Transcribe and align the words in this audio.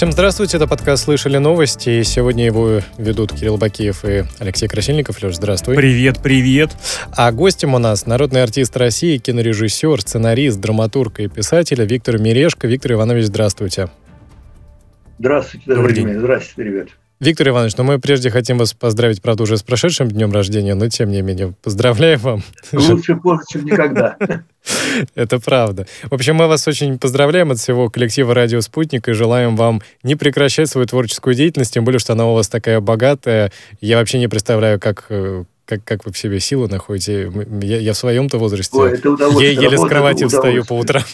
Всем 0.00 0.12
здравствуйте, 0.12 0.56
это 0.56 0.66
подкаст 0.66 1.04
«Слышали 1.04 1.36
новости», 1.36 1.90
и 1.90 2.04
сегодня 2.04 2.46
его 2.46 2.80
ведут 2.96 3.34
Кирилл 3.34 3.58
Бакиев 3.58 4.02
и 4.06 4.24
Алексей 4.38 4.66
Красильников. 4.66 5.22
Леш, 5.22 5.36
здравствуй. 5.36 5.76
Привет, 5.76 6.22
привет. 6.22 6.70
А 7.14 7.30
гостем 7.32 7.74
у 7.74 7.78
нас 7.78 8.06
народный 8.06 8.42
артист 8.42 8.74
России, 8.78 9.18
кинорежиссер, 9.18 10.00
сценарист, 10.00 10.58
драматург 10.58 11.20
и 11.20 11.28
писатель 11.28 11.84
Виктор 11.84 12.16
Мирешко. 12.16 12.66
Виктор 12.66 12.92
Иванович, 12.92 13.26
здравствуйте. 13.26 13.90
Здравствуйте, 15.18 15.66
добрый 15.66 15.92
день. 15.92 16.14
Здравствуйте, 16.14 16.70
ребят. 16.70 16.88
Виктор 17.20 17.48
Иванович, 17.48 17.76
ну 17.76 17.84
мы 17.84 17.98
прежде 17.98 18.30
хотим 18.30 18.56
вас 18.56 18.72
поздравить, 18.72 19.20
правда, 19.20 19.42
уже 19.42 19.58
с 19.58 19.62
прошедшим 19.62 20.08
днем 20.08 20.32
рождения, 20.32 20.74
но 20.74 20.88
тем 20.88 21.10
не 21.10 21.20
менее, 21.20 21.52
поздравляем 21.62 22.18
вам. 22.18 22.42
Лучше 22.72 23.14
позже, 23.14 23.42
чем 23.50 23.66
никогда. 23.66 24.16
Это 25.14 25.38
правда. 25.38 25.86
В 26.04 26.14
общем, 26.14 26.36
мы 26.36 26.46
вас 26.46 26.66
очень 26.66 26.98
поздравляем 26.98 27.50
от 27.50 27.58
всего 27.58 27.90
коллектива 27.90 28.32
«Радио 28.34 28.62
Спутник» 28.62 29.06
и 29.06 29.12
желаем 29.12 29.54
вам 29.54 29.82
не 30.02 30.16
прекращать 30.16 30.70
свою 30.70 30.86
творческую 30.86 31.34
деятельность, 31.34 31.74
тем 31.74 31.84
более, 31.84 31.98
что 31.98 32.14
она 32.14 32.26
у 32.26 32.32
вас 32.32 32.48
такая 32.48 32.80
богатая. 32.80 33.52
Я 33.82 33.98
вообще 33.98 34.18
не 34.18 34.28
представляю, 34.28 34.80
как 34.80 35.04
э, 35.10 35.44
как, 35.66 35.84
как 35.84 36.06
вы 36.06 36.12
в 36.12 36.18
себе 36.18 36.40
силы 36.40 36.68
находите. 36.68 37.30
Я, 37.62 37.80
я 37.80 37.92
в 37.92 37.98
своем-то 37.98 38.38
возрасте 38.38 38.78
Ой, 38.78 38.98
я 39.42 39.50
еле 39.50 39.76
с 39.76 39.86
кровати 39.86 40.24
встаю 40.24 40.64
по 40.64 40.72
утрам. 40.72 41.04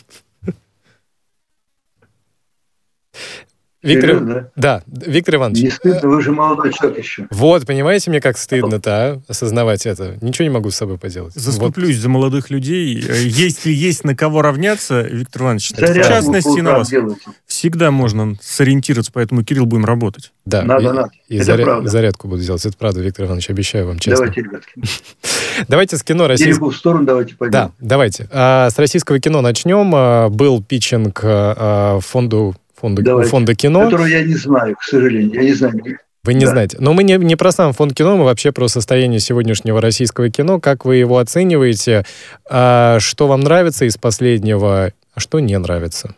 Виктор, 3.86 4.10
Серьезно? 4.10 4.50
да, 4.56 4.82
Виктор 4.86 5.36
Иванович. 5.36 5.62
Не 5.62 5.70
стыдно, 5.70 6.08
вы 6.08 6.20
же 6.20 6.32
молодой 6.32 6.72
человек 6.72 6.98
еще. 6.98 7.26
Вот, 7.30 7.66
понимаете, 7.66 8.10
мне 8.10 8.20
как 8.20 8.36
стыдно-то, 8.36 8.90
а? 8.90 9.20
осознавать 9.28 9.86
это. 9.86 10.18
Ничего 10.20 10.44
не 10.44 10.50
могу 10.50 10.70
с 10.70 10.76
собой 10.76 10.98
поделать. 10.98 11.34
Заступлюсь 11.34 11.96
вот. 11.96 12.02
за 12.02 12.08
молодых 12.08 12.50
людей. 12.50 12.94
Если 12.96 13.70
есть 13.70 14.04
на 14.04 14.16
кого 14.16 14.42
равняться, 14.42 15.02
Виктор 15.02 15.42
Иванович, 15.42 15.70
Зарядку 15.70 16.00
в 16.00 16.08
частности 16.08 16.60
на 16.60 16.72
вас, 16.72 16.90
делайте. 16.90 17.30
всегда 17.46 17.90
можно 17.90 18.36
сориентироваться, 18.40 19.12
поэтому, 19.12 19.44
Кирилл, 19.44 19.66
будем 19.66 19.84
работать. 19.84 20.32
Да, 20.44 20.62
надо, 20.62 20.82
и, 20.82 20.86
надо. 20.86 21.10
И 21.28 21.36
это 21.36 21.44
заря... 21.44 21.64
правда. 21.64 21.88
зарядку 21.88 22.28
буду 22.28 22.42
делать. 22.42 22.64
Это 22.66 22.76
правда, 22.76 23.00
Виктор 23.00 23.26
Иванович, 23.26 23.50
обещаю 23.50 23.86
вам 23.86 23.98
честно. 23.98 24.26
Давайте, 24.26 24.42
ребятки. 24.42 24.72
Давайте 25.68 25.96
с 25.96 26.02
кино 26.02 26.26
российского... 26.26 26.70
в 26.70 26.76
сторону 26.76 27.06
давайте 27.06 27.34
пойдем. 27.34 27.52
Да, 27.52 27.70
давайте. 27.80 28.28
А, 28.30 28.68
с 28.68 28.78
российского 28.78 29.18
кино 29.20 29.40
начнем. 29.40 29.92
А, 29.94 30.28
был 30.28 30.62
питчинг 30.62 31.20
а, 31.22 31.98
фонду 32.00 32.54
фонда, 32.76 33.02
Давайте. 33.02 33.30
фонда 33.30 33.54
кино. 33.54 33.84
Которого 33.84 34.06
я 34.06 34.22
не 34.22 34.34
знаю, 34.34 34.76
к 34.76 34.82
сожалению. 34.82 35.34
Я 35.34 35.42
не 35.42 35.52
знаю. 35.52 35.82
Вы 36.26 36.34
не 36.34 36.44
да. 36.44 36.50
знаете. 36.50 36.76
Но 36.80 36.92
мы 36.92 37.04
не, 37.04 37.16
не 37.18 37.36
про 37.36 37.52
сам 37.52 37.72
фонд 37.72 37.94
кино, 37.94 38.16
мы 38.16 38.24
вообще 38.24 38.50
про 38.50 38.66
состояние 38.68 39.20
сегодняшнего 39.20 39.80
российского 39.80 40.28
кино. 40.28 40.60
Как 40.60 40.84
вы 40.84 40.96
его 40.96 41.18
оцениваете? 41.18 42.04
А, 42.50 42.98
что 42.98 43.28
вам 43.28 43.42
нравится 43.42 43.84
из 43.84 43.96
последнего, 43.96 44.92
а 45.14 45.20
что 45.20 45.38
не 45.38 45.56
нравится? 45.56 46.14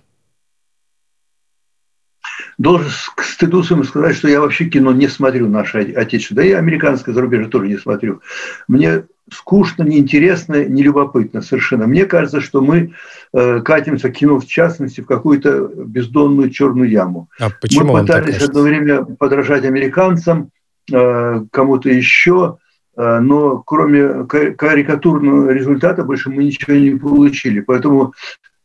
Должен 2.56 2.90
к 3.14 3.22
стыду 3.22 3.62
своему 3.62 3.84
сказать, 3.84 4.16
что 4.16 4.28
я 4.28 4.40
вообще 4.40 4.64
кино 4.64 4.92
не 4.92 5.08
смотрю 5.08 5.46
наше 5.46 5.92
отечественное. 5.92 6.42
Да 6.42 6.48
и 6.48 6.52
американское 6.52 7.14
зарубежье 7.14 7.48
тоже 7.48 7.68
не 7.68 7.76
смотрю. 7.76 8.22
Мне 8.66 9.04
скучно, 9.32 9.82
неинтересно, 9.82 10.64
нелюбопытно 10.64 11.42
совершенно. 11.42 11.86
Мне 11.86 12.04
кажется, 12.06 12.40
что 12.40 12.60
мы 12.60 12.94
э, 13.32 13.60
катимся, 13.60 14.10
кино 14.10 14.38
в 14.38 14.46
частности, 14.46 15.00
в 15.00 15.06
какую-то 15.06 15.70
бездонную 15.74 16.50
черную 16.50 16.90
яму. 16.90 17.28
А 17.38 17.50
почему 17.50 17.92
мы 17.92 18.00
пытались 18.00 18.42
одно 18.42 18.62
время 18.62 19.04
подражать 19.04 19.64
американцам, 19.64 20.50
э, 20.92 21.44
кому-то 21.50 21.88
еще, 21.88 22.58
э, 22.96 23.18
но 23.20 23.58
кроме 23.58 24.24
карикатурного 24.26 25.50
результата 25.50 26.04
больше 26.04 26.30
мы 26.30 26.44
ничего 26.44 26.76
не 26.76 26.98
получили. 26.98 27.60
Поэтому, 27.60 28.14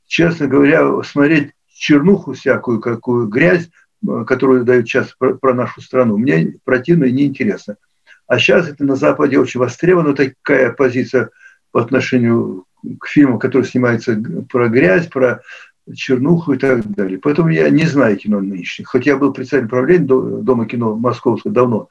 честно 0.08 0.48
говоря, 0.48 1.02
смотреть 1.04 1.52
чернуху 1.74 2.34
всякую, 2.34 2.80
какую 2.80 3.28
грязь, 3.28 3.70
которую 4.28 4.66
дают 4.66 4.88
сейчас 4.88 5.16
про 5.18 5.54
нашу 5.54 5.82
страну, 5.82 6.18
мне 6.18 6.56
противно 6.66 7.06
и 7.06 7.12
неинтересно. 7.12 7.78
А 8.28 8.40
сейчас 8.40 8.68
это 8.70 8.84
на 8.84 8.96
Западе 8.96 9.40
очень 9.40 9.60
востребована 9.60 10.16
такая 10.16 10.72
позиция 10.72 11.30
по 11.72 11.82
отношению 11.82 12.66
к 13.00 13.08
фильмам, 13.08 13.40
которые 13.40 13.68
снимаются 13.68 14.22
про 14.50 14.70
грязь, 14.70 15.08
про 15.08 15.42
чернуху 15.94 16.54
и 16.54 16.58
так 16.58 16.86
далее. 16.88 17.20
Поэтому 17.20 17.50
я 17.50 17.70
не 17.70 17.86
знаю 17.86 18.18
кино 18.18 18.40
нынешних. 18.40 18.88
Хоть 18.88 19.06
я 19.06 19.18
был 19.18 19.34
председателем 19.34 19.70
правления 19.70 20.06
Дома 20.06 20.66
кино 20.66 20.96
Московского 20.96 21.54
давно, 21.54 21.90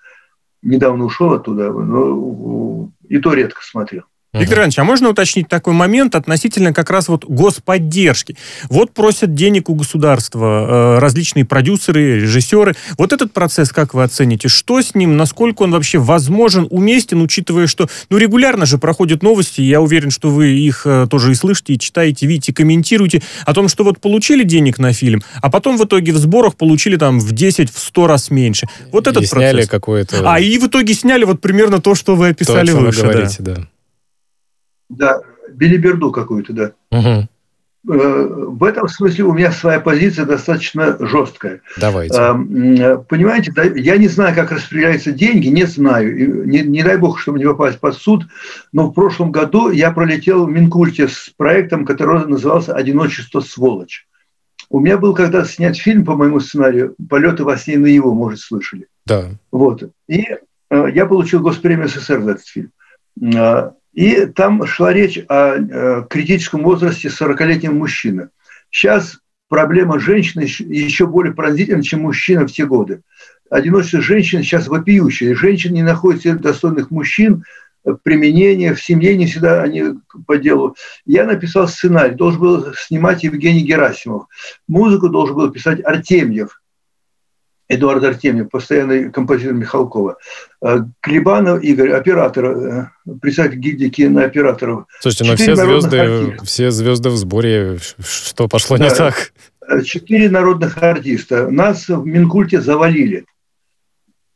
недавно 0.62 1.04
ушел 1.04 1.32
оттуда, 1.32 1.70
но 1.72 2.90
и 3.08 3.18
то 3.18 3.34
редко 3.34 3.62
смотрел. 3.62 4.04
Виктор 4.34 4.60
Иванович, 4.60 4.78
а 4.78 4.84
можно 4.84 5.10
уточнить 5.10 5.46
такой 5.46 5.74
момент 5.74 6.14
относительно 6.14 6.72
как 6.72 6.88
раз 6.88 7.08
вот 7.08 7.26
господдержки? 7.26 8.34
Вот 8.70 8.94
просят 8.94 9.34
денег 9.34 9.68
у 9.68 9.74
государства 9.74 10.96
э, 10.96 10.98
различные 11.00 11.44
продюсеры, 11.44 12.18
режиссеры. 12.18 12.74
Вот 12.96 13.12
этот 13.12 13.34
процесс 13.34 13.72
как 13.72 13.92
вы 13.92 14.04
оцените? 14.04 14.48
Что 14.48 14.80
с 14.80 14.94
ним? 14.94 15.18
Насколько 15.18 15.64
он 15.64 15.72
вообще 15.72 15.98
возможен, 15.98 16.66
уместен, 16.70 17.20
учитывая, 17.20 17.66
что 17.66 17.90
ну, 18.08 18.16
регулярно 18.16 18.64
же 18.64 18.78
проходят 18.78 19.22
новости, 19.22 19.60
я 19.60 19.82
уверен, 19.82 20.10
что 20.10 20.30
вы 20.30 20.48
их 20.52 20.86
э, 20.86 21.06
тоже 21.10 21.32
и 21.32 21.34
слышите, 21.34 21.74
и 21.74 21.78
читаете, 21.78 22.26
видите, 22.26 22.54
комментируете 22.54 23.22
о 23.44 23.52
том, 23.52 23.68
что 23.68 23.84
вот 23.84 24.00
получили 24.00 24.44
денег 24.44 24.78
на 24.78 24.94
фильм, 24.94 25.22
а 25.42 25.50
потом 25.50 25.76
в 25.76 25.84
итоге 25.84 26.10
в 26.12 26.16
сборах 26.16 26.54
получили 26.54 26.96
там 26.96 27.20
в 27.20 27.32
10, 27.32 27.70
в 27.70 27.78
100 27.78 28.06
раз 28.06 28.30
меньше. 28.30 28.66
Вот 28.92 29.06
этот 29.06 29.24
и 29.24 29.28
процесс. 29.28 29.50
сняли 29.50 29.66
какое-то... 29.66 30.22
А, 30.24 30.40
и 30.40 30.56
в 30.56 30.68
итоге 30.68 30.94
сняли 30.94 31.24
вот 31.24 31.42
примерно 31.42 31.82
то, 31.82 31.94
что 31.94 32.16
вы 32.16 32.28
описали 32.28 32.70
то, 32.70 32.78
выше. 32.78 33.02
Вы 33.02 33.12
говорите, 33.12 33.36
да. 33.40 33.54
да. 33.56 33.68
Да, 34.96 35.20
билиберду 35.48 36.10
какую-то, 36.12 36.52
да. 36.52 36.72
Угу. 36.90 37.28
В 37.84 38.62
этом 38.62 38.86
смысле 38.86 39.24
у 39.24 39.32
меня 39.32 39.50
своя 39.50 39.80
позиция 39.80 40.24
достаточно 40.24 40.96
жесткая. 41.00 41.62
Давайте. 41.78 42.14
Понимаете, 42.14 43.52
я 43.74 43.96
не 43.96 44.06
знаю, 44.06 44.36
как 44.36 44.52
распределяются 44.52 45.10
деньги, 45.10 45.48
не 45.48 45.64
знаю. 45.64 46.46
Не, 46.46 46.60
не 46.60 46.84
дай 46.84 46.96
бог, 46.96 47.18
чтобы 47.18 47.40
не 47.40 47.44
попасть 47.44 47.80
под 47.80 47.96
суд, 47.96 48.26
но 48.72 48.86
в 48.86 48.92
прошлом 48.92 49.32
году 49.32 49.70
я 49.70 49.90
пролетел 49.90 50.46
в 50.46 50.48
Минкульте 50.48 51.08
с 51.08 51.32
проектом, 51.36 51.84
который 51.84 52.24
назывался 52.24 52.72
«Одиночество 52.72 53.40
сволочь». 53.40 54.06
У 54.70 54.78
меня 54.78 54.96
был 54.96 55.12
когда 55.12 55.44
снять 55.44 55.78
фильм 55.78 56.04
по 56.04 56.14
моему 56.14 56.38
сценарию 56.38 56.94
«Полеты 57.10 57.42
во 57.42 57.56
сне 57.56 57.78
на 57.78 57.86
его», 57.86 58.14
может, 58.14 58.38
слышали. 58.38 58.86
Да. 59.06 59.30
Вот. 59.50 59.90
И 60.08 60.24
я 60.70 61.06
получил 61.06 61.40
госпремию 61.40 61.88
СССР 61.88 62.22
за 62.22 62.30
этот 62.30 62.46
фильм. 62.46 62.70
И 63.92 64.26
там 64.26 64.66
шла 64.66 64.92
речь 64.92 65.18
о 65.28 65.56
э, 65.56 66.06
критическом 66.08 66.62
возрасте 66.62 67.08
40-летнего 67.08 67.72
мужчины. 67.72 68.30
Сейчас 68.70 69.18
проблема 69.48 69.98
женщины 69.98 70.42
еще 70.42 71.06
более 71.06 71.34
пронзительна, 71.34 71.82
чем 71.82 72.00
мужчина 72.02 72.46
в 72.46 72.52
те 72.52 72.64
годы. 72.64 73.02
Одиночество 73.50 74.00
женщин 74.00 74.42
сейчас 74.42 74.66
вопиющее. 74.66 75.34
Женщины 75.34 75.74
не 75.74 75.82
находят 75.82 76.22
себе 76.22 76.34
достойных 76.34 76.90
мужчин, 76.90 77.44
применение 78.02 78.74
в 78.74 78.82
семье 78.82 79.16
не 79.16 79.26
всегда 79.26 79.62
они 79.62 79.84
по 80.26 80.38
делу. 80.38 80.76
Я 81.04 81.24
написал 81.24 81.68
сценарий, 81.68 82.14
должен 82.14 82.40
был 82.40 82.74
снимать 82.74 83.24
Евгений 83.24 83.62
Герасимов. 83.62 84.26
Музыку 84.68 85.08
должен 85.08 85.36
был 85.36 85.50
писать 85.50 85.84
Артемьев. 85.84 86.61
Эдуард 87.68 88.04
Артемьев, 88.04 88.50
постоянный 88.50 89.10
композитор 89.10 89.54
Михалкова. 89.54 90.18
Э, 90.62 90.78
Клебанов 91.00 91.62
Игорь, 91.62 91.92
оператор, 91.92 92.44
э, 92.44 92.88
председатель 93.20 93.58
гильдии 93.58 93.88
кинооператоров. 93.88 94.86
Слушайте, 95.00 95.24
но 95.30 95.36
все 95.36 95.56
звезды, 95.56 96.36
все 96.44 96.70
звезды 96.70 97.08
в 97.10 97.16
сборе, 97.16 97.78
что 98.04 98.48
пошло 98.48 98.76
да. 98.76 98.84
не 98.84 98.94
так? 98.94 99.32
Четыре 99.84 100.28
народных 100.28 100.82
артиста. 100.82 101.48
Нас 101.50 101.88
в 101.88 102.04
Минкульте 102.04 102.60
завалили. 102.60 103.24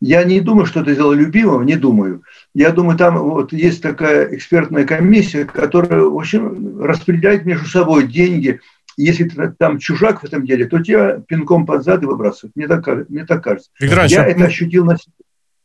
Я 0.00 0.25
не 0.25 0.41
думаю, 0.41 0.66
что 0.66 0.81
это 0.81 0.94
дело 0.94 1.12
любимого, 1.12 1.62
не 1.62 1.76
думаю. 1.76 2.22
Я 2.54 2.70
думаю, 2.70 2.98
там 2.98 3.19
вот 3.19 3.53
есть 3.53 3.82
такая 3.82 4.34
экспертная 4.34 4.84
комиссия, 4.84 5.44
которая 5.44 6.03
в 6.03 6.16
общем, 6.16 6.81
распределяет 6.82 7.44
между 7.44 7.66
собой 7.66 8.06
деньги– 8.06 8.60
если 8.96 9.24
ты 9.24 9.54
там 9.58 9.78
чужак 9.78 10.22
в 10.22 10.24
этом 10.24 10.46
деле, 10.46 10.66
то 10.66 10.82
тебя 10.82 11.20
пинком 11.26 11.66
под 11.66 11.84
зад 11.84 12.02
и 12.02 12.06
выбрасывают. 12.06 12.56
Мне 12.56 12.66
так, 12.66 12.87
мне 13.08 13.25
так 13.25 13.44
кажется. 13.44 13.70
Виктор 13.78 14.06
Я 14.06 14.26
это 14.26 14.44
ощутил 14.44 14.84
на 14.84 14.96
себе. 14.96 15.12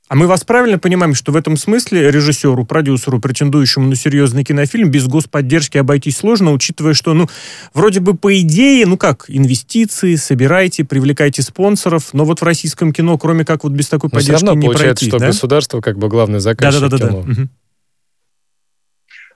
А 0.10 0.16
мы 0.16 0.28
вас 0.28 0.44
правильно 0.44 0.78
понимаем, 0.78 1.14
что 1.14 1.32
в 1.32 1.38
этом 1.38 1.56
смысле 1.56 2.12
режиссеру, 2.12 2.66
продюсеру, 2.66 3.22
претендующему 3.22 3.88
на 3.88 3.96
серьезный 3.96 4.44
кинофильм, 4.44 4.92
без 4.92 5.08
господдержки 5.08 5.78
обойтись 5.78 6.18
сложно, 6.18 6.52
учитывая, 6.52 6.94
что, 6.94 7.14
ну, 7.14 7.30
вроде 7.74 8.02
бы 8.02 8.14
по 8.14 8.38
идее, 8.42 8.86
ну 8.86 8.98
как, 8.98 9.24
инвестиции, 9.30 10.16
собирайте, 10.16 10.84
привлекайте 10.84 11.42
спонсоров, 11.42 12.10
но 12.12 12.26
вот 12.26 12.42
в 12.42 12.44
российском 12.44 12.92
кино, 12.92 13.18
кроме 13.18 13.46
как 13.46 13.64
вот 13.64 13.72
без 13.72 13.88
такой 13.88 14.10
но 14.12 14.18
поддержки, 14.20 14.36
все 14.36 14.46
равно 14.48 14.60
не 14.60 14.68
получается, 14.68 15.06
пройти, 15.06 15.10
что 15.12 15.20
да? 15.20 15.28
государство 15.28 15.80
как 15.80 15.98
бы 15.98 16.10
главный 16.10 16.42
заказчик 16.42 16.82
да, 16.82 16.90
да, 16.90 16.98
да, 16.98 17.08
кино. 17.08 17.24
Да, 17.24 17.34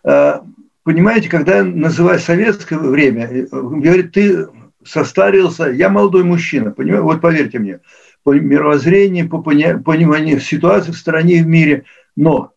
да. 0.03 0.35
Угу 0.45 0.54
понимаете, 0.85 1.27
когда 1.27 1.63
называю 1.63 2.19
советское 2.19 2.77
время, 2.77 3.27
э, 3.27 3.45
говорит, 3.51 4.13
ты 4.13 4.47
состарился, 4.85 5.65
я 5.65 5.89
молодой 5.89 6.23
мужчина, 6.23 6.71
понимаете, 6.71 7.03
вот 7.03 7.19
поверьте 7.19 7.59
мне, 7.59 7.79
по 8.23 8.33
мировоззрению, 8.33 9.27
по 9.27 9.41
пониманию 9.41 10.39
ситуации 10.39 10.91
в 10.91 10.97
стране 10.97 11.39
и 11.39 11.43
в 11.43 11.47
мире, 11.47 11.85
но 12.15 12.53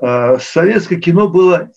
э, 0.00 0.38
советское 0.40 0.96
кино 0.96 1.28
было 1.28 1.70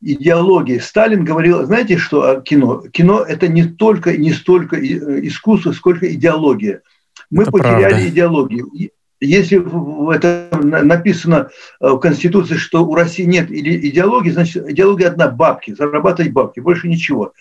идеологией. 0.00 0.80
Сталин 0.80 1.24
говорил, 1.24 1.64
знаете, 1.64 1.98
что 1.98 2.40
кино? 2.40 2.82
Кино– 2.92 3.22
это 3.28 3.46
не 3.46 3.64
только 3.64 4.16
не 4.16 4.32
столько 4.32 4.76
э, 4.76 4.80
искусство, 5.26 5.72
сколько 5.72 6.10
идеология. 6.12 6.82
Мы 7.30 7.42
это 7.42 7.52
потеряли 7.52 7.90
правда. 7.90 8.08
идеологию. 8.08 8.70
Если 9.24 9.58
это 10.14 10.48
написано 10.62 11.50
э, 11.80 11.88
в 11.88 11.98
Конституции, 11.98 12.56
что 12.56 12.84
у 12.84 12.94
России 12.94 13.24
нет 13.24 13.50
идеологии, 13.50 14.30
значит, 14.30 14.68
идеология 14.68 15.08
одна– 15.08 15.28
бабки, 15.30 15.74
зарабатывать 15.74 16.32
бабки, 16.32 16.60
больше 16.60 16.88
ничего. 16.88 17.32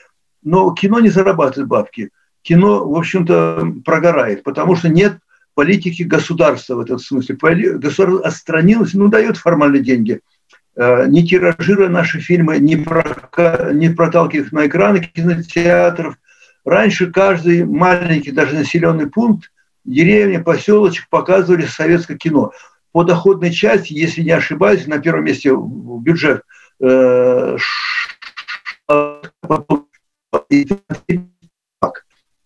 Но 0.43 0.73
кино 0.73 0.99
не 0.99 1.09
зарабатывает 1.09 1.67
бабки. 1.67 2.09
Кино, 2.41 2.87
в 2.87 2.97
общем-то, 2.97 3.73
прогорает, 3.85 4.43
потому 4.43 4.75
что 4.75 4.89
нет 4.89 5.17
политики 5.55 6.03
государства 6.03 6.75
в 6.75 6.79
этом 6.81 6.99
смысле. 6.99 7.35
Государство 7.35 8.27
отстранилось, 8.27 8.93
ну, 8.93 9.07
дает 9.07 9.37
формально 9.37 9.79
деньги, 9.79 10.19
э, 10.75 11.07
не 11.07 11.25
тиражируя 11.25 11.89
наши 11.89 12.19
фильмы, 12.19 12.57
не, 12.59 12.75
не 12.75 13.89
проталкивая 13.89 14.45
их 14.45 14.51
на 14.51 14.67
экраны 14.67 14.99
кинотеатров. 14.99 16.17
Раньше 16.65 17.11
каждый 17.11 17.65
маленький, 17.65 18.31
даже 18.31 18.55
населенный 18.55 19.07
пункт 19.07 19.52
деревня, 19.85 20.43
поселочек 20.43 21.07
показывали 21.09 21.65
советское 21.65 22.17
кино. 22.17 22.51
По 22.91 23.03
доходной 23.03 23.51
части, 23.51 23.93
если 23.93 24.21
не 24.21 24.31
ошибаюсь, 24.31 24.85
на 24.87 24.99
первом 24.99 25.25
месте 25.25 25.51
бюджет 25.55 26.43
э, 26.79 27.57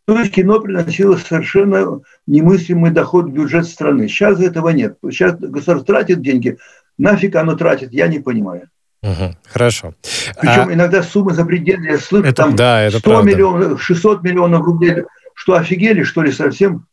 то 0.07 0.17
есть 0.19 0.31
кино 0.31 0.61
приносило 0.61 1.17
совершенно 1.17 1.99
немыслимый 2.27 2.91
доход 2.91 3.25
в 3.25 3.33
бюджет 3.33 3.65
страны. 3.65 4.07
Сейчас 4.07 4.39
этого 4.39 4.69
нет. 4.69 4.97
Сейчас 5.09 5.35
государство 5.35 5.85
тратит 5.85 6.21
деньги. 6.21 6.57
Нафиг 6.97 7.35
оно 7.35 7.57
тратит, 7.57 7.91
я 7.91 8.07
не 8.07 8.19
понимаю. 8.19 8.69
Угу, 9.03 9.35
хорошо. 9.45 9.93
Причем 10.39 10.69
а... 10.69 10.73
иногда 10.73 11.03
суммы 11.03 11.33
запредельные. 11.33 11.93
Я 11.93 11.97
слышу, 11.97 12.25
это, 12.25 12.43
там 12.43 12.55
да, 12.55 12.81
это 12.81 12.99
100 12.99 13.09
правда. 13.09 13.29
миллионов, 13.29 13.83
600 13.83 14.23
миллионов 14.23 14.63
рублей. 14.63 15.03
Что, 15.33 15.55
офигели, 15.55 16.03
что 16.03 16.23
ли, 16.23 16.31
совсем? 16.31 16.87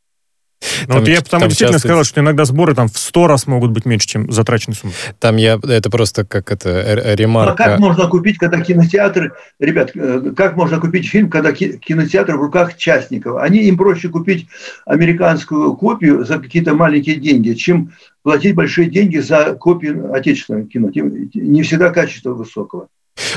Ну, 0.88 0.98
вот 0.98 1.08
я 1.08 1.20
потому 1.20 1.46
действительно 1.46 1.74
часто... 1.74 1.88
сказал, 1.88 2.04
что 2.04 2.20
иногда 2.20 2.44
сборы 2.44 2.74
там 2.74 2.88
в 2.88 2.98
100 2.98 3.26
раз 3.26 3.46
могут 3.46 3.70
быть 3.70 3.84
меньше, 3.84 4.06
чем 4.06 4.30
затраченные 4.30 4.76
суммы. 4.76 4.92
Там 5.18 5.36
я, 5.36 5.58
это 5.62 5.90
просто 5.90 6.24
как 6.24 6.50
это, 6.50 7.14
ремарка. 7.14 7.64
А 7.64 7.68
как 7.68 7.78
можно 7.80 8.06
купить, 8.08 8.38
когда 8.38 8.60
кинотеатр, 8.60 9.34
ребят, 9.58 9.92
э, 9.94 10.32
как 10.36 10.56
можно 10.56 10.80
купить 10.80 11.08
фильм, 11.08 11.30
когда 11.30 11.52
кинотеатр 11.52 12.36
в 12.36 12.40
руках 12.40 12.76
частников? 12.76 13.36
Они, 13.40 13.64
им 13.64 13.76
проще 13.76 14.08
купить 14.08 14.48
американскую 14.86 15.74
копию 15.76 16.24
за 16.24 16.38
какие-то 16.38 16.74
маленькие 16.74 17.16
деньги, 17.16 17.52
чем 17.54 17.92
платить 18.22 18.54
большие 18.54 18.88
деньги 18.88 19.18
за 19.18 19.54
копию 19.54 20.12
отечественного 20.12 20.66
кино. 20.66 20.90
Не 21.34 21.62
всегда 21.62 21.90
качество 21.90 22.32
высокого. 22.32 22.88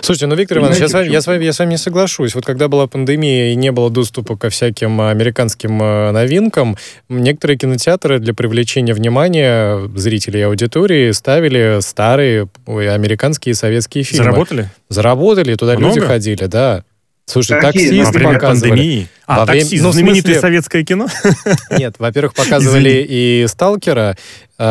Слушайте, 0.08 0.28
ну, 0.28 0.36
Виктор 0.36 0.60
Иванович, 0.60 0.80
я 0.80 0.88
с, 0.88 0.94
вами, 0.94 1.10
я, 1.10 1.22
с 1.22 1.28
вами, 1.28 1.44
я 1.44 1.52
с 1.52 1.60
вами 1.60 1.72
не 1.72 1.78
соглашусь. 1.78 2.34
Вот 2.34 2.46
когда 2.46 2.68
была 2.68 2.88
пандемия 2.88 3.52
и 3.52 3.56
не 3.56 3.74
было 3.74 3.90
доступа 3.90 4.38
ко 4.38 4.50
всяким 4.50 5.02
американским 5.02 5.82
э, 5.84 6.12
новинкам, 6.12 6.78
некоторые 7.10 7.58
кинотеатры 7.58 8.20
для 8.20 8.34
привлечения 8.34 8.94
внимания 8.94 9.90
зрителей 9.96 10.40
и 10.40 10.44
аудитории 10.44 11.12
ставили 11.12 11.80
старые 11.82 12.48
американские 12.66 13.52
и 13.52 13.56
советские 13.56 14.06
фильмы. 14.06 14.24
Заработали? 14.24 14.70
Заработали, 14.88 15.56
туда 15.56 15.78
Много? 15.78 15.96
люди 15.96 16.08
ходили, 16.08 16.46
да. 16.46 16.84
Слушай, 17.30 17.60
таксист 17.60 18.16
Во 18.16 18.34
показывали. 18.34 18.70
пандемии. 18.70 19.08
А, 19.26 19.40
Во 19.40 19.46
время... 19.46 19.62
таксист, 19.62 19.84
ну, 19.84 19.92
знаменитое 19.92 20.22
смысле... 20.22 20.40
советское 20.40 20.84
кино? 20.86 21.08
Нет, 21.78 21.96
во-первых, 22.00 22.34
показывали 22.34 23.06
и 23.08 23.46
«Сталкера», 23.50 24.16
э, 24.58 24.64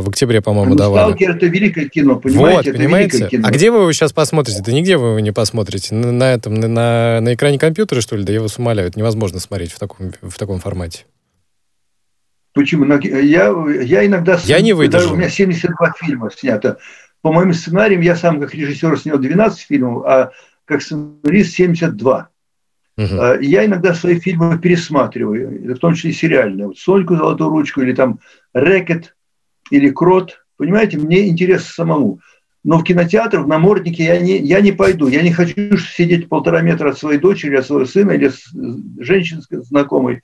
в 0.00 0.08
октябре, 0.08 0.40
по-моему, 0.40 0.70
ну, 0.72 0.76
давали. 0.76 1.04
«Сталкер»— 1.04 1.30
это 1.36 1.46
великое 1.46 1.88
кино, 1.88 2.16
понимаете? 2.16 2.56
Вот, 2.56 2.66
это 2.66 2.76
понимаете? 2.76 3.28
Кино. 3.28 3.46
А 3.46 3.52
где 3.52 3.70
вы 3.70 3.82
его 3.82 3.92
сейчас 3.92 4.12
посмотрите? 4.12 4.60
Да 4.60 4.72
нигде 4.72 4.96
вы 4.96 5.10
его 5.10 5.20
не 5.20 5.30
посмотрите. 5.30 5.94
На, 5.94 6.10
на 6.10 6.32
этом, 6.32 6.54
на, 6.54 7.20
на 7.20 7.34
экране 7.34 7.60
компьютера, 7.60 8.00
что 8.00 8.16
ли? 8.16 8.24
Да 8.24 8.32
я 8.32 8.40
вас 8.40 8.58
умоляю, 8.58 8.88
это 8.88 8.98
невозможно 8.98 9.38
смотреть 9.38 9.70
в 9.70 9.78
таком, 9.78 10.12
в 10.20 10.36
таком 10.36 10.58
формате. 10.58 11.04
Почему? 12.54 12.86
Я, 12.86 13.54
я 13.84 14.04
иногда... 14.04 14.36
Я 14.42 14.60
не 14.60 14.72
выдержу. 14.72 15.12
У 15.12 15.16
меня 15.16 15.28
72 15.28 15.92
фильма 16.00 16.28
снято. 16.36 16.78
По 17.22 17.32
моим 17.32 17.52
сценариям 17.52 18.00
я 18.00 18.16
сам 18.16 18.40
как 18.40 18.52
режиссер 18.52 18.98
снял 18.98 19.18
12 19.18 19.60
фильмов, 19.60 20.04
а 20.04 20.30
как 20.70 20.82
сценарист 20.82 21.54
72. 21.54 22.28
Uh-huh. 22.96 23.42
Я 23.42 23.64
иногда 23.64 23.94
свои 23.94 24.20
фильмы 24.20 24.58
пересматриваю, 24.58 25.74
в 25.74 25.78
том 25.78 25.94
числе 25.94 26.10
и 26.10 26.14
сериальные. 26.14 26.68
Вот 26.68 26.78
«Соньку, 26.78 27.16
золотую 27.16 27.50
ручку» 27.50 27.80
или 27.80 27.92
там 27.92 28.20
«Рэкет» 28.52 29.16
или 29.70 29.90
«Крот». 29.90 30.44
Понимаете, 30.56 30.98
мне 30.98 31.28
интересно 31.28 31.70
самому. 31.72 32.20
Но 32.62 32.78
в 32.78 32.84
кинотеатр, 32.84 33.40
в 33.40 33.48
наморднике 33.48 34.04
я 34.04 34.20
не, 34.20 34.36
я 34.36 34.60
не 34.60 34.72
пойду. 34.72 35.08
Я 35.08 35.22
не 35.22 35.32
хочу 35.32 35.76
сидеть 35.78 36.28
полтора 36.28 36.60
метра 36.60 36.90
от 36.90 36.98
своей 36.98 37.18
дочери, 37.18 37.56
от 37.56 37.66
своего 37.66 37.86
сына 37.86 38.12
или 38.12 38.30
женщины 39.02 39.40
знакомой. 39.48 40.20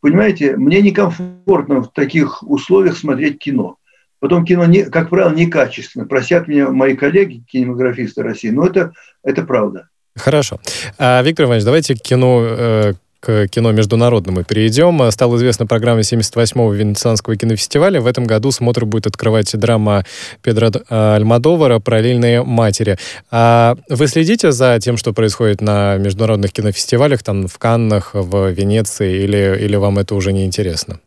Понимаете, 0.00 0.56
мне 0.56 0.80
некомфортно 0.80 1.82
в 1.82 1.92
таких 1.92 2.42
условиях 2.42 2.96
смотреть 2.96 3.38
кино. 3.38 3.75
Потом 4.20 4.44
кино, 4.44 4.64
не, 4.66 4.84
как 4.84 5.10
правило, 5.10 5.32
некачественно. 5.34 6.06
Просят 6.06 6.48
меня 6.48 6.70
мои 6.70 6.96
коллеги, 6.96 7.42
кинематографисты 7.46 8.22
России, 8.22 8.50
но 8.50 8.66
это, 8.66 8.92
это 9.22 9.42
правда. 9.42 9.88
Хорошо. 10.16 10.58
А, 10.98 11.22
Виктор 11.22 11.46
Иванович, 11.46 11.64
давайте 11.64 11.94
к 11.94 12.00
кино, 12.00 12.42
э, 12.42 12.92
к 13.20 13.48
кино 13.48 13.72
международному 13.72 14.44
перейдем. 14.44 15.10
Стала 15.10 15.36
известна 15.36 15.66
программа 15.66 16.00
78-го 16.00 16.72
Венецианского 16.72 17.36
кинофестиваля. 17.36 18.00
В 18.00 18.06
этом 18.06 18.24
году 18.24 18.50
смотр 18.50 18.86
будет 18.86 19.06
открывать 19.06 19.54
драма 19.58 20.04
Педро 20.42 20.70
Альмадовара 20.88 21.78
«Параллельные 21.78 22.42
матери». 22.42 22.96
А 23.30 23.76
вы 23.90 24.06
следите 24.06 24.52
за 24.52 24.78
тем, 24.80 24.96
что 24.96 25.12
происходит 25.12 25.60
на 25.60 25.96
международных 25.98 26.52
кинофестивалях, 26.52 27.22
там 27.22 27.48
в 27.48 27.58
Каннах, 27.58 28.10
в 28.14 28.50
Венеции, 28.50 29.24
или, 29.24 29.58
или 29.60 29.76
вам 29.76 29.98
это 29.98 30.14
уже 30.14 30.32
не 30.32 30.46
интересно? 30.46 31.00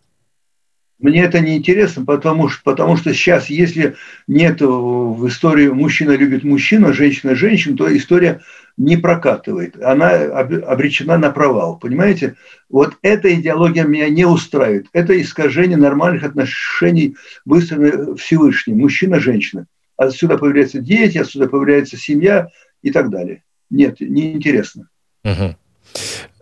Мне 0.99 1.23
это 1.23 1.39
не 1.39 1.55
интересно, 1.55 2.03
потому 2.03 2.49
что, 2.49 2.61
потому 2.63 2.97
что 2.97 3.13
сейчас, 3.13 3.49
если 3.49 3.95
нет 4.27 4.59
в 4.59 5.27
истории 5.27 5.69
мужчина 5.69 6.11
любит 6.11 6.43
мужчину, 6.43 6.93
женщина 6.93 7.35
женщину, 7.35 7.77
то 7.77 7.95
история 7.95 8.41
не 8.75 8.97
прокатывает. 8.97 9.81
Она 9.81 10.09
обречена 10.11 11.17
на 11.17 11.31
провал. 11.31 11.77
Понимаете? 11.77 12.35
Вот 12.69 12.97
эта 13.01 13.33
идеология 13.33 13.85
меня 13.85 14.09
не 14.09 14.25
устраивает. 14.25 14.87
Это 14.91 15.19
искажение 15.21 15.77
нормальных 15.77 16.23
отношений 16.23 17.15
выстроены 17.45 18.15
Всевышним. 18.15 18.79
Мужчина-женщина. 18.79 19.67
Отсюда 19.95 20.37
появляются 20.37 20.79
дети, 20.79 21.17
отсюда 21.17 21.47
появляется 21.47 21.97
семья 21.97 22.47
и 22.81 22.91
так 22.91 23.09
далее. 23.09 23.43
Нет, 23.69 24.01
неинтересно. 24.01 24.89
Угу. 25.23 25.55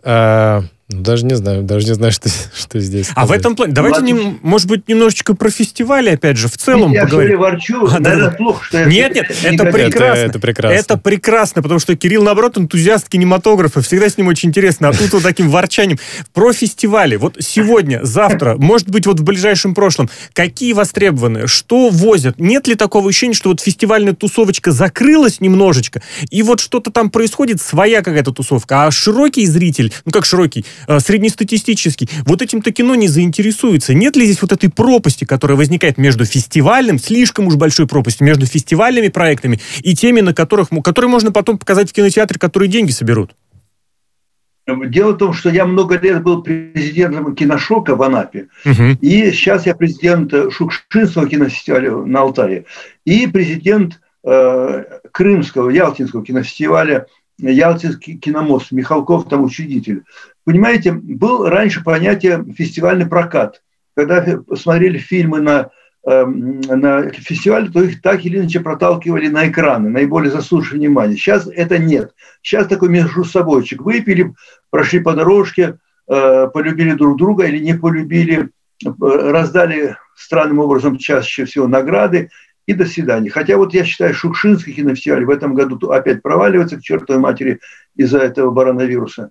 А, 0.04 0.60
ну, 0.60 0.68
даже 0.88 1.26
не 1.26 1.36
знаю, 1.36 1.64
даже 1.64 1.86
не 1.86 1.92
знаю, 1.92 2.12
что, 2.14 2.30
что 2.54 2.80
здесь. 2.80 3.08
Сказать. 3.08 3.22
А 3.22 3.26
в 3.26 3.32
этом 3.32 3.56
плане, 3.56 3.74
давайте, 3.74 4.00
не, 4.00 4.38
может 4.40 4.66
быть, 4.68 4.88
немножечко 4.88 5.34
про 5.34 5.50
фестивали, 5.50 6.10
опять 6.10 6.38
же, 6.38 6.48
в 6.48 6.56
целом 6.56 6.92
я 6.92 7.04
поговорим. 7.04 7.32
Я 7.32 7.38
ворчу, 7.38 7.86
а, 7.90 7.98
наверное, 7.98 8.30
да, 8.30 8.36
плохо, 8.36 8.64
что 8.64 8.84
Нет, 8.86 9.14
нет, 9.14 9.30
это 9.42 9.66
прекрасно. 9.66 10.20
Это, 10.20 10.30
это 10.30 10.38
прекрасно. 10.38 10.74
Это 10.74 10.96
прекрасно, 10.96 11.62
потому 11.62 11.78
что 11.78 11.94
Кирилл, 11.94 12.22
наоборот, 12.22 12.56
энтузиаст 12.56 13.06
кинематографа, 13.10 13.82
всегда 13.82 14.08
с 14.08 14.16
ним 14.16 14.28
очень 14.28 14.48
интересно, 14.48 14.88
а 14.88 14.94
тут 14.94 15.12
вот 15.12 15.22
таким 15.22 15.50
ворчанием. 15.50 15.98
Про 16.32 16.54
фестивали. 16.54 17.16
Вот 17.16 17.36
сегодня, 17.40 18.00
завтра, 18.02 18.56
может 18.56 18.88
быть, 18.88 19.06
вот 19.06 19.20
в 19.20 19.24
ближайшем 19.24 19.74
прошлом, 19.74 20.08
какие 20.32 20.72
востребованы, 20.72 21.48
что 21.48 21.90
возят? 21.90 22.40
Нет 22.40 22.66
ли 22.66 22.74
такого 22.76 23.10
ощущения, 23.10 23.34
что 23.34 23.50
вот 23.50 23.60
фестивальная 23.60 24.14
тусовочка 24.14 24.72
закрылась 24.72 25.42
немножечко, 25.42 26.00
и 26.30 26.42
вот 26.42 26.60
что-то 26.60 26.90
там 26.90 27.10
происходит, 27.10 27.60
своя 27.60 28.00
какая-то 28.00 28.32
тусовка, 28.32 28.86
а 28.86 28.90
широкий 28.90 29.44
зритель, 29.44 29.92
ну 30.06 30.12
как 30.12 30.24
широкий, 30.24 30.64
среднестатистический, 30.98 32.08
вот 32.24 32.42
этим-то 32.42 32.72
кино 32.72 32.94
не 32.94 33.08
заинтересуется. 33.08 33.94
Нет 33.94 34.16
ли 34.16 34.24
здесь 34.24 34.42
вот 34.42 34.52
этой 34.52 34.70
пропасти, 34.70 35.24
которая 35.24 35.56
возникает 35.56 35.98
между 35.98 36.24
фестивальным, 36.24 36.98
слишком 36.98 37.46
уж 37.46 37.56
большой 37.56 37.86
пропастью, 37.86 38.26
между 38.26 38.46
фестивальными 38.46 39.08
проектами 39.08 39.60
и 39.80 39.94
теми, 39.94 40.20
на 40.20 40.34
которых, 40.34 40.68
которые 40.84 41.10
можно 41.10 41.32
потом 41.32 41.58
показать 41.58 41.90
в 41.90 41.92
кинотеатре, 41.92 42.38
которые 42.38 42.68
деньги 42.68 42.90
соберут? 42.90 43.34
Дело 44.66 45.12
в 45.12 45.16
том, 45.16 45.32
что 45.32 45.48
я 45.48 45.64
много 45.64 45.98
лет 45.98 46.22
был 46.22 46.42
президентом 46.42 47.34
киношока 47.34 47.96
в 47.96 48.02
Анапе, 48.02 48.48
угу. 48.66 48.98
и 49.00 49.30
сейчас 49.32 49.64
я 49.64 49.74
президент 49.74 50.32
Шукшинского 50.52 51.26
кинофестиваля 51.26 51.92
на 51.92 52.20
Алтае, 52.20 52.66
и 53.06 53.26
президент 53.26 53.98
э, 54.24 54.84
Крымского, 55.10 55.70
Ялтинского 55.70 56.22
кинофестиваля 56.22 57.06
Ялтинский 57.40 58.18
киномост, 58.18 58.72
Михалков 58.72 59.28
там 59.28 59.44
учредитель. 59.44 60.04
Понимаете, 60.44 60.92
был 60.92 61.48
раньше 61.48 61.82
понятие 61.84 62.44
фестивальный 62.56 63.06
прокат. 63.06 63.62
Когда 63.94 64.24
смотрели 64.56 64.98
фильмы 64.98 65.40
на, 65.40 65.70
э, 66.06 66.24
на 66.24 67.10
фестивале, 67.10 67.70
то 67.70 67.82
их 67.82 68.00
так 68.02 68.24
или 68.24 68.38
иначе 68.38 68.60
проталкивали 68.60 69.28
на 69.28 69.48
экраны, 69.48 69.88
наиболее 69.88 70.30
заслуживающие 70.30 70.88
внимания. 70.88 71.16
Сейчас 71.16 71.46
это 71.46 71.78
нет. 71.78 72.12
Сейчас 72.42 72.66
такой 72.66 72.88
между 72.88 73.24
собойчик. 73.24 73.82
Выпили, 73.82 74.34
прошли 74.70 75.00
по 75.00 75.14
дорожке, 75.14 75.78
э, 76.08 76.48
полюбили 76.52 76.92
друг 76.92 77.18
друга 77.18 77.46
или 77.46 77.58
не 77.58 77.74
полюбили, 77.74 78.50
э, 78.84 78.88
раздали 78.98 79.96
странным 80.16 80.58
образом 80.58 80.98
чаще 80.98 81.44
всего 81.44 81.68
награды 81.68 82.30
и 82.68 82.74
до 82.74 82.84
свидания. 82.84 83.30
Хотя 83.30 83.56
вот 83.56 83.72
я 83.72 83.82
считаю, 83.82 84.12
Шукшинский 84.12 84.74
кинофестиваль 84.74 85.24
в 85.24 85.30
этом 85.30 85.54
году 85.54 85.90
опять 85.90 86.20
проваливается 86.20 86.76
к 86.76 86.82
чертовой 86.82 87.18
матери 87.18 87.60
из-за 87.96 88.18
этого 88.18 88.54
коронавируса. 88.54 89.30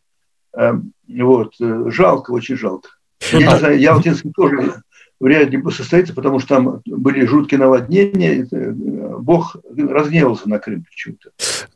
Эм, 0.55 0.91
вот. 1.07 1.53
Э, 1.61 1.83
жалко, 1.91 2.31
очень 2.31 2.57
жалко. 2.57 2.89
Я 3.31 3.53
не 3.53 3.59
знаю, 3.59 3.79
Ялтинский 3.79 4.31
тоже 4.35 4.81
вряд 5.19 5.51
ли 5.51 5.61
состоится, 5.69 6.15
потому 6.15 6.39
что 6.39 6.55
там 6.55 6.81
были 6.87 7.27
жуткие 7.27 7.59
наводнения. 7.59 8.47
Бог 9.19 9.55
разгневался 9.77 10.49
на 10.49 10.57
Крым 10.57 10.85
почему-то. 10.89 11.29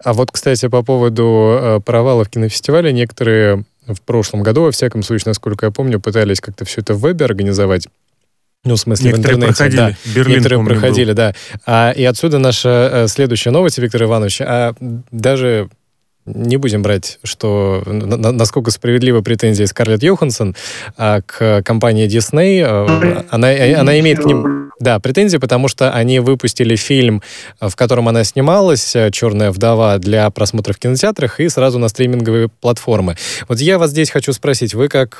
А 0.03 0.13
вот, 0.13 0.31
кстати, 0.31 0.67
по 0.67 0.81
поводу 0.81 1.59
э, 1.61 1.79
провалов 1.81 2.29
кинофестиваля, 2.29 2.91
некоторые 2.91 3.65
в 3.85 4.01
прошлом 4.01 4.41
году, 4.41 4.63
во 4.63 4.71
всяком 4.71 5.03
случае, 5.03 5.29
насколько 5.29 5.67
я 5.67 5.71
помню, 5.71 5.99
пытались 5.99 6.41
как-то 6.41 6.65
все 6.65 6.81
это 6.81 6.95
в 6.95 7.01
вебе 7.01 7.23
организовать. 7.25 7.87
Ну, 8.63 8.75
в 8.75 8.79
смысле, 8.79 9.11
некоторые 9.11 9.35
в 9.35 9.37
интернете. 9.39 9.57
Проходили. 9.57 9.77
Да, 9.77 10.11
Берлин, 10.13 10.31
некоторые 10.33 10.59
помню, 10.59 10.71
проходили, 10.71 11.07
был. 11.07 11.15
да. 11.15 11.35
А, 11.65 11.91
и 11.91 12.03
отсюда 12.03 12.37
наша 12.37 12.89
э, 12.91 13.07
следующая 13.07 13.49
новость, 13.49 13.79
Виктор 13.79 14.03
Иванович. 14.03 14.41
А 14.41 14.73
даже 15.09 15.69
не 16.25 16.57
будем 16.57 16.83
брать, 16.83 17.17
что 17.23 17.81
на, 17.85 18.31
насколько 18.31 18.69
справедливы 18.69 19.23
претензии 19.23 19.63
Скарлетт 19.63 20.03
Йоханссон 20.03 20.55
а, 20.95 21.21
к 21.21 21.63
компании 21.63 22.07
Disney. 22.07 22.61
А, 22.63 23.25
она, 23.31 23.47
она 23.79 23.99
имеет 23.99 24.19
к 24.19 24.25
ним 24.25 24.71
да, 24.79 24.99
претензии, 24.99 25.37
потому 25.37 25.67
что 25.67 25.91
они 25.91 26.19
выпустили 26.19 26.75
фильм, 26.75 27.21
в 27.59 27.75
котором 27.75 28.09
она 28.09 28.23
снималась, 28.23 28.95
«Черная 29.11 29.51
вдова», 29.51 29.99
для 29.99 30.27
просмотра 30.31 30.73
в 30.73 30.79
кинотеатрах 30.79 31.39
и 31.39 31.49
сразу 31.49 31.77
на 31.77 31.87
стриминговые 31.87 32.49
платформы. 32.49 33.15
Вот 33.47 33.59
я 33.59 33.77
вас 33.77 33.91
здесь 33.91 34.09
хочу 34.09 34.33
спросить, 34.33 34.73
вы 34.73 34.87
как 34.87 35.19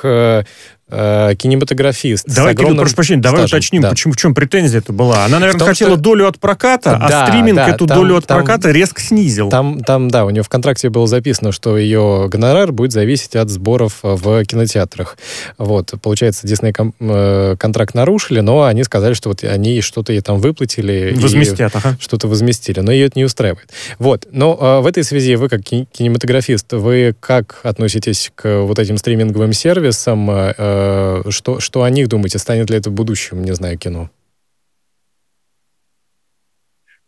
э, 0.92 1.30
э, 1.30 1.34
кинематографист. 1.36 2.26
Давай, 2.26 2.54
Кирилл, 2.54 2.76
прошу 2.76 2.94
прощения, 2.94 3.20
давай 3.20 3.40
стажем. 3.40 3.56
уточним, 3.58 3.82
да. 3.82 3.90
почему, 3.90 4.12
в 4.12 4.16
чем 4.16 4.34
претензия 4.34 4.80
это 4.80 4.92
была. 4.92 5.24
Она, 5.24 5.38
наверное, 5.38 5.58
том, 5.58 5.68
хотела 5.68 5.92
что... 5.92 6.00
долю 6.00 6.28
от 6.28 6.38
проката, 6.38 6.98
да, 7.08 7.24
а 7.24 7.28
стриминг 7.28 7.56
да, 7.56 7.68
эту 7.68 7.86
там, 7.86 7.98
долю 7.98 8.16
от 8.16 8.26
там, 8.26 8.38
проката 8.38 8.70
резко 8.70 9.00
снизил. 9.00 9.50
Там, 9.50 9.80
там, 9.80 10.08
да, 10.08 10.24
у 10.24 10.30
нее 10.30 10.42
в 10.42 10.48
контракте 10.48 10.90
было 10.90 11.06
записано, 11.06 11.52
что 11.52 11.76
ее 11.76 12.28
гонорар 12.30 12.72
будет 12.72 12.92
зависеть 12.92 13.36
от 13.36 13.48
сборов 13.50 13.98
в 14.02 14.44
кинотеатрах. 14.44 15.16
Вот, 15.58 15.92
получается, 16.02 16.46
Дисней 16.46 16.72
э, 16.72 17.56
контракт 17.58 17.94
нарушили, 17.94 18.40
но 18.40 18.64
они 18.64 18.84
сказали, 18.84 19.14
что 19.14 19.28
вот 19.28 19.42
они 19.44 19.80
что-то 19.80 20.12
ей 20.12 20.20
там 20.20 20.38
выплатили. 20.38 21.14
Возместят, 21.18 21.74
ага. 21.74 21.96
Что-то 22.00 22.28
возместили, 22.28 22.80
но 22.80 22.92
ее 22.92 23.06
это 23.06 23.18
не 23.18 23.24
устраивает. 23.24 23.68
Вот, 23.98 24.26
но 24.30 24.58
э, 24.60 24.80
в 24.82 24.86
этой 24.86 25.04
связи 25.04 25.34
вы 25.36 25.48
как 25.48 25.62
кинематографист, 25.62 26.72
вы 26.72 27.14
как 27.18 27.60
относитесь 27.62 28.30
к 28.34 28.62
вот 28.62 28.78
этим 28.78 28.96
стриминговым 28.96 29.52
сервисам, 29.52 30.30
э, 30.30 30.52
Э, 30.58 30.81
что, 31.30 31.60
что 31.60 31.82
о 31.82 31.90
них 31.90 32.08
думаете? 32.08 32.38
Станет 32.38 32.70
ли 32.70 32.76
это 32.76 32.90
в 32.90 32.92
будущем, 32.92 33.42
не 33.42 33.52
знаю, 33.52 33.78
кино? 33.78 34.10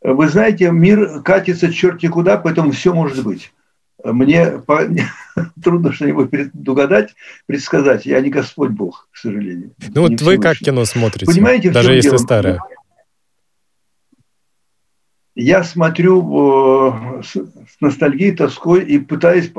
Вы 0.05 0.29
знаете, 0.29 0.71
мир 0.71 1.23
катится 1.23 1.73
черти 1.73 2.09
куда, 2.09 2.37
поэтому 2.37 2.73
все 2.73 2.93
может 2.93 3.25
быть. 3.25 3.53
Мне 4.05 4.59
по... 4.59 4.83
трудно 5.65 5.93
что-нибудь 5.93 6.31
предугадать, 6.31 7.15
предсказать. 7.47 8.05
Я 8.05 8.21
не 8.21 8.29
Господь 8.29 8.71
Бог, 8.71 9.09
к 9.11 9.17
сожалению. 9.17 9.73
Ну 9.95 10.03
вот 10.03 10.21
вы 10.21 10.37
как 10.39 10.59
кино 10.59 10.85
смотрите? 10.85 11.25
Понимаете, 11.25 11.71
даже 11.71 11.95
если 11.95 12.11
дело? 12.11 12.19
старое? 12.19 12.61
Я 15.35 15.65
смотрю 15.65 16.21
э, 16.21 17.23
с, 17.23 17.33
с 17.33 17.81
ностальгией, 17.81 18.37
тоской 18.37 18.85
и 18.85 18.99
пытаюсь... 18.99 19.51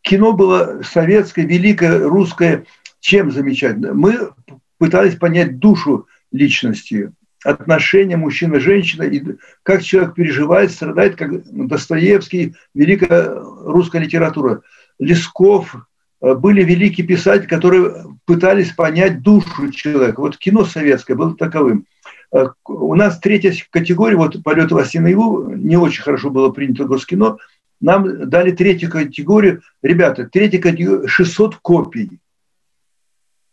Кино 0.00 0.32
было 0.32 0.80
советское, 0.82 1.44
великое, 1.44 2.08
русское– 2.08 2.64
чем 3.02 3.32
замечательно? 3.32 3.92
Мы 3.92 4.30
пытались 4.78 5.16
понять 5.16 5.58
душу 5.58 6.06
личности, 6.30 7.12
отношения 7.44 8.16
мужчины 8.16 8.58
и 8.58 9.24
как 9.64 9.82
человек 9.82 10.14
переживает, 10.14 10.70
страдает, 10.70 11.16
как 11.16 11.42
Достоевский, 11.44 12.54
великая 12.74 13.34
русская 13.40 14.00
литература. 14.00 14.62
Лесков, 15.00 15.74
э, 16.20 16.34
были 16.34 16.62
великие 16.62 17.04
писатели, 17.04 17.48
которые 17.48 18.04
пытались 18.24 18.70
понять 18.70 19.20
душу 19.22 19.72
человека. 19.72 20.20
Вот 20.20 20.36
кино 20.36 20.64
советское 20.64 21.16
было 21.16 21.36
таковым. 21.36 21.86
Э, 22.32 22.46
у 22.66 22.94
нас 22.94 23.18
третья 23.18 23.52
категория, 23.70 24.16
вот 24.16 24.40
«Полет 24.44 24.70
во 24.70 24.84
наяву», 24.94 25.50
не 25.50 25.76
очень 25.76 26.02
хорошо 26.02 26.30
было 26.30 26.50
принято 26.50 26.84
Госкино, 26.84 27.38
нам 27.80 28.30
дали 28.30 28.52
третью 28.52 28.90
категорию. 28.90 29.62
Ребята, 29.82 30.28
третья 30.30 30.60
категория– 30.60 31.06
600 31.08 31.56
копий. 31.56 32.20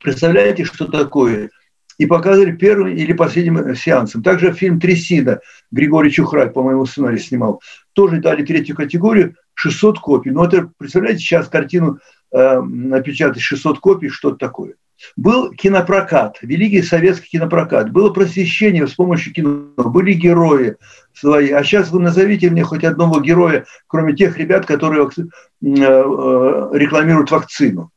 Представляете, 0.02 0.64
что 0.64 0.86
такое? 0.86 1.50
И 1.98 2.06
показывали 2.06 2.54
первым 2.54 2.96
или 2.96 3.12
последним 3.12 3.76
сеансом. 3.76 4.24
Также 4.24 4.54
фильм 4.54 4.80
«Трясина» 4.80 5.42
Григорий 5.72 6.12
Чухрак, 6.12 6.54
по-моему, 6.54 6.86
сценарий 6.86 7.20
снимал. 7.20 7.62
Тоже 7.94 8.22
дали 8.22 8.46
третью 8.46 8.76
категорию, 8.76 9.36
600 9.56 10.00
копий. 10.00 10.32
Но 10.32 10.46
это, 10.46 10.72
представляете, 10.78 11.20
сейчас 11.20 11.50
картину 11.50 12.00
э, 12.32 12.62
напечатать 12.62 13.42
600 13.42 13.80
копий, 13.80 14.08
что 14.08 14.30
это 14.30 14.38
такое. 14.38 14.76
Был 15.18 15.52
кинопрокат, 15.52 16.38
великий 16.42 16.82
советский 16.82 17.30
кинопрокат. 17.32 17.92
Было 17.92 18.12
просвещение 18.12 18.88
с 18.88 18.94
помощью 18.94 19.34
кино. 19.34 19.68
Были 19.78 20.14
герои 20.14 20.78
свои. 21.14 21.52
А 21.52 21.64
сейчас 21.64 21.92
вы 21.92 22.00
назовите 22.00 22.50
мне 22.50 22.64
хоть 22.64 22.84
одного 22.84 23.20
героя, 23.20 23.66
кроме 23.88 24.16
тех 24.16 24.38
ребят, 24.38 24.66
которые 24.66 25.06
э, 25.06 25.22
э, 25.62 26.70
рекламируют 26.74 27.32
вакцину. 27.32 27.92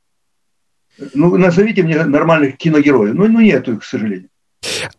Ну, 1.15 1.37
назовите 1.37 1.83
мне 1.83 2.05
нормальных 2.05 2.57
киногероев. 2.57 3.15
Ну, 3.15 3.29
ну 3.29 3.41
нету 3.41 3.75
их, 3.75 3.81
к 3.81 3.85
сожалению. 3.85 4.29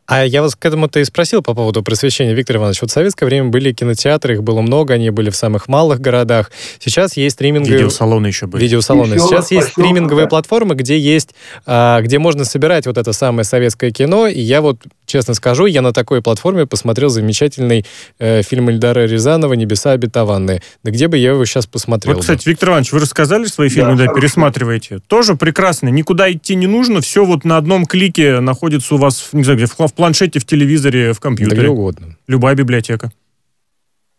А 0.06 0.26
я 0.26 0.42
вас 0.42 0.56
к 0.56 0.66
этому-то 0.66 1.00
и 1.00 1.06
спросил 1.06 1.42
по 1.42 1.54
поводу 1.54 1.82
просвещения, 1.82 2.34
Виктор 2.34 2.58
Иванович. 2.58 2.82
Вот 2.82 2.92
в 2.92 2.94
советское 2.94 3.26
время 3.26 3.50
были 3.50 3.72
кинотеатры, 3.72 4.34
их 4.34 4.44
было 4.44 4.62
много, 4.62 4.96
они 4.96 5.10
были 5.12 5.30
в 5.30 5.36
самых 5.36 5.70
малых 5.70 6.02
городах. 6.02 6.52
Сейчас 6.80 7.16
есть 7.16 7.36
стриминговые... 7.36 7.78
Видеосалоны 7.78 8.28
еще 8.28 8.48
были. 8.48 8.64
Видеосалоны. 8.64 9.14
Еще 9.14 9.28
Сейчас 9.28 9.52
есть 9.52 9.70
стриминговые 9.70 10.26
да. 10.26 10.30
платформы, 10.30 10.76
где 10.76 11.00
есть, 11.00 11.30
а, 11.66 12.02
где 12.02 12.20
можно 12.20 12.44
собирать 12.44 12.86
вот 12.86 12.98
это 12.98 13.14
самое 13.14 13.46
советское 13.46 13.92
кино. 13.92 14.28
И 14.28 14.42
я 14.42 14.62
вот, 14.62 14.82
честно 15.06 15.36
скажу, 15.36 15.68
я 15.68 15.82
на 15.82 15.94
такой 15.94 16.22
платформе 16.22 16.66
посмотрел 16.66 17.10
замечательный 17.10 17.86
э, 18.20 18.42
фильм 18.44 18.70
Эльдара 18.70 19.06
Рязанова 19.06 19.54
«Небеса 19.54 19.92
обетованные». 19.92 20.62
Да 20.84 20.92
где 20.92 21.08
бы 21.08 21.18
я 21.18 21.30
его 21.30 21.46
сейчас 21.46 21.66
посмотрел? 21.66 22.16
Вот, 22.16 22.22
кстати, 22.22 22.50
Виктор 22.50 22.70
Иванович, 22.70 22.92
вы 22.92 23.00
рассказали 23.00 23.46
свои 23.46 23.70
фильмы, 23.70 23.96
да, 23.96 24.08
да 24.08 24.14
пересматриваете? 24.14 25.00
Тоже 25.08 25.36
прекрасно. 25.36 25.88
Никуда 25.88 26.30
идти 26.30 26.56
не 26.56 26.68
нужно, 26.68 27.00
все 27.00 27.24
вот 27.24 27.46
на 27.46 27.56
одном 27.56 27.86
клике 27.86 28.42
находится 28.42 28.96
у 28.96 28.98
вас, 28.98 29.30
не 29.32 29.44
знаю, 29.44 29.58
где, 29.58 29.66
в 29.66 29.76
в 29.94 29.96
планшете, 29.96 30.40
в 30.40 30.46
телевизоре, 30.46 31.14
в 31.14 31.20
компьютере. 31.20 31.56
Да 31.56 31.62
где 31.62 31.72
угодно. 31.72 32.18
Любая 32.28 32.56
библиотека. 32.56 33.12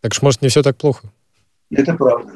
Так 0.00 0.14
что, 0.14 0.24
может, 0.24 0.40
не 0.40 0.48
все 0.48 0.62
так 0.62 0.76
плохо. 0.76 1.10
Это 1.70 1.94
правда. 1.94 2.32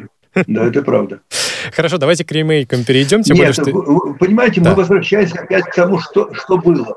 Да, 0.46 0.66
это 0.66 0.82
правда. 0.82 1.20
Хорошо, 1.72 1.98
давайте 1.98 2.24
к 2.24 2.32
ремейкам 2.32 2.84
перейдем. 2.84 3.22
Тем 3.22 3.36
Нет, 3.36 3.56
более, 3.56 3.72
что... 3.72 4.14
понимаете, 4.14 4.60
да. 4.60 4.70
мы 4.70 4.76
возвращаемся 4.76 5.40
опять 5.40 5.64
к 5.66 5.74
тому, 5.74 6.00
что, 6.00 6.34
что 6.34 6.58
было. 6.58 6.96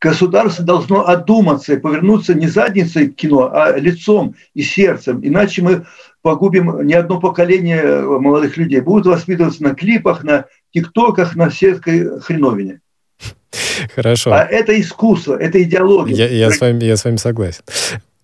Государство 0.00 0.64
должно 0.64 1.08
одуматься 1.08 1.72
и 1.72 1.78
повернуться 1.78 2.34
не 2.34 2.46
задницей 2.46 3.08
к 3.08 3.16
кино, 3.16 3.50
а 3.52 3.76
лицом 3.76 4.36
и 4.52 4.62
сердцем. 4.62 5.20
Иначе 5.22 5.62
мы 5.62 5.86
погубим 6.22 6.86
не 6.86 6.94
одно 6.94 7.18
поколение 7.18 8.02
молодых 8.02 8.56
людей. 8.56 8.80
Будут 8.80 9.06
воспитываться 9.06 9.62
на 9.62 9.74
клипах, 9.74 10.22
на 10.22 10.46
тиктоках, 10.72 11.34
на 11.34 11.50
сельской 11.50 12.20
хреновине. 12.20 12.80
Хорошо. 13.94 14.32
А 14.32 14.44
это 14.44 14.78
искусство, 14.80 15.36
это 15.36 15.62
идеология. 15.62 16.14
Я, 16.14 16.28
я, 16.28 16.50
с, 16.50 16.60
вами, 16.60 16.84
я 16.84 16.96
с 16.96 17.04
вами 17.04 17.16
согласен. 17.16 17.62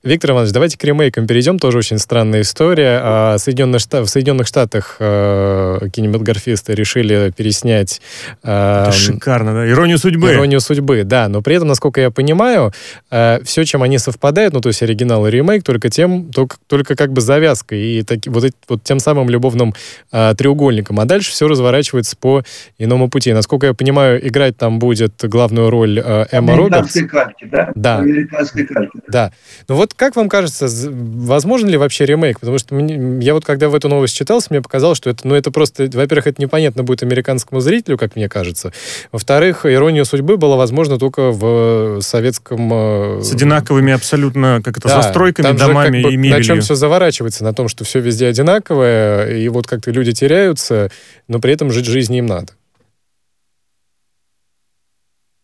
Виктор 0.02 0.30
Иванович, 0.30 0.52
давайте 0.52 0.78
к 0.78 0.84
ремейкам 0.84 1.26
перейдем. 1.26 1.58
Тоже 1.58 1.76
очень 1.76 1.98
странная 1.98 2.40
история. 2.40 3.00
А 3.02 3.36
Соединенных 3.36 3.82
Штат, 3.82 4.06
в 4.06 4.08
Соединенных 4.08 4.46
Штатах 4.46 4.96
э, 4.98 5.78
кинематографисты 5.92 6.74
решили 6.74 7.30
переснять... 7.36 8.00
Э, 8.42 8.84
Это 8.84 8.92
шикарно, 8.92 9.52
да? 9.52 9.68
Иронию 9.68 9.98
судьбы. 9.98 10.32
Иронию 10.32 10.60
судьбы, 10.60 11.04
да. 11.04 11.28
Но 11.28 11.42
при 11.42 11.56
этом, 11.56 11.68
насколько 11.68 12.00
я 12.00 12.10
понимаю, 12.10 12.72
э, 13.10 13.40
все, 13.44 13.64
чем 13.66 13.82
они 13.82 13.98
совпадают, 13.98 14.54
ну, 14.54 14.62
то 14.62 14.68
есть 14.68 14.82
оригинал 14.82 15.26
и 15.26 15.30
ремейк, 15.30 15.64
только 15.64 15.90
тем, 15.90 16.32
только, 16.32 16.56
только 16.66 16.96
как 16.96 17.12
бы 17.12 17.20
завязкой 17.20 17.82
и 17.82 18.02
так, 18.02 18.20
вот, 18.24 18.44
вот 18.68 18.82
тем 18.82 19.00
самым 19.00 19.28
любовным 19.28 19.74
э, 20.12 20.34
треугольником. 20.34 20.98
А 21.00 21.04
дальше 21.04 21.30
все 21.30 21.46
разворачивается 21.46 22.16
по 22.16 22.42
иному 22.78 23.10
пути. 23.10 23.34
Насколько 23.34 23.66
я 23.66 23.74
понимаю, 23.74 24.26
играть 24.26 24.56
там 24.56 24.78
будет 24.78 25.12
главную 25.24 25.68
роль 25.68 26.00
э, 26.02 26.24
Эмма 26.32 26.56
Робертс. 26.56 26.96
Американской 26.96 27.06
кальки, 27.06 27.44
да? 27.52 27.72
Да. 27.74 27.98
Американской 27.98 28.64
кальки. 28.64 28.98
Да. 29.06 29.30
Ну 29.68 29.74
вот 29.74 29.89
вот 29.90 29.98
как 29.98 30.16
вам 30.16 30.28
кажется, 30.28 30.68
возможен 30.90 31.68
ли 31.68 31.76
вообще 31.76 32.06
ремейк? 32.06 32.40
Потому 32.40 32.58
что 32.58 32.74
мне, 32.74 33.24
я 33.24 33.34
вот 33.34 33.44
когда 33.44 33.68
в 33.68 33.74
эту 33.74 33.88
новость 33.88 34.14
читался, 34.14 34.48
мне 34.50 34.62
показалось, 34.62 34.98
что 34.98 35.10
это, 35.10 35.26
ну, 35.26 35.34
это 35.34 35.50
просто, 35.50 35.88
во-первых, 35.92 36.26
это 36.26 36.40
непонятно 36.40 36.82
будет 36.82 37.02
американскому 37.02 37.60
зрителю, 37.60 37.98
как 37.98 38.16
мне 38.16 38.28
кажется. 38.28 38.72
Во-вторых, 39.12 39.66
ирония 39.66 40.04
судьбы 40.04 40.36
была 40.36 40.56
возможна 40.56 40.98
только 40.98 41.30
в 41.30 42.00
советском... 42.02 42.70
Э, 42.72 43.22
С 43.22 43.32
одинаковыми 43.32 43.92
абсолютно, 43.92 44.60
как 44.64 44.78
это, 44.78 44.88
да, 44.88 45.02
застройками, 45.02 45.56
домами 45.56 46.02
как 46.02 46.10
бы, 46.10 46.14
и 46.14 46.16
мебелью. 46.16 46.38
На 46.38 46.44
чем 46.44 46.60
все 46.60 46.74
заворачивается? 46.74 47.44
На 47.44 47.52
том, 47.52 47.68
что 47.68 47.84
все 47.84 48.00
везде 48.00 48.28
одинаковое, 48.28 49.36
и 49.36 49.48
вот 49.48 49.66
как-то 49.66 49.90
люди 49.90 50.12
теряются, 50.12 50.90
но 51.28 51.40
при 51.40 51.52
этом 51.52 51.70
жить 51.70 51.86
жизнь 51.86 52.14
им 52.14 52.26
надо. 52.26 52.52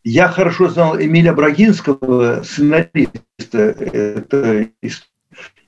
Я 0.08 0.28
хорошо 0.28 0.68
знал 0.68 0.96
Эмиля 0.96 1.32
Брагинского, 1.32 2.44
сценариста, 2.44 3.58
это 3.58 4.68
и 4.80 4.90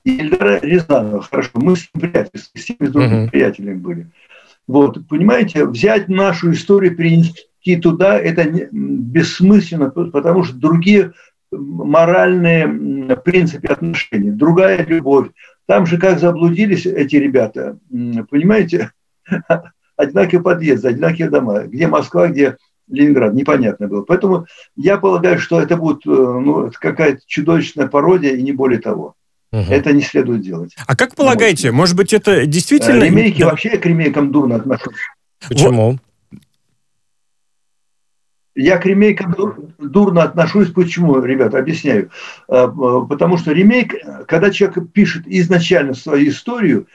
Ильдара 0.04 0.60
Рязанова. 0.60 1.22
Хорошо, 1.22 1.50
мы 1.54 1.74
с 1.74 1.88
ним 1.92 2.08
приятели, 2.08 2.40
с 2.54 2.68
ними 2.68 2.88
uh-huh. 2.88 3.30
приятелями 3.30 3.78
были. 3.78 4.06
Вот, 4.68 5.08
понимаете, 5.08 5.64
взять 5.64 6.08
нашу 6.08 6.52
историю, 6.52 6.94
перенести 6.94 7.76
туда, 7.82 8.16
это 8.16 8.68
бессмысленно, 8.70 9.90
потому 9.90 10.44
что 10.44 10.54
другие 10.54 11.14
моральные 11.50 13.16
принципы 13.24 13.66
отношений, 13.66 14.30
другая 14.30 14.86
любовь. 14.86 15.30
Там 15.66 15.84
же 15.84 15.98
как 15.98 16.20
заблудились 16.20 16.86
эти 16.86 17.16
ребята, 17.16 17.76
понимаете? 17.90 18.92
Одинаковые 19.96 20.42
подъезды, 20.44 20.90
одинаковые 20.90 21.28
дома. 21.28 21.62
Где 21.64 21.88
Москва, 21.88 22.28
где 22.28 22.56
Ленинград, 22.88 23.34
непонятно 23.34 23.88
было. 23.88 24.02
Поэтому 24.02 24.46
я 24.76 24.98
полагаю, 24.98 25.38
что 25.38 25.60
это 25.60 25.76
будет 25.76 26.06
э, 26.06 26.10
ну, 26.10 26.70
какая-то 26.72 27.20
чудовищная 27.26 27.88
пародия 27.88 28.32
и 28.32 28.42
не 28.42 28.52
более 28.52 28.80
того. 28.80 29.14
Угу. 29.52 29.70
Это 29.70 29.92
не 29.92 30.02
следует 30.02 30.42
делать. 30.42 30.74
А 30.86 30.96
как 30.96 31.14
полагаете, 31.14 31.72
может 31.72 31.96
быть, 31.96 32.12
это 32.12 32.46
действительно... 32.46 33.02
Ремейки, 33.02 33.40
да. 33.40 33.50
вообще 33.50 33.78
к 33.78 33.86
ремейкам 33.86 34.30
дурно 34.30 34.56
отношусь. 34.56 34.96
Почему? 35.48 35.98
Я 38.54 38.78
к 38.78 38.86
ремейкам 38.86 39.34
дурно 39.78 40.24
отношусь. 40.24 40.70
Почему, 40.72 41.22
ребят, 41.22 41.54
объясняю. 41.54 42.10
А, 42.48 42.68
потому 42.68 43.38
что 43.38 43.52
ремейк, 43.52 43.94
когда 44.26 44.50
человек 44.50 44.90
пишет 44.92 45.22
изначально 45.26 45.94
свою 45.94 46.28
историю, 46.28 46.88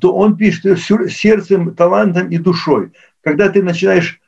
то 0.00 0.14
он 0.14 0.36
пишет 0.36 0.78
сердцем, 0.78 1.74
талантом 1.74 2.30
и 2.30 2.38
душой. 2.38 2.92
Когда 3.22 3.48
ты 3.48 3.62
начинаешь 3.62 4.20
э, 4.20 4.21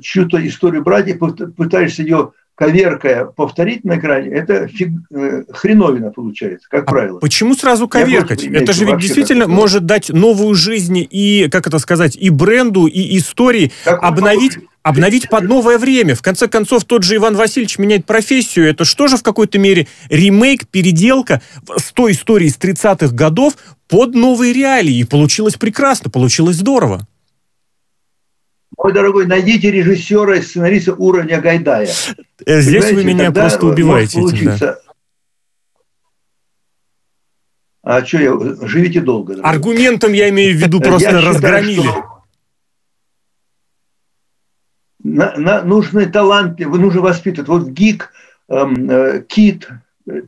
чью-то 0.00 0.46
историю 0.46 0.82
брать 0.82 1.08
и 1.08 1.14
пытаешься 1.14 2.02
ее 2.02 2.32
коверкая 2.60 3.24
повторить 3.24 3.84
на 3.84 3.98
экране, 3.98 4.28
это 4.28 4.68
фиг, 4.68 4.90
э, 5.10 5.44
хреновина 5.50 6.10
получается, 6.10 6.68
как 6.70 6.82
а 6.82 6.90
правило. 6.90 7.18
Почему 7.18 7.54
сразу 7.54 7.88
коверкать? 7.88 8.44
Это 8.44 8.74
же 8.74 8.84
ведь 8.84 8.98
действительно 8.98 9.46
такое. 9.46 9.56
может 9.56 9.86
дать 9.86 10.10
новую 10.10 10.54
жизнь 10.54 10.98
и, 11.10 11.48
как 11.50 11.66
это 11.66 11.78
сказать, 11.78 12.16
и 12.16 12.28
бренду, 12.28 12.84
и 12.84 13.16
истории, 13.16 13.72
как 13.82 14.02
обновить, 14.02 14.58
обновить 14.82 15.30
под 15.30 15.44
новое 15.44 15.78
время. 15.78 16.14
В 16.14 16.20
конце 16.20 16.48
концов, 16.48 16.84
тот 16.84 17.02
же 17.02 17.16
Иван 17.16 17.34
Васильевич 17.34 17.78
меняет 17.78 18.04
профессию. 18.04 18.68
Это 18.68 18.84
что 18.84 19.08
же 19.08 19.16
в 19.16 19.22
какой-то 19.22 19.58
мере 19.58 19.86
ремейк, 20.10 20.68
переделка 20.68 21.40
с 21.74 21.92
той 21.92 22.12
истории 22.12 22.48
с 22.48 22.58
30-х 22.58 23.14
годов 23.14 23.54
под 23.88 24.14
новые 24.14 24.52
реалии. 24.52 24.98
И 24.98 25.04
получилось 25.04 25.54
прекрасно, 25.54 26.10
получилось 26.10 26.56
здорово. 26.56 27.06
Мой 28.82 28.94
дорогой, 28.94 29.26
найдите 29.26 29.70
режиссера 29.70 30.36
и 30.36 30.40
сценариста 30.40 30.94
уровня 30.94 31.40
Гайдая. 31.40 31.88
Э, 32.46 32.60
здесь 32.60 32.84
Понимаете, 32.84 32.94
вы 32.94 33.04
меня 33.04 33.30
просто 33.32 33.66
убиваете 33.66 34.20
этим, 34.20 34.56
да. 34.58 34.78
А 37.82 38.04
что 38.04 38.18
я... 38.18 38.38
Живите 38.66 39.00
долго. 39.00 39.34
Дорогой. 39.34 39.50
Аргументом 39.50 40.12
я 40.12 40.28
имею 40.30 40.56
в 40.56 40.60
виду 40.60 40.80
просто 40.80 41.10
я 41.10 41.20
разгромили. 41.20 41.82
Считаю, 41.82 42.04
на, 45.02 45.36
на, 45.36 45.62
нужны 45.62 46.06
таланты, 46.06 46.66
вы 46.66 46.78
нужно 46.78 47.00
воспитывать. 47.00 47.48
Вот 47.48 47.68
ГИК, 47.68 48.12
эм, 48.48 48.90
э, 48.90 49.24
КИТ, 49.26 49.68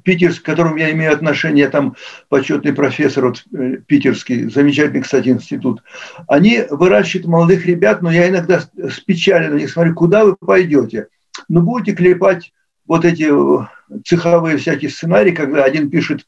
питерский, 0.02 0.43
к 0.43 0.47
которому 0.47 0.76
я 0.76 0.91
имею 0.93 1.12
отношение, 1.12 1.69
там 1.69 1.97
почетный 2.29 2.73
профессор 2.73 3.26
вот, 3.26 3.45
э, 3.55 3.76
питерский, 3.87 4.50
замечательный, 4.50 5.02
кстати, 5.02 5.29
институт, 5.29 5.83
они 6.29 6.62
выращивают 6.71 7.26
молодых 7.26 7.67
ребят, 7.67 8.02
но 8.02 8.11
я 8.11 8.29
иногда 8.29 8.61
с 8.61 9.00
печалью 9.00 9.52
на 9.52 9.57
них 9.57 9.71
смотрю, 9.71 9.95
куда 9.95 10.25
вы 10.25 10.37
пойдете? 10.37 11.09
Ну, 11.49 11.62
будете 11.62 11.97
клепать 11.97 12.52
вот 12.87 13.05
эти 13.05 13.29
э, 13.31 13.67
цеховые 14.05 14.59
всякие 14.59 14.91
сценарии, 14.91 15.33
когда 15.33 15.64
один 15.64 15.91
пишет 15.91 16.26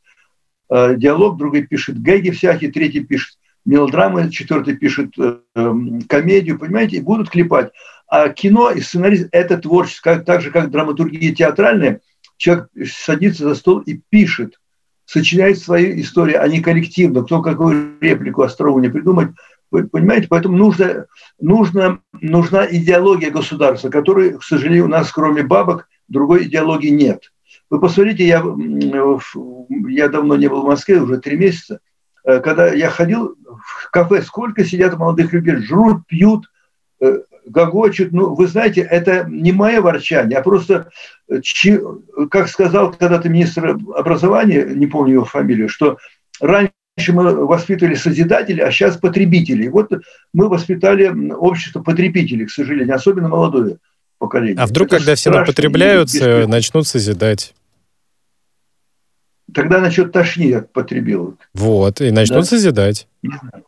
э, 0.71 0.97
диалог, 0.97 1.37
другой 1.37 1.63
пишет 1.63 2.01
гэги 2.01 2.31
всякие, 2.31 2.71
третий 2.71 3.01
пишет 3.01 3.39
мелодрамы, 3.65 4.31
четвертый 4.31 4.77
пишет 4.77 5.13
э, 5.19 5.39
э, 5.55 5.75
комедию, 6.09 6.59
понимаете, 6.59 6.97
и 6.97 7.01
будут 7.01 7.31
клепать. 7.31 7.73
А 8.07 8.29
кино 8.29 8.71
и 8.71 8.81
сценарий– 8.81 9.27
это 9.33 9.57
творчество, 9.57 10.19
так 10.19 10.43
же, 10.43 10.51
как 10.51 10.71
драматургия 10.71 11.35
театральная– 11.35 12.01
человек 12.37 12.69
садится 12.87 13.45
за 13.45 13.55
стол 13.55 13.81
и 13.81 14.01
пишет, 14.09 14.59
сочиняет 15.07 15.59
свои 15.59 16.01
истории, 16.01 16.35
а 16.35 16.47
не 16.49 16.61
коллективно, 16.61 17.25
кто 17.25 17.43
какую 17.43 17.99
реплику 18.01 18.43
остроумно 18.43 18.91
придумать. 18.91 19.31
Вы 19.71 19.89
понимаете, 19.89 20.29
поэтому 20.29 20.57
нужно, 20.57 21.07
нужно, 21.41 22.01
нужна 22.21 22.67
идеология 22.71 23.31
государства, 23.31 23.91
которой, 23.91 24.39
к 24.39 24.43
сожалению, 24.43 24.85
у 24.85 24.89
нас 24.89 25.11
кроме 25.11 25.43
бабок 25.43 25.89
другой 26.09 26.45
идеологии 26.45 26.91
нет. 26.91 27.33
Вы 27.71 27.81
посмотрите, 27.81 28.27
я, 28.27 28.45
я 29.89 30.09
давно 30.09 30.37
не 30.37 30.49
был 30.49 30.63
в 30.63 30.67
Москве, 30.67 31.01
уже 31.01 31.19
три 31.19 31.37
месяца, 31.37 31.81
э, 32.25 32.41
когда 32.41 32.73
я 32.73 32.89
ходил 32.89 33.37
в 33.45 33.91
кафе, 33.91 34.23
сколько 34.23 34.65
сидят 34.65 34.97
молодых 34.97 35.33
людей, 35.33 35.57
жрут, 35.57 36.07
пьют, 36.07 36.45
э, 37.01 37.19
гогочут. 37.47 38.13
Ну, 38.13 38.35
вы 38.35 38.47
знаете, 38.47 38.83
это 38.83 39.27
не 39.29 39.53
мое 39.53 39.81
ворчание, 39.81 40.39
а 40.39 40.43
просто, 40.43 40.91
э, 41.29 41.41
как 42.31 42.49
сказал 42.49 42.93
когда-то 42.93 43.29
министр 43.29 43.77
образования, 43.95 44.65
не 44.65 44.87
помню 44.87 45.15
его 45.15 45.25
фамилию, 45.25 45.69
что 45.69 45.99
раньше 46.41 46.73
мы 47.09 47.47
воспитывали 47.47 47.95
созидателей, 47.95 48.63
а 48.63 48.71
сейчас 48.71 48.97
потребителей. 48.97 49.69
Вот 49.69 49.91
мы 50.33 50.49
воспитали 50.49 51.13
общество 51.33 51.83
потребителей, 51.83 52.47
к 52.47 52.51
сожалению, 52.51 52.95
особенно 52.95 53.29
молодое 53.29 53.79
поколение. 54.19 54.57
А 54.59 54.67
вдруг, 54.67 54.89
это 54.89 54.99
когда 54.99 55.15
все 55.15 55.31
напотребляются, 55.31 56.47
начнут 56.47 56.87
созидать? 56.87 57.55
Тогда 59.53 59.81
начнет 59.81 60.11
тошнить 60.11 60.55
от 60.55 60.73
потребилок. 60.73 61.49
Вот, 61.53 62.01
и 62.01 62.11
начнут 62.11 62.41
да? 62.41 62.45
созидать. 62.45 63.07
Не 63.23 63.37
знаю. 63.37 63.64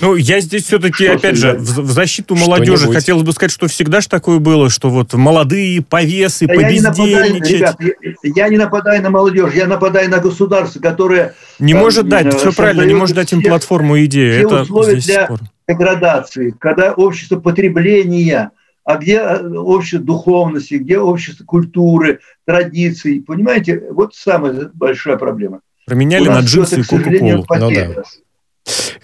Ну, 0.00 0.14
я 0.14 0.40
здесь 0.40 0.64
все-таки, 0.64 1.04
что 1.04 1.14
опять 1.14 1.36
же, 1.36 1.54
в, 1.54 1.80
в 1.80 1.90
защиту 1.90 2.36
молодежи 2.36 2.92
хотелось 2.92 3.22
бы 3.22 3.32
сказать, 3.32 3.50
что 3.52 3.66
всегда 3.66 4.00
же 4.00 4.08
такое 4.08 4.38
было, 4.38 4.70
что 4.70 4.90
вот 4.90 5.12
молодые 5.14 5.82
повесы, 5.82 6.46
да 6.46 6.54
побездельничать. 6.54 7.50
Я 7.50 7.74
не, 7.78 7.86
ребят, 7.86 8.16
я 8.22 8.48
не 8.48 8.56
нападаю 8.56 9.02
на 9.02 9.10
молодежь, 9.10 9.54
я 9.54 9.66
нападаю 9.66 10.10
на 10.10 10.18
государство, 10.18 10.80
которое... 10.80 11.34
Не 11.58 11.72
э, 11.72 11.76
может 11.76 12.08
дать, 12.08 12.34
все 12.34 12.52
правильно, 12.52 12.82
не 12.82 12.94
может 12.94 13.16
дать 13.16 13.32
им 13.32 13.42
платформу 13.42 13.96
и 13.96 14.04
идею. 14.04 14.34
Все 14.34 14.46
Это 14.46 14.62
условия 14.62 15.00
для 15.00 15.24
спор. 15.24 15.40
деградации, 15.66 16.54
когда 16.58 16.92
общество 16.92 17.40
потребления, 17.40 18.50
а 18.84 18.96
где 18.96 19.16
э, 19.16 19.48
общество 19.56 20.00
духовности, 20.00 20.74
где 20.74 20.98
общество 20.98 21.44
культуры, 21.44 22.20
традиций, 22.46 23.22
понимаете, 23.26 23.82
вот 23.90 24.14
самая 24.14 24.70
большая 24.72 25.16
проблема. 25.16 25.60
Променяли 25.86 26.28
на 26.28 26.40
джинсы 26.40 26.80
и 26.80 26.82
кока-колу. 26.82 27.44
Ну, 27.48 27.70
да. 27.70 28.04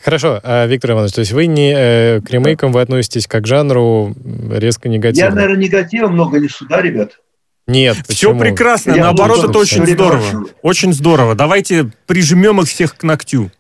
Хорошо, 0.03 0.41
а, 0.43 0.67
Виктор 0.67 0.93
Иванович, 0.93 1.13
то 1.15 1.21
есть 1.21 1.33
вы 1.33 1.47
не 1.47 1.73
э, 1.75 2.21
к 2.21 2.31
ремейкам 2.31 2.73
вы 2.73 2.81
относитесь 2.81 3.27
как 3.27 3.45
к 3.45 3.47
жанру 3.47 4.15
резко 4.51 4.89
негативно? 4.89 5.29
Я, 5.29 5.35
наверное, 5.35 5.63
негатива 5.65 6.09
много 6.09 6.39
не 6.39 6.49
сюда, 6.49 6.83
ребят. 6.83 7.19
Нет, 7.67 7.97
Все 8.09 8.37
прекрасно, 8.37 8.93
Я 8.93 9.05
наоборот, 9.05 9.49
это 9.49 9.59
очень 9.59 9.87
здорово. 9.87 10.23
Очень 10.63 10.93
здорово. 10.93 11.35
Давайте 11.35 11.91
прижмем 12.07 12.61
их 12.61 12.69
всех 12.69 12.97
к 12.97 13.03
ногтю. 13.03 13.51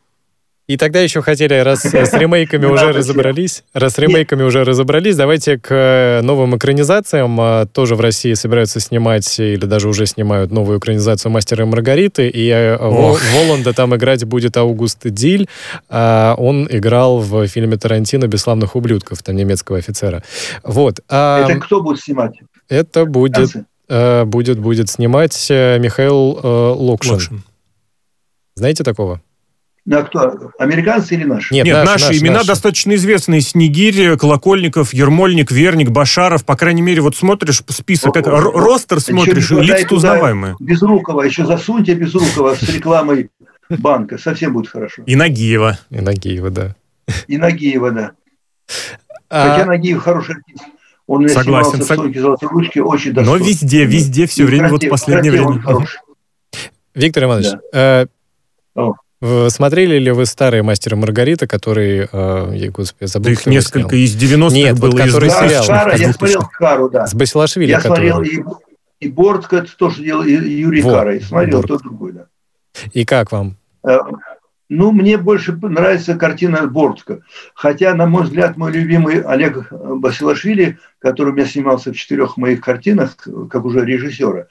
И 0.67 0.79
тогда 0.79 1.01
еще 1.01 1.21
хотели, 1.21 1.55
раз 1.55 1.83
с 1.83 2.13
ремейками 2.15 2.65
уже 2.73 2.93
разобрались, 2.93 3.65
раз 3.75 3.95
с 3.95 3.99
ремейками 3.99 4.43
уже 4.45 4.65
разобрались, 4.65 5.15
давайте 5.15 5.59
к 5.59 5.69
э, 5.71 6.23
новым 6.23 6.57
экранизациям. 6.57 7.39
А, 7.39 7.67
тоже 7.67 7.97
в 7.97 8.01
России 8.01 8.33
собираются 8.33 8.81
снимать, 8.81 9.39
или 9.39 9.67
даже 9.67 9.91
уже 9.91 10.07
снимают 10.07 10.53
новую 10.53 10.79
экранизацию 10.79 11.31
«Мастера 11.31 11.65
и 11.65 11.69
Маргариты», 11.69 12.29
и 12.31 12.49
э, 12.49 12.79
Воланда 12.79 13.75
там 13.75 13.95
играть 13.95 14.25
будет 14.25 14.57
Аугуст 14.57 15.01
Диль. 15.05 15.49
А, 15.91 16.35
он 16.39 16.67
играл 16.71 17.19
в 17.21 17.47
фильме 17.47 17.77
Тарантино 17.77 18.27
«Бесславных 18.27 18.75
ублюдков», 18.75 19.23
там 19.23 19.37
немецкого 19.37 19.77
офицера. 19.77 20.23
Вот. 20.63 21.01
А, 21.11 21.47
это 21.47 21.61
кто 21.61 21.83
будет 21.83 22.01
снимать? 22.01 22.41
Это 22.71 23.05
будет, 23.05 23.51
э, 23.91 24.25
будет, 24.25 24.59
будет 24.59 24.89
снимать 24.89 25.47
Михаил 25.51 26.41
Локшин. 26.43 27.13
Локшин. 27.13 27.43
Знаете 28.57 28.83
такого? 28.83 29.21
Да, 29.85 30.03
кто? 30.03 30.51
Американцы 30.59 31.15
или 31.15 31.25
наши? 31.25 31.53
Нет, 31.53 31.67
Нет 31.67 31.77
наш, 31.77 31.87
наши 31.87 32.07
наш, 32.07 32.17
имена 32.17 32.35
наши. 32.37 32.47
достаточно 32.47 32.95
известные. 32.95 33.43
Снегирь, 33.43 34.17
Колокольников, 34.17 34.95
Ермольник, 34.95 35.51
Верник, 35.51 35.91
Башаров. 35.91 36.45
По 36.47 36.57
крайней 36.57 36.81
мере, 36.81 37.03
вот 37.03 37.17
смотришь 37.17 37.63
список, 37.69 38.15
как 38.15 38.27
ростер 38.27 39.01
смотришь, 39.01 39.51
лица 39.51 39.95
узнаваемые. 39.95 40.57
Безрукова, 40.59 41.23
еще 41.23 41.45
засуньте 41.45 41.95
Безрукова 41.95 42.55
с 42.55 42.63
рекламой 42.63 43.31
банка. 43.69 44.17
Совсем 44.17 44.55
будет 44.55 44.69
хорошо. 44.69 45.03
И 45.05 45.17
Нагиева. 45.17 45.79
И 45.91 46.01
Нагиева, 46.01 46.51
да. 46.51 46.77
И 47.27 47.37
Нагиева, 47.37 47.91
да. 47.91 48.13
А... 49.29 49.51
Хотя 49.51 49.67
Нагиев 49.67 50.01
хороший 50.01 50.37
артист. 50.37 50.65
Он 51.07 51.29
Согласен. 51.29 51.83
снимался 51.83 52.09
в 52.09 52.19
«Золотой 52.19 52.49
ручки», 52.49 52.79
очень 52.79 53.13
достойный. 53.13 53.41
Но 53.41 53.47
везде, 53.47 53.85
везде, 53.85 54.27
все 54.27 54.45
время, 54.45 54.71
вот 54.71 54.83
в 54.83 54.89
последнее 54.89 55.33
время. 55.33 55.63
Виктор 56.95 57.25
Иванович, 57.25 57.49
да. 57.75 58.07
Э, 59.25 59.49
Смотрели 59.51 59.99
ли 59.99 60.11
вы 60.11 60.27
старые 60.27 60.63
«Мастера 60.63 60.97
Маргарита», 60.97 61.47
которые, 61.47 62.09
э, 62.13 62.53
я, 62.55 62.71
господи, 62.71 63.09
забыл, 63.09 63.25
да 63.25 63.33
их 63.33 63.47
несколько 63.47 63.97
снял. 63.97 64.01
из 64.01 64.17
90-х 64.17 64.55
Нет, 64.55 64.79
было. 64.79 64.91
Вот, 64.91 65.01
который 65.01 65.29
да, 65.29 65.49
сериал. 65.49 65.67
Кара, 65.67 65.97
я 65.97 66.13
смотрел 66.13 66.43
Кару, 66.53 66.91
да. 66.91 67.07
С 67.07 67.15
Басилашвили. 67.15 67.71
Я 67.71 67.81
который... 67.81 68.11
смотрел 68.11 68.23
и, 69.01 69.05
и 69.07 69.09
Бортко, 69.09 69.57
это 69.57 69.77
тоже 69.77 70.03
делал, 70.03 70.23
и 70.23 70.33
Юрий 70.33 70.83
вот, 70.83 70.95
Кара, 70.95 71.17
и 71.17 71.21
смотрел 71.21 71.59
Борт. 71.59 71.69
тот 71.69 71.83
другой, 71.83 72.13
да. 72.13 72.27
И 72.93 73.05
как 73.05 73.33
вам? 73.33 73.57
Э, 73.87 73.99
Ну, 74.69 74.93
мне 74.93 75.19
больше 75.19 75.53
нравится 75.53 76.15
картина 76.17 76.67
Бортко. 76.67 77.21
Хотя, 77.55 77.95
на 77.95 78.07
мой 78.07 78.25
взгляд, 78.25 78.57
мой 78.57 78.73
любимый 78.73 79.21
Олег 79.21 79.71
Басилашвили, 79.71 80.79
который 80.99 81.31
у 81.31 81.33
меня 81.33 81.47
снимался 81.47 81.93
в 81.93 81.97
четырех 81.97 82.37
моих 82.37 82.61
картинах, 82.61 83.17
как 83.51 83.65
уже 83.65 83.85
режиссера, 83.85 84.47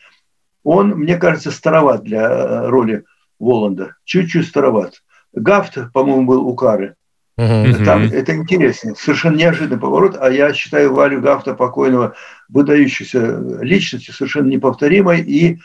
он, 0.64 0.90
мне 0.92 1.18
кажется, 1.18 1.52
староват 1.52 2.04
для 2.04 2.68
роли 2.70 3.04
Воланда. 3.44 3.96
Чуть-чуть 4.06 4.48
староват. 4.48 5.04
Гафт, 5.34 5.78
по-моему, 5.94 6.26
был 6.26 6.48
у 6.48 6.56
Кары. 6.56 6.96
Uh-huh. 7.40 7.84
Там 7.84 8.04
это 8.04 8.36
интересно, 8.36 8.94
совершенно 8.94 9.38
неожиданный 9.38 9.80
поворот, 9.80 10.16
а 10.20 10.30
я 10.30 10.54
считаю 10.54 10.94
Валю 10.94 11.20
Гафта 11.20 11.56
покойного 11.56 12.14
выдающейся 12.48 13.40
личностью, 13.60 14.14
совершенно 14.14 14.50
неповторимой 14.50 15.22
и 15.22 15.60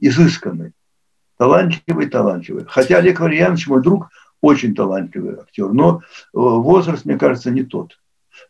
изысканной. 0.00 0.72
Талантливый, 1.38 2.10
талантливый. 2.10 2.66
Хотя 2.68 2.98
Олег 2.98 3.20
Валерьянович, 3.20 3.68
мой 3.68 3.82
друг, 3.82 4.10
очень 4.42 4.74
талантливый 4.74 5.36
актер, 5.40 5.72
но 5.72 6.00
э, 6.00 6.02
возраст, 6.34 7.06
мне 7.06 7.16
кажется, 7.16 7.50
не 7.50 7.62
тот. 7.62 7.98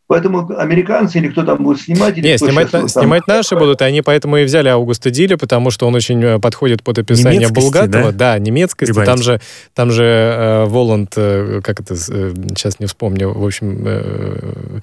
Поэтому 0.07 0.51
американцы 0.59 1.19
или 1.19 1.29
кто 1.29 1.45
там 1.45 1.63
будет 1.63 1.81
снимать... 1.81 2.17
Нет, 2.19 2.39
снимать, 2.39 2.69
сейчас, 2.69 2.93
там... 2.93 3.03
снимать 3.03 3.27
наши 3.27 3.57
будут, 3.57 3.81
и 3.81 3.85
они 3.85 4.03
поэтому 4.03 4.37
и 4.37 4.45
взяли 4.45 4.69
Аугуста 4.69 5.11
Диля, 5.11 5.39
потому 5.39 5.71
что 5.71 5.87
он 5.87 5.95
очень 5.95 6.23
э, 6.23 6.39
подходит 6.39 6.83
под 6.83 6.99
описание 6.99 7.39
немецкости, 7.39 7.61
Булгатова. 7.61 8.13
Да, 8.13 8.35
да 8.35 8.39
немецкости. 8.39 8.93
Прибавить. 8.93 9.07
Там 9.09 9.23
же, 9.23 9.41
там 9.73 9.91
же 9.91 10.05
э, 10.05 10.65
Воланд, 10.67 11.15
э, 11.17 11.61
как 11.65 11.81
это, 11.81 11.95
э, 11.95 12.35
сейчас 12.55 12.81
не 12.81 12.87
вспомню, 12.87 13.33
в 13.33 13.45
общем... 13.45 13.83
Э, 13.87 14.81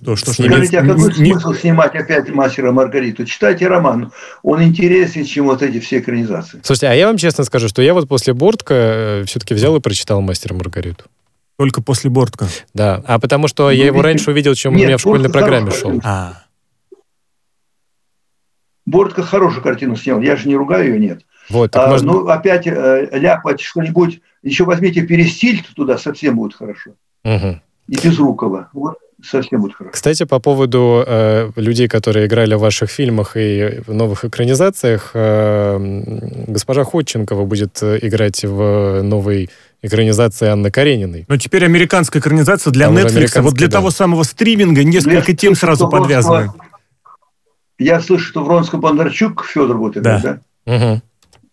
что, 0.00 0.16
что, 0.16 0.32
Скажите, 0.32 0.78
а 0.78 0.86
какой 0.86 1.12
не... 1.18 1.32
смысл 1.32 1.52
снимать 1.52 1.94
опять 1.94 2.30
«Мастера 2.30 2.72
Маргариту»? 2.72 3.26
Читайте 3.26 3.66
роман, 3.66 4.10
он 4.42 4.62
интереснее, 4.62 5.26
чем 5.26 5.46
вот 5.46 5.62
эти 5.62 5.80
все 5.80 5.98
экранизации. 5.98 6.60
Слушайте, 6.62 6.88
а 6.88 6.94
я 6.94 7.08
вам 7.08 7.18
честно 7.18 7.44
скажу, 7.44 7.68
что 7.68 7.82
я 7.82 7.92
вот 7.92 8.08
после 8.08 8.32
Бортка 8.32 8.74
э, 8.74 9.24
все-таки 9.26 9.52
взял 9.52 9.76
и 9.76 9.80
прочитал 9.80 10.22
«Мастера 10.22 10.54
Маргариту». 10.54 11.04
Только 11.58 11.82
после 11.82 12.10
Бортка? 12.10 12.46
Да, 12.74 13.02
а 13.06 13.18
потому 13.18 13.48
что 13.48 13.64
ну, 13.64 13.70
я 13.70 13.86
его 13.86 14.02
раньше 14.02 14.30
увидел, 14.30 14.54
чем 14.54 14.74
Нет, 14.74 14.82
у 14.82 14.86
меня 14.86 14.96
в 14.98 15.00
школьной 15.00 15.30
программе 15.30 15.70
шел. 15.70 16.00
А. 16.04 16.42
Бортка 18.84 19.22
хорошую 19.22 19.62
картину 19.62 19.96
снял, 19.96 20.20
я 20.20 20.36
же 20.36 20.48
не 20.48 20.56
ругаю 20.56 20.94
ее, 20.94 21.00
нет. 21.00 21.22
Вот, 21.48 21.74
а, 21.76 21.88
можно... 21.88 22.12
Ну, 22.12 22.28
опять 22.28 22.66
э, 22.66 23.08
ляпать 23.12 23.60
что-нибудь, 23.60 24.20
еще 24.42 24.64
возьмите 24.64 25.02
перестиль 25.02 25.64
туда, 25.74 25.96
совсем 25.96 26.36
будет 26.36 26.54
хорошо. 26.54 26.92
Угу. 27.24 27.60
И 27.88 27.96
Безрукова. 28.02 28.68
Вот 28.72 28.98
совсем 29.22 29.60
будет 29.60 29.74
хорошо. 29.74 29.92
Кстати, 29.92 30.24
по 30.24 30.38
поводу 30.38 31.02
э, 31.06 31.50
людей, 31.56 31.88
которые 31.88 32.26
играли 32.26 32.54
в 32.54 32.60
ваших 32.60 32.90
фильмах 32.90 33.36
и 33.36 33.80
в 33.86 33.92
новых 33.92 34.24
экранизациях, 34.24 35.10
э, 35.14 35.78
госпожа 36.46 36.84
Ходченкова 36.84 37.44
будет 37.44 37.82
э, 37.82 37.98
играть 38.02 38.44
в 38.44 39.02
новой 39.02 39.50
экранизации 39.86 40.48
Анны 40.48 40.70
Карениной. 40.70 41.24
Но 41.28 41.36
теперь 41.36 41.64
американская 41.64 42.20
экранизация 42.20 42.70
для 42.70 42.86
Там 42.86 42.96
Netflix. 42.96 43.40
Вот 43.40 43.54
для 43.54 43.68
да. 43.68 43.74
того 43.74 43.90
самого 43.90 44.22
стриминга 44.22 44.84
несколько 44.84 45.32
Я 45.32 45.36
тем 45.36 45.54
сразу 45.54 45.88
подвязаны. 45.88 46.50
Я 47.78 48.00
слышу, 48.00 48.24
что 48.24 48.44
Вронского 48.44 48.80
Бондарчук 48.80 49.44
Федор 49.44 49.76
будет 49.76 49.98
играть, 49.98 50.22
да? 50.22 50.40
да? 50.64 50.74
Угу. 50.74 51.02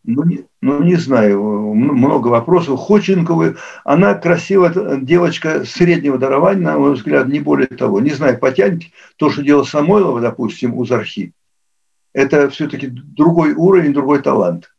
Ну 0.05 0.23
не, 0.25 0.45
ну, 0.61 0.83
не 0.83 0.95
знаю, 0.95 1.41
много 1.41 2.27
вопросов. 2.27 2.79
Ходченковой, 2.79 3.55
она 3.85 4.13
красивая 4.15 4.97
девочка 4.97 5.63
среднего 5.65 6.17
дарования, 6.17 6.63
на 6.63 6.77
мой 6.77 6.93
взгляд, 6.93 7.27
не 7.27 7.39
более 7.39 7.67
того. 7.67 8.01
Не 8.01 8.11
знаю, 8.11 8.37
потянет 8.37 8.83
то, 9.17 9.29
что 9.29 9.43
делал 9.43 9.65
Самойлова, 9.65 10.19
допустим, 10.19 10.73
у 10.73 10.85
Зархи. 10.85 11.33
Это 12.13 12.49
все-таки 12.49 12.87
другой 12.87 13.53
уровень, 13.53 13.93
другой 13.93 14.21
талант. 14.21 14.72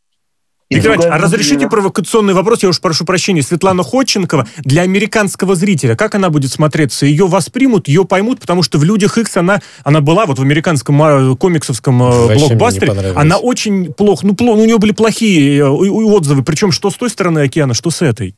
Виктор 0.74 0.92
Иванович, 0.92 1.10
а 1.12 1.18
разрешите 1.18 1.68
провокационный 1.68 2.34
вопрос, 2.34 2.62
я 2.62 2.68
уж 2.68 2.80
прошу 2.80 3.04
прощения. 3.04 3.42
Светлана 3.42 3.82
Ходченкова 3.82 4.46
для 4.58 4.82
американского 4.82 5.54
зрителя, 5.54 5.94
как 5.94 6.14
она 6.14 6.30
будет 6.30 6.52
смотреться? 6.52 7.06
Ее 7.06 7.26
воспримут, 7.26 7.88
ее 7.88 8.04
поймут, 8.04 8.40
потому 8.40 8.62
что 8.62 8.78
в 8.78 8.84
«Людях 8.84 9.18
Икс» 9.18 9.37
она, 9.37 9.60
она 9.82 10.00
была 10.00 10.26
вот 10.26 10.38
в 10.38 10.42
американском 10.42 11.00
а, 11.02 11.37
комиксовском 11.37 12.02
а, 12.02 12.10
Вообще 12.26 12.48
блокбастере. 12.48 13.12
Она 13.14 13.37
очень 13.37 13.92
плохо, 13.92 14.26
ну, 14.26 14.34
плохо, 14.34 14.56
ну, 14.56 14.62
у 14.62 14.66
нее 14.66 14.78
были 14.78 14.92
плохие 14.92 15.58
э, 15.58 15.64
отзывы, 15.64 16.42
причем 16.42 16.72
что 16.72 16.90
с 16.90 16.94
той 16.94 17.10
стороны 17.10 17.40
океана, 17.40 17.74
что 17.74 17.90
с 17.90 18.02
этой. 18.02 18.34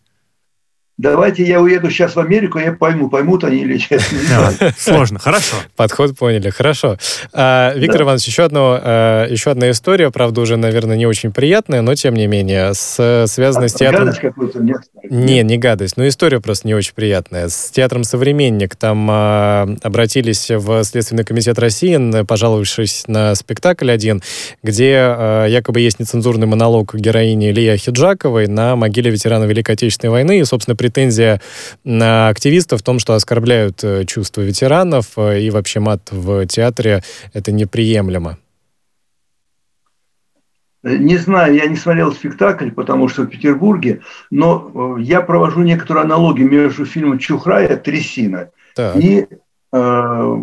Давайте 0.99 1.45
я 1.45 1.61
уеду 1.61 1.91
сейчас 1.91 2.17
в 2.17 2.21
Америку, 2.21 2.59
я 2.59 2.73
пойму, 2.73 3.11
поймут 3.11 3.45
они 3.45 3.59
или 3.59 3.79
нет. 3.91 4.75
Сложно, 4.79 5.19
хорошо. 5.19 5.57
Подход 5.77 6.17
поняли, 6.17 6.49
хорошо. 6.49 6.97
А, 7.35 7.75
Виктор 7.77 8.01
Иванович, 8.03 8.27
еще, 8.29 8.45
одно, 8.45 8.81
а, 8.83 9.27
еще 9.29 9.51
одна 9.51 9.71
история, 9.71 10.11
правда, 10.11 10.41
уже, 10.41 10.57
наверное, 10.57 10.97
не 10.97 11.05
очень 11.05 11.33
приятная, 11.33 11.83
но 11.83 11.95
тем 11.95 12.15
не 12.15 12.27
менее, 12.27 12.73
с, 12.73 13.27
связанная 13.29 13.69
с 13.69 13.75
а, 13.75 13.79
театром... 13.79 14.05
Гадость 14.07 14.21
какую-то 14.21 14.59
нет? 14.61 14.79
Не, 15.11 15.43
не 15.43 15.59
гадость, 15.59 15.99
но 15.99 16.09
история 16.09 16.41
просто 16.41 16.67
не 16.67 16.75
очень 16.75 16.95
приятная. 16.95 17.51
С 17.51 17.71
театром 17.71 18.03
«Современник» 18.03 18.75
там 18.75 19.11
обратились 19.11 20.51
в 20.51 20.83
Следственный 20.83 21.25
комитет 21.25 21.59
России, 21.59 22.25
пожаловавшись 22.25 23.05
на 23.07 23.35
спектакль 23.35 23.91
один, 23.91 24.23
где 24.63 24.93
якобы 25.49 25.81
есть 25.81 26.01
нецензурный 26.01 26.47
монолог 26.47 26.95
героини 26.95 27.53
Лия 27.53 27.77
Хиджаковой 27.77 28.47
на 28.47 28.77
могиле 28.77 29.11
ветерана 29.11 29.45
Великой 29.45 29.73
Отечественной 29.73 30.11
войны, 30.11 30.41
и, 30.41 30.45
собственно, 30.45 30.75
претензия 30.87 31.41
на 31.85 32.29
активистов 32.29 32.81
в 32.81 32.85
том, 32.85 32.99
что 32.99 33.15
оскорбляют 33.15 33.83
э, 33.83 34.05
чувства 34.05 34.43
ветеранов 34.43 35.13
э, 35.17 35.43
и 35.43 35.51
вообще 35.51 35.81
мат 35.81 36.09
в 36.11 36.47
театре 36.47 37.03
это 37.33 37.53
неприемлемо. 37.53 38.39
Не 40.83 41.17
знаю, 41.17 41.55
я 41.55 41.67
не 41.67 41.75
смотрел 41.75 42.13
спектакль, 42.13 42.71
потому 42.71 43.09
что 43.09 43.23
в 43.23 43.27
Петербурге, 43.27 44.03
но 44.31 44.97
э, 44.99 45.03
я 45.03 45.21
провожу 45.21 45.63
некоторую 45.63 46.05
аналогию 46.05 46.49
между 46.49 46.87
фильмом 46.87 47.19
Чухрая 47.19 47.77
«Трясина» 47.77 48.51
так. 48.77 48.97
и 48.97 49.27
э, 49.73 50.37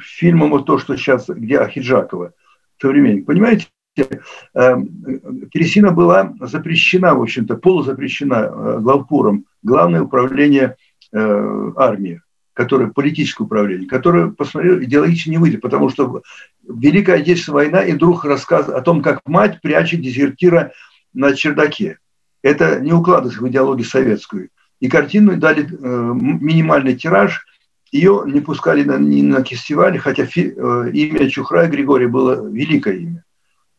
фильмом 0.00 0.50
вот 0.50 0.66
то, 0.66 0.78
что 0.78 0.96
сейчас, 0.96 1.28
где 1.28 1.58
Ахиджакова, 1.58 2.32
современник. 2.80 3.26
Понимаете, 3.26 3.66
Тересина 3.94 5.92
была 5.92 6.34
запрещена, 6.40 7.14
в 7.14 7.22
общем-то, 7.22 7.56
полузапрещена 7.56 8.80
главпуром 8.80 9.44
Главное 9.64 10.02
управление 10.02 10.76
э, 11.10 11.72
армии, 11.76 12.20
которое 12.52 12.88
политическое 12.88 13.44
управление, 13.44 13.88
которое, 13.88 14.28
посмотрел, 14.28 14.78
идеологически 14.82 15.30
не 15.30 15.38
выйдет, 15.38 15.62
потому 15.62 15.88
что 15.88 16.22
Великая 16.68 17.16
Отечественная 17.16 17.64
война 17.64 17.82
и 17.82 17.94
вдруг 17.94 18.26
рассказ 18.26 18.68
о 18.68 18.82
том, 18.82 19.00
как 19.00 19.22
мать 19.24 19.60
прячет 19.62 20.02
дезертира 20.02 20.72
на 21.14 21.32
чердаке. 21.32 21.98
Это 22.42 22.78
не 22.78 22.92
укладывается 22.92 23.40
в 23.40 23.48
идеологию 23.48 23.86
советскую. 23.86 24.50
И 24.80 24.88
картину 24.90 25.38
дали 25.38 25.64
э, 25.64 25.66
минимальный 25.70 26.94
тираж, 26.94 27.46
ее 27.90 28.24
не 28.26 28.40
пускали 28.40 28.84
на, 28.84 28.98
ни 28.98 29.22
на 29.22 29.42
фестивале, 29.42 29.98
хотя 29.98 30.26
фи, 30.26 30.52
э, 30.54 30.90
имя 30.92 31.30
Чухрая 31.30 31.70
Григория 31.70 32.08
было 32.08 32.46
великое 32.50 32.96
имя 32.98 33.23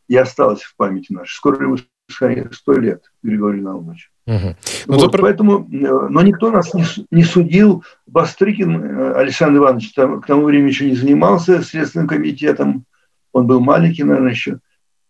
и 0.08 0.16
осталось 0.16 0.62
в 0.62 0.76
памяти 0.76 1.14
нашей. 1.14 1.36
Скоро 1.36 1.62
ему 1.64 1.78
сто 2.08 2.74
лет, 2.74 3.04
Григорий 3.24 3.62
Наумович. 3.62 4.12
Угу. 4.28 4.56
Ну, 4.88 4.96
вот, 4.96 5.12
то... 5.12 5.18
Поэтому, 5.20 5.68
э, 5.72 6.08
но 6.10 6.22
никто 6.22 6.52
нас 6.52 6.74
не, 6.74 6.84
не 7.12 7.24
судил. 7.24 7.84
Бастрыкин 8.08 8.84
э, 8.84 9.14
Александр 9.14 9.60
Иванович 9.60 9.94
там, 9.94 10.22
к 10.22 10.26
тому 10.26 10.46
времени 10.46 10.70
еще 10.70 10.90
не 10.90 10.96
занимался 10.96 11.62
Следственным 11.62 12.08
комитетом. 12.08 12.86
Он 13.34 13.48
был 13.48 13.60
маленький, 13.60 14.04
наверное, 14.04 14.32
еще. 14.32 14.60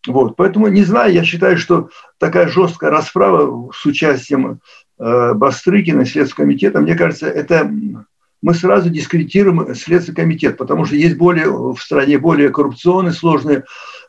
Вот. 0.06 0.36
Поэтому 0.36 0.68
не 0.68 0.84
знаю, 0.84 1.12
я 1.12 1.24
считаю, 1.24 1.56
что 1.56 1.90
такая 2.18 2.48
жесткая 2.48 2.90
расправа 2.90 3.70
с 3.72 3.84
участием 3.86 4.60
э, 4.98 5.34
Бастрыкина 5.34 6.04
Следственного 6.04 6.48
комитета, 6.48 6.80
мне 6.80 6.94
кажется, 6.94 7.26
это 7.26 7.70
мы 8.42 8.54
сразу 8.54 8.90
дискредитируем 8.90 9.74
Следственный 9.74 10.16
комитет, 10.16 10.56
потому 10.56 10.84
что 10.84 10.94
есть 10.94 11.16
более 11.16 11.50
в 11.50 11.78
стране 11.78 12.18
более 12.18 12.50
коррупционные, 12.50 13.12
сложные 13.12 13.64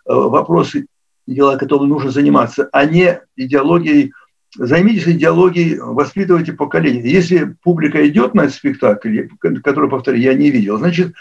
э, 0.07 0.13
вопросы, 0.13 0.87
дела, 1.25 1.57
которыми 1.57 1.89
нужно 1.89 2.11
заниматься, 2.11 2.69
а 2.71 2.85
не 2.85 3.19
идеологией 3.35 4.13
займитесь 4.55 5.07
идеологией, 5.07 5.77
воспитывайте 5.79 6.53
поколение. 6.53 7.11
Если 7.11 7.55
публика 7.63 8.07
идет 8.07 8.33
на 8.33 8.41
этот 8.41 8.55
спектакль, 8.55 9.27
который, 9.63 9.89
повторю, 9.89 10.17
я 10.17 10.33
не 10.33 10.49
видел, 10.49 10.77
значит, 10.77 11.13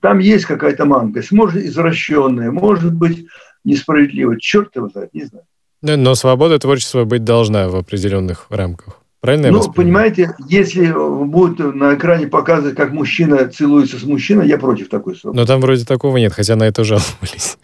там 0.00 0.18
есть 0.18 0.46
какая-то 0.46 0.86
манкость, 0.86 1.30
может, 1.30 1.62
извращенная, 1.62 2.50
может 2.50 2.94
быть, 2.94 3.26
несправедливая. 3.64 4.38
Черт 4.38 4.74
его 4.76 4.88
знает, 4.88 5.12
не 5.12 5.24
знаю. 5.24 5.44
Но 5.82 6.14
свобода 6.14 6.58
творчества 6.58 7.04
быть 7.04 7.24
должна 7.24 7.68
в 7.68 7.76
определенных 7.76 8.46
рамках. 8.50 8.98
Правильно 9.20 9.50
Ну, 9.50 9.70
понимаете, 9.70 10.34
если 10.48 10.90
будут 10.90 11.74
на 11.74 11.94
экране 11.94 12.26
показывать, 12.26 12.74
как 12.74 12.92
мужчина 12.92 13.46
целуется 13.48 13.98
с 13.98 14.04
мужчиной, 14.04 14.48
я 14.48 14.56
против 14.56 14.88
такой 14.88 15.14
свободы. 15.14 15.38
Но 15.38 15.46
там 15.46 15.60
вроде 15.60 15.84
такого 15.84 16.16
нет, 16.16 16.32
хотя 16.32 16.56
на 16.56 16.64
это 16.64 16.84
жаловались. 16.84 17.58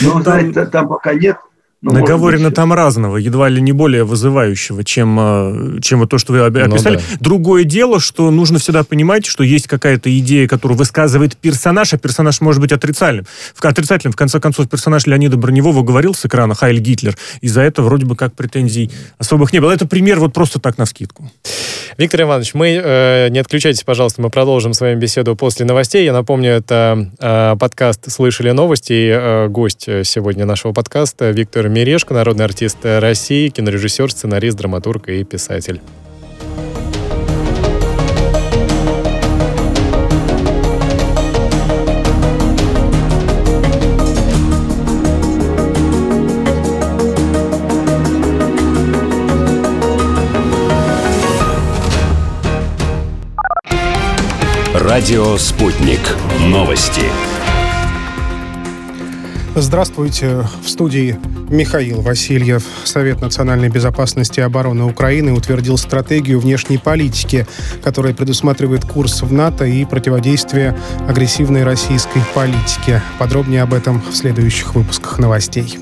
Ну, 0.00 0.22
знаете, 0.22 0.66
там 0.66 0.88
пока 0.88 1.14
нет, 1.14 1.38
Ну, 1.80 1.92
Наговорено 1.92 2.50
там 2.50 2.72
разного, 2.72 3.18
едва 3.18 3.48
ли 3.48 3.62
не 3.62 3.70
более 3.70 4.02
вызывающего, 4.02 4.82
чем, 4.82 5.16
э, 5.20 5.80
чем 5.80 6.00
вот 6.00 6.10
то, 6.10 6.18
что 6.18 6.32
вы 6.32 6.38
ну 6.38 6.74
описали. 6.74 6.96
Ну, 6.96 7.00
да. 7.00 7.16
Другое 7.20 7.62
дело, 7.62 8.00
что 8.00 8.32
нужно 8.32 8.58
всегда 8.58 8.82
понимать, 8.82 9.24
что 9.24 9.44
есть 9.44 9.68
какая-то 9.68 10.16
идея, 10.18 10.48
которую 10.48 10.76
высказывает 10.76 11.36
персонаж, 11.36 11.94
а 11.94 11.98
персонаж 11.98 12.40
может 12.40 12.60
быть 12.60 12.72
отрицательным. 12.72 13.26
В, 13.54 13.64
отрицательным. 13.64 14.12
В 14.12 14.16
конце 14.16 14.40
концов, 14.40 14.68
персонаж 14.68 15.06
Леонида 15.06 15.36
Броневого 15.36 15.84
говорил 15.84 16.14
с 16.14 16.26
экрана 16.26 16.56
«Хайль 16.56 16.80
Гитлер», 16.80 17.16
и 17.42 17.46
за 17.46 17.60
это 17.60 17.82
вроде 17.82 18.06
бы 18.06 18.16
как 18.16 18.34
претензий 18.34 18.90
особых 19.18 19.52
не 19.52 19.60
было. 19.60 19.70
Это 19.70 19.86
пример 19.86 20.18
вот 20.18 20.32
просто 20.32 20.58
так 20.58 20.78
на 20.78 20.84
скидку. 20.84 21.30
Виктор 21.96 22.22
Иванович, 22.22 22.54
мы, 22.54 22.70
э, 22.70 23.28
не 23.28 23.38
отключайтесь, 23.38 23.84
пожалуйста, 23.84 24.20
мы 24.20 24.30
продолжим 24.30 24.72
с 24.72 24.80
вами 24.80 24.96
беседу 24.98 25.36
после 25.36 25.64
новостей. 25.64 26.04
Я 26.04 26.12
напомню, 26.12 26.50
это 26.50 27.08
э, 27.20 27.54
подкаст 27.56 28.10
«Слышали 28.10 28.50
новости», 28.50 28.92
и 28.92 29.08
э, 29.10 29.46
гость 29.46 29.88
сегодня 30.02 30.44
нашего 30.44 30.72
подкаста 30.72 31.30
Виктор 31.30 31.67
Мирешко, 31.68 32.14
народный 32.14 32.44
артист 32.44 32.78
России, 32.82 33.48
кинорежиссер, 33.48 34.10
сценарист, 34.10 34.56
драматург 34.56 35.08
и 35.08 35.22
писатель. 35.24 35.80
Радио 54.74 55.36
«Спутник». 55.36 56.00
Новости. 56.40 57.02
Здравствуйте. 59.60 60.44
В 60.62 60.68
студии 60.68 61.18
Михаил 61.48 62.00
Васильев. 62.00 62.62
Совет 62.84 63.20
национальной 63.20 63.68
безопасности 63.68 64.38
и 64.38 64.42
обороны 64.42 64.84
Украины 64.84 65.32
утвердил 65.32 65.76
стратегию 65.76 66.38
внешней 66.38 66.78
политики, 66.78 67.44
которая 67.82 68.14
предусматривает 68.14 68.84
курс 68.84 69.22
в 69.22 69.32
НАТО 69.32 69.64
и 69.64 69.84
противодействие 69.84 70.76
агрессивной 71.08 71.64
российской 71.64 72.22
политике. 72.34 73.02
Подробнее 73.18 73.62
об 73.62 73.74
этом 73.74 74.00
в 74.00 74.14
следующих 74.14 74.76
выпусках 74.76 75.18
новостей. 75.18 75.76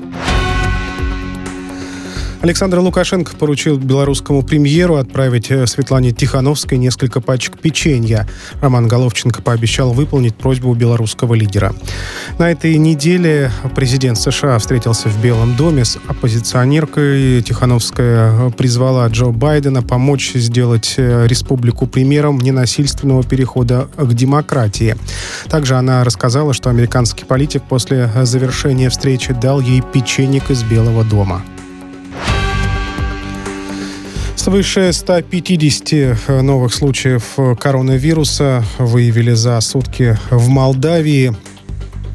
Александр 2.41 2.77
Лукашенко 2.79 3.35
поручил 3.35 3.77
белорусскому 3.77 4.43
премьеру 4.43 4.95
отправить 4.95 5.49
э, 5.49 5.65
Светлане 5.65 6.11
Тихановской 6.11 6.77
несколько 6.77 7.19
пачек 7.19 7.59
печенья. 7.59 8.27
Роман 8.61 8.87
Головченко 8.87 9.41
пообещал 9.41 9.91
выполнить 9.91 10.35
просьбу 10.35 10.73
белорусского 10.75 11.33
лидера. 11.33 11.73
На 12.37 12.51
этой 12.51 12.77
неделе 12.77 13.51
президент 13.75 14.19
США 14.19 14.59
встретился 14.59 15.09
в 15.09 15.19
Белом 15.21 15.55
доме 15.55 15.83
с 15.83 15.97
оппозиционеркой. 16.07 17.41
Тихановская 17.41 18.31
э, 18.31 18.51
призвала 18.51 19.07
Джо 19.07 19.31
Байдена 19.31 19.81
помочь 19.81 20.33
сделать 20.33 20.93
э, 20.97 21.25
республику 21.25 21.87
примером 21.87 22.37
ненасильственного 22.37 23.23
перехода 23.23 23.87
к 23.97 24.13
демократии. 24.13 24.95
Также 25.49 25.75
она 25.75 26.03
рассказала, 26.03 26.53
что 26.53 26.69
американский 26.69 27.25
политик 27.25 27.63
после 27.67 28.11
завершения 28.23 28.89
встречи 28.89 29.33
дал 29.33 29.59
ей 29.59 29.81
печенек 29.81 30.51
из 30.51 30.61
Белого 30.63 31.03
дома. 31.03 31.41
Свыше 34.47 34.93
150 34.93 35.91
э, 35.91 36.15
новых 36.41 36.73
случаев 36.73 37.33
э, 37.35 37.53
коронавируса 37.59 38.63
выявили 38.77 39.33
за 39.33 39.59
сутки 39.59 40.17
в 40.29 40.47
Молдавии. 40.47 41.35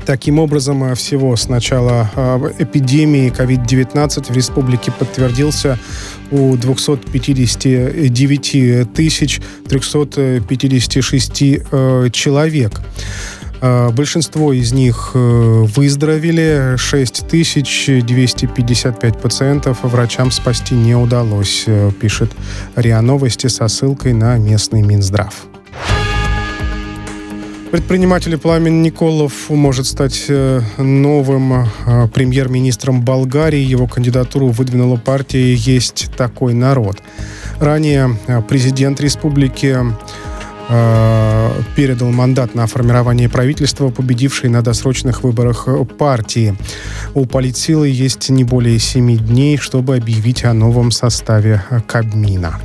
Таким 0.06 0.38
образом, 0.38 0.82
э, 0.82 0.94
всего 0.94 1.36
с 1.36 1.50
начала 1.50 2.10
эпидемии 2.58 3.30
COVID-19 3.30 4.32
в 4.32 4.34
республике 4.34 4.90
подтвердился 4.92 5.78
у 6.30 6.56
259 6.56 8.94
тысяч 8.94 9.42
356 9.68 12.12
человек. 12.12 12.80
А, 13.64 13.90
большинство 13.90 14.52
из 14.52 14.72
них 14.72 15.12
э, 15.14 15.64
выздоровели, 15.76 16.74
6255 16.76 19.20
пациентов 19.20 19.84
врачам 19.84 20.32
спасти 20.32 20.74
не 20.74 20.96
удалось, 20.96 21.62
э, 21.66 21.92
пишет 21.92 22.32
РИА 22.74 23.00
Новости 23.02 23.46
со 23.46 23.68
ссылкой 23.68 24.14
на 24.14 24.36
местный 24.36 24.82
Минздрав. 24.82 25.44
Предприниматель 27.70 28.36
Пламен 28.36 28.82
Николов 28.82 29.48
может 29.48 29.86
стать 29.86 30.24
э, 30.28 30.60
новым 30.78 31.68
премьер-министром 32.12 33.02
Болгарии. 33.02 33.60
Его 33.60 33.86
кандидатуру 33.86 34.48
выдвинула 34.48 34.96
партия 34.96 35.54
«Есть 35.54 36.10
такой 36.16 36.52
народ». 36.52 37.00
Ранее 37.60 38.18
президент 38.48 39.00
республики 39.00 39.78
Э, 40.74 41.50
передал 41.76 42.10
мандат 42.12 42.54
на 42.54 42.66
формирование 42.66 43.28
правительства, 43.28 43.90
победившей 43.90 44.48
на 44.48 44.62
досрочных 44.62 45.22
выборах 45.22 45.68
партии. 45.98 46.56
У 47.12 47.26
политсилы 47.26 47.88
есть 47.88 48.30
не 48.30 48.42
более 48.42 48.78
семи 48.78 49.18
дней, 49.18 49.58
чтобы 49.58 49.96
объявить 49.96 50.44
о 50.44 50.54
новом 50.54 50.90
составе 50.90 51.62
Кабмина. 51.86 52.58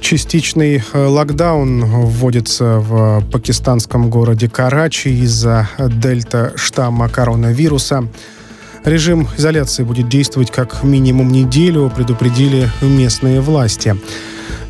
Частичный 0.00 0.82
э, 0.92 1.06
локдаун 1.06 1.86
вводится 1.86 2.78
в 2.78 3.22
пакистанском 3.32 4.10
городе 4.10 4.50
Карачи 4.50 5.08
из-за 5.08 5.70
дельта 5.78 6.52
штамма 6.56 7.08
коронавируса. 7.08 8.06
Режим 8.84 9.26
изоляции 9.38 9.84
будет 9.84 10.10
действовать 10.10 10.50
как 10.50 10.82
минимум 10.82 11.32
неделю, 11.32 11.90
предупредили 11.94 12.68
местные 12.82 13.40
власти. 13.40 13.96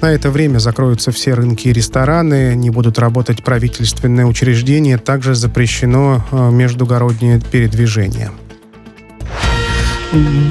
На 0.00 0.12
это 0.12 0.30
время 0.30 0.58
закроются 0.58 1.11
все 1.11 1.34
рынки 1.34 1.68
и 1.68 1.72
рестораны, 1.72 2.54
не 2.54 2.70
будут 2.70 2.98
работать 2.98 3.42
правительственные 3.42 4.26
учреждения, 4.26 4.96
также 4.96 5.34
запрещено 5.34 6.24
э, 6.30 6.50
междугороднее 6.50 7.40
передвижение. 7.40 8.30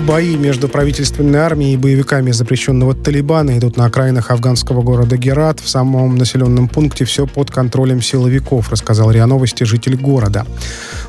Бои 0.06 0.38
между 0.38 0.70
правительственной 0.70 1.40
армией 1.40 1.74
и 1.74 1.78
боевиками 1.78 2.30
запрещенного 2.30 2.94
Талибана 2.94 3.58
идут 3.58 3.76
на 3.76 3.86
окраинах 3.86 4.30
афганского 4.30 4.84
города 4.84 5.18
Герат. 5.18 5.60
В 5.60 5.68
самом 5.68 6.16
населенном 6.16 6.68
пункте 6.68 7.06
все 7.06 7.26
под 7.26 7.50
контролем 7.50 8.00
силовиков, 8.00 8.70
рассказал 8.70 9.10
РИА 9.10 9.26
Новости 9.26 9.64
житель 9.64 9.96
города. 9.96 10.46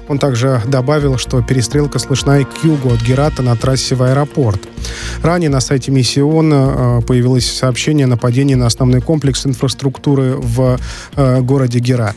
Он 0.09 0.19
также 0.19 0.63
добавил, 0.67 1.19
что 1.19 1.43
перестрелка 1.43 1.99
слышна 1.99 2.41
и 2.41 2.45
к 2.45 2.65
югу 2.65 2.89
от 2.89 3.03
Герата 3.03 3.43
на 3.43 3.55
трассе 3.55 3.95
в 3.95 4.03
аэропорт. 4.03 4.61
Ранее 5.23 5.51
на 5.51 5.61
сайте 5.61 5.91
Миссион 5.91 6.51
э, 6.53 7.01
появилось 7.03 7.47
сообщение 7.47 8.05
о 8.05 8.09
нападении 8.09 8.55
на 8.55 8.67
основной 8.67 9.03
комплекс 9.03 9.45
инфраструктуры 9.45 10.37
в 10.37 10.79
э, 11.17 11.41
городе 11.43 11.81
Герат. 11.81 12.17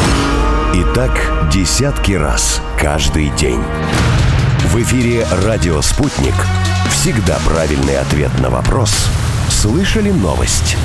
И 0.81 0.95
так 0.95 1.11
десятки 1.53 2.13
раз 2.13 2.59
каждый 2.75 3.29
день. 3.37 3.59
В 4.65 4.81
эфире 4.81 5.27
«Радио 5.45 5.79
Спутник». 5.81 6.33
Всегда 6.89 7.37
правильный 7.45 7.99
ответ 7.99 8.31
на 8.41 8.49
вопрос. 8.49 8.91
Слышали 9.47 10.09
новость? 10.09 10.75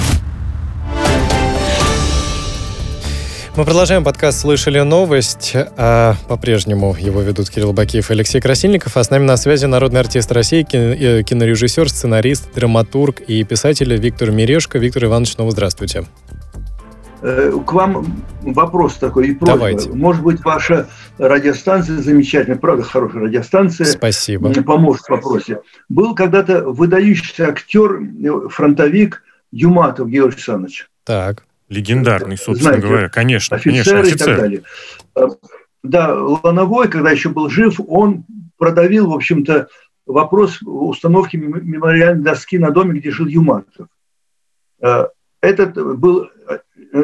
Мы 3.57 3.65
продолжаем 3.65 4.05
подкаст 4.05 4.41
«Слышали 4.41 4.81
новость». 4.81 5.53
А 5.55 6.15
по-прежнему 6.29 6.95
его 6.99 7.23
ведут 7.23 7.49
Кирилл 7.49 7.73
Бакиев 7.73 8.11
и 8.11 8.13
Алексей 8.13 8.43
Красильников. 8.43 8.99
А 8.99 9.05
с 9.05 9.09
нами 9.09 9.25
на 9.25 9.39
связи 9.39 9.65
народный 9.65 10.01
артист 10.01 10.31
России, 10.31 10.67
э, 10.73 11.23
кинорежиссер, 11.23 11.89
сценарист, 11.89 12.53
драматург 12.55 13.21
и 13.21 13.43
писатель 13.45 13.97
Виктор 13.97 14.31
Мирешко. 14.31 14.79
Виктор 14.79 15.07
Иванович, 15.07 15.37
снова 15.37 15.53
здравствуйте. 15.53 16.05
Э, 17.23 17.51
к 17.67 17.73
вам 17.73 18.05
вопрос 18.43 18.97
такой 18.97 19.29
и 19.29 19.35
просьба. 19.35 19.55
Давайте. 19.57 19.91
Может 19.91 20.23
быть, 20.23 20.45
ваша 20.45 20.89
радиостанция 21.19 21.99
замечательная, 21.99 22.59
правда, 22.59 22.83
хорошая 22.83 23.23
радиостанция. 23.25 23.87
Спасибо. 23.87 24.53
Поможет 24.63 25.05
в 25.07 25.11
вопросе. 25.11 25.61
Был 25.89 26.15
когда-то 26.15 26.69
выдающийся 26.69 27.49
актер, 27.49 28.01
э, 28.03 28.49
фронтовик 28.51 29.23
Юматов 29.51 30.09
Георгий 30.09 30.35
Александрович. 30.37 30.89
Так. 31.05 31.45
Легендарный, 31.69 32.37
собственно 32.37 32.73
знаете, 32.75 32.87
говоря, 32.87 33.09
конечно, 33.09 33.57
офицеры 33.57 34.03
конечно, 34.03 34.15
и 34.15 34.19
так 34.19 34.29
офицер. 34.29 34.37
далее. 34.37 34.63
Э, 35.17 35.27
Да, 35.83 36.15
Лановой, 36.15 36.89
когда 36.89 37.11
еще 37.13 37.29
был 37.29 37.49
жив, 37.49 37.81
он 37.89 38.25
продавил, 38.59 39.09
в 39.11 39.15
общем-то, 39.15 39.69
вопрос 40.05 40.61
установки 40.63 41.37
мем- 41.37 41.63
мемориальной 41.65 42.23
доски 42.25 42.59
на 42.59 42.71
доме, 42.71 42.99
где 43.01 43.11
жил 43.11 43.27
Юматов. 43.27 43.87
Этот 45.41 45.99
был 45.99 46.29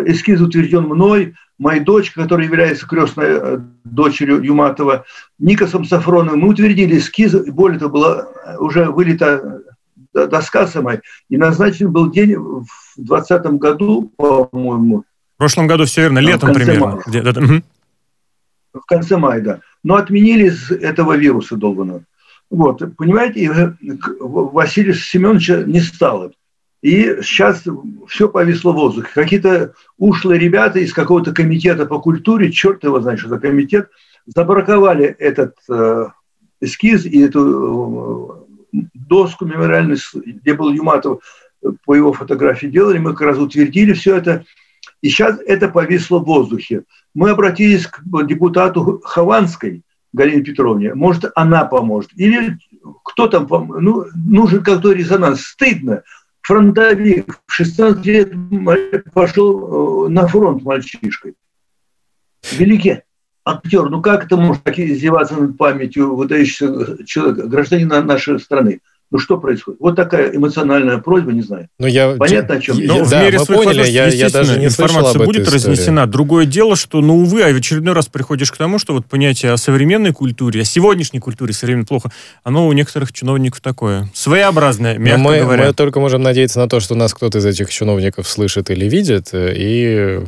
эскиз 0.07 0.41
утвержден 0.41 0.85
мной, 0.85 1.35
моей 1.59 1.81
дочкой, 1.81 2.25
которая 2.25 2.47
является 2.47 2.87
крестной 2.87 3.27
э, 3.29 3.59
дочерью 3.85 4.43
Юматова, 4.43 5.05
Никосом 5.39 5.85
Сафроновым. 5.85 6.41
Мы 6.41 6.49
утвердили 6.49 6.99
эскиз, 6.99 7.35
и 7.35 7.51
более 7.51 7.79
того, 7.79 7.93
была 7.93 8.29
э, 8.45 8.57
уже 8.59 8.87
вылита 8.87 9.63
э, 10.15 10.27
доска 10.27 10.67
сама, 10.67 10.95
и 11.29 11.37
назначен 11.37 11.93
был 11.93 12.11
день 12.11 12.37
в 12.37 12.67
2020 12.97 13.47
году, 13.59 14.13
по-моему, 14.17 15.05
В 15.37 15.39
прошлом 15.39 15.67
году 15.67 15.85
все 15.85 16.03
верно, 16.03 16.19
летом 16.19 16.53
примерно. 16.53 17.01
Где- 17.07 17.23
в 18.73 18.87
конце 18.87 19.17
мая, 19.17 19.41
да. 19.41 19.61
Но 19.83 19.97
отменили 19.97 20.47
из 20.47 20.71
этого 20.71 21.17
вируса 21.17 21.57
долбанного. 21.57 22.05
Вот, 22.51 22.83
понимаете, 22.97 23.47
э, 23.47 23.73
Василия 24.21 24.95
Семеновича 24.95 25.63
не 25.65 25.81
стало. 25.81 26.33
И 26.83 27.23
сейчас 27.23 27.63
все 28.09 28.29
повисло 28.29 28.73
в 28.73 28.77
воздухе. 28.77 29.09
Какие-то 29.15 29.75
ушлые 29.99 30.41
ребята 30.41 30.81
из 30.81 30.93
какого-то 30.93 31.33
комитета 31.33 31.87
по 31.87 32.01
культуре, 32.01 32.51
черт 32.51 32.83
его 32.83 33.01
знает, 33.01 33.21
что 33.21 33.29
за 33.29 33.39
комитет, 33.39 33.89
забраковали 34.27 35.05
этот 35.05 35.55
э, 35.71 36.07
эскиз 36.61 37.07
и 37.07 37.21
эту 37.21 38.49
э, 38.73 38.79
доску 38.95 39.45
мемориальную, 39.45 39.99
где 40.15 40.55
был 40.55 40.73
Юматов, 40.73 41.23
э, 41.63 41.69
по 41.85 41.95
его 41.95 42.13
фотографии 42.13 42.67
делали. 42.67 42.99
Мы 42.99 43.13
как 43.13 43.29
раз 43.29 43.39
утвердили 43.39 43.93
все 43.93 44.17
это. 44.17 44.45
И 45.03 45.09
сейчас 45.09 45.39
это 45.47 45.69
повисло 45.69 46.19
в 46.19 46.25
воздухе. 46.25 46.83
Мы 47.15 47.31
обратились 47.31 47.87
к 47.87 48.03
депутату 48.27 49.01
Хованской 49.05 49.83
Галине 50.13 50.43
Петровне. 50.43 50.95
Может, 50.95 51.31
она 51.37 51.65
поможет. 51.65 52.11
Или 52.17 52.59
кто 53.05 53.29
там 53.29 53.47
Ну, 53.49 54.07
нужен 54.15 54.65
какой-то 54.65 54.93
резонанс. 54.93 55.43
Стыдно. 55.43 56.03
Фронтовик 56.43 57.41
в 57.47 57.53
16 57.53 58.05
лет 58.07 58.33
пошел 59.13 60.07
э, 60.07 60.09
на 60.11 60.27
фронт 60.27 60.63
мальчишкой. 60.63 61.35
Великий 62.53 63.03
актер. 63.45 63.89
Ну 63.89 64.03
как 64.03 64.25
это 64.27 64.37
может 64.37 64.63
так 64.65 64.79
издеваться 64.79 65.37
над 65.37 65.57
памятью 65.57 66.15
выдающегося 66.15 67.05
человека, 67.05 67.47
гражданина 67.47 68.03
нашей 68.03 68.41
страны? 68.41 68.81
Ну 69.13 69.19
что 69.19 69.37
происходит? 69.37 69.79
Вот 69.79 69.95
такая 69.95 70.35
эмоциональная 70.35 70.97
просьба, 70.97 71.33
не 71.33 71.43
знаю. 71.43 71.69
Ну, 71.79 71.87
я... 71.87 72.17
Понятно, 72.19 72.55
о 72.55 72.61
чем 72.61 72.79
я- 72.79 72.85
я? 72.85 72.89
Ну, 72.95 73.05
в 73.05 73.11
да, 73.11 73.23
мере 73.23 73.39
мы 73.39 73.45
своих 73.45 73.63
поняли, 73.65 73.81
я, 73.83 73.85
я 73.85 74.01
даже 74.07 74.17
естественно, 74.17 74.59
не 74.59 74.65
информация 74.67 75.11
этой 75.11 75.27
будет 75.27 75.43
истории. 75.43 75.57
разнесена. 75.75 76.07
Другое 76.07 76.47
дело, 76.47 76.77
что, 76.77 77.03
ну, 77.03 77.19
увы, 77.19 77.43
а 77.43 77.53
в 77.53 77.57
очередной 77.57 77.93
раз 77.93 78.07
приходишь 78.07 78.51
к 78.51 78.57
тому, 78.57 78.79
что 78.79 78.95
вот 78.95 79.05
понятие 79.05 79.53
о 79.53 79.59
современной 79.59 80.13
культуре, 80.15 80.63
о 80.63 80.65
сегодняшней 80.65 81.21
культуре 81.21 81.53
современно 81.53 81.85
плохо, 81.85 82.11
оно 82.43 82.67
у 82.67 82.73
некоторых 82.73 83.13
чиновников 83.13 83.61
такое. 83.61 84.11
Своеобразное, 84.15 84.95
Но 84.95 85.01
мягко 85.05 85.19
мы, 85.21 85.39
говоря. 85.41 85.67
мы 85.67 85.75
только 85.75 86.01
можем 86.01 86.23
надеяться 86.23 86.59
на 86.59 86.67
то, 86.69 86.81
что 86.81 86.95
нас 86.95 87.13
кто-то 87.13 87.37
из 87.37 87.45
этих 87.45 87.69
чиновников 87.71 88.27
слышит 88.27 88.71
или 88.71 88.89
видит, 88.89 89.29
э, 89.35 89.53
и 89.55 90.21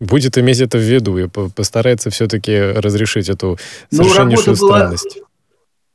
будет 0.00 0.38
иметь 0.38 0.60
это 0.62 0.78
в 0.78 0.80
виду, 0.82 1.18
и 1.18 1.28
по- 1.28 1.50
постарается 1.50 2.08
все-таки 2.08 2.58
разрешить 2.58 3.28
эту 3.28 3.58
Ну, 3.90 3.98
совершеннейшую 4.04 4.56
была- 4.56 4.78
странность. 4.78 5.18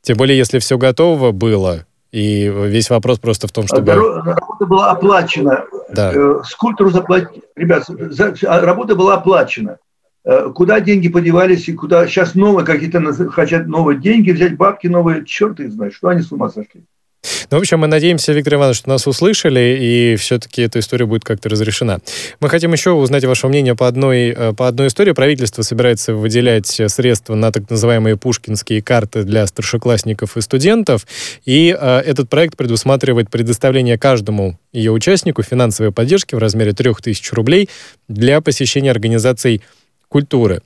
Тем 0.04 0.16
более, 0.18 0.38
если 0.38 0.60
все 0.60 0.78
готово 0.78 1.32
было, 1.32 1.86
и 2.12 2.48
весь 2.48 2.90
вопрос 2.90 3.20
просто 3.20 3.48
в 3.48 3.52
том, 3.52 3.68
чтобы... 3.68 3.94
Работа 3.94 4.66
была 4.66 4.92
оплачена. 4.92 5.66
Да. 5.90 6.12
Э, 6.14 6.42
Скульптору 6.44 6.90
заплатили. 6.90 7.44
Ребят, 7.56 7.86
за- 7.88 8.34
а 8.48 8.62
работа 8.62 8.96
была 8.96 9.16
оплачена. 9.16 9.78
Э, 10.26 10.50
Куда 10.54 10.80
деньги 10.80 11.08
подевались 11.08 11.68
и 11.68 11.74
куда 11.74 12.08
сейчас 12.08 12.36
новые 12.36 12.66
какие-то 12.66 13.02
хотят 13.30 13.68
новые 13.68 14.00
деньги 14.00 14.32
взять, 14.32 14.58
бабки 14.58 14.88
новые, 14.88 15.26
черт 15.26 15.60
их 15.60 15.72
знает, 15.72 15.94
что 15.94 16.08
они 16.10 16.22
с 16.22 16.32
ума 16.32 16.50
сошли. 16.50 16.84
Ну, 17.52 17.58
в 17.58 17.62
общем, 17.62 17.80
мы 17.80 17.88
надеемся, 17.88 18.32
Виктор 18.32 18.56
Иванович, 18.56 18.78
что 18.78 18.90
нас 18.90 19.08
услышали, 19.08 19.78
и 19.82 20.16
все-таки 20.18 20.62
эта 20.62 20.80
история 20.80 21.06
будет 21.06 21.24
как-то 21.24 21.50
разрешена. 21.50 22.00
Мы 22.40 22.50
хотим 22.50 22.72
еще 22.74 22.92
узнать 22.92 23.26
ваше 23.26 23.48
мнение 23.48 23.76
по 23.76 23.88
одной, 23.88 24.30
э, 24.30 24.54
по 24.54 24.68
одной 24.68 24.88
истории. 24.88 25.12
Правительство 25.12 25.64
собирается 25.64 26.14
выделять 26.14 26.68
средства 26.68 27.36
на 27.36 27.52
так 27.52 27.70
называемые 27.70 28.18
пушкинские 28.18 28.82
карты 28.82 29.24
для 29.24 29.48
старшеклассников 29.48 30.38
и 30.38 30.42
студентов, 30.42 31.08
и 31.44 31.76
э, 31.78 32.00
этот 32.06 32.30
проект 32.30 32.56
предусматривает 32.56 33.30
предоставление 33.30 33.98
каждому 33.98 34.60
ее 34.72 34.92
участнику 34.92 35.42
финансовой 35.42 35.92
поддержки 35.92 36.36
в 36.36 36.38
размере 36.38 36.74
3000 36.74 37.34
рублей 37.34 37.70
для 38.08 38.42
посещения 38.42 38.92
организаций 38.92 39.62
культуры. 40.08 40.62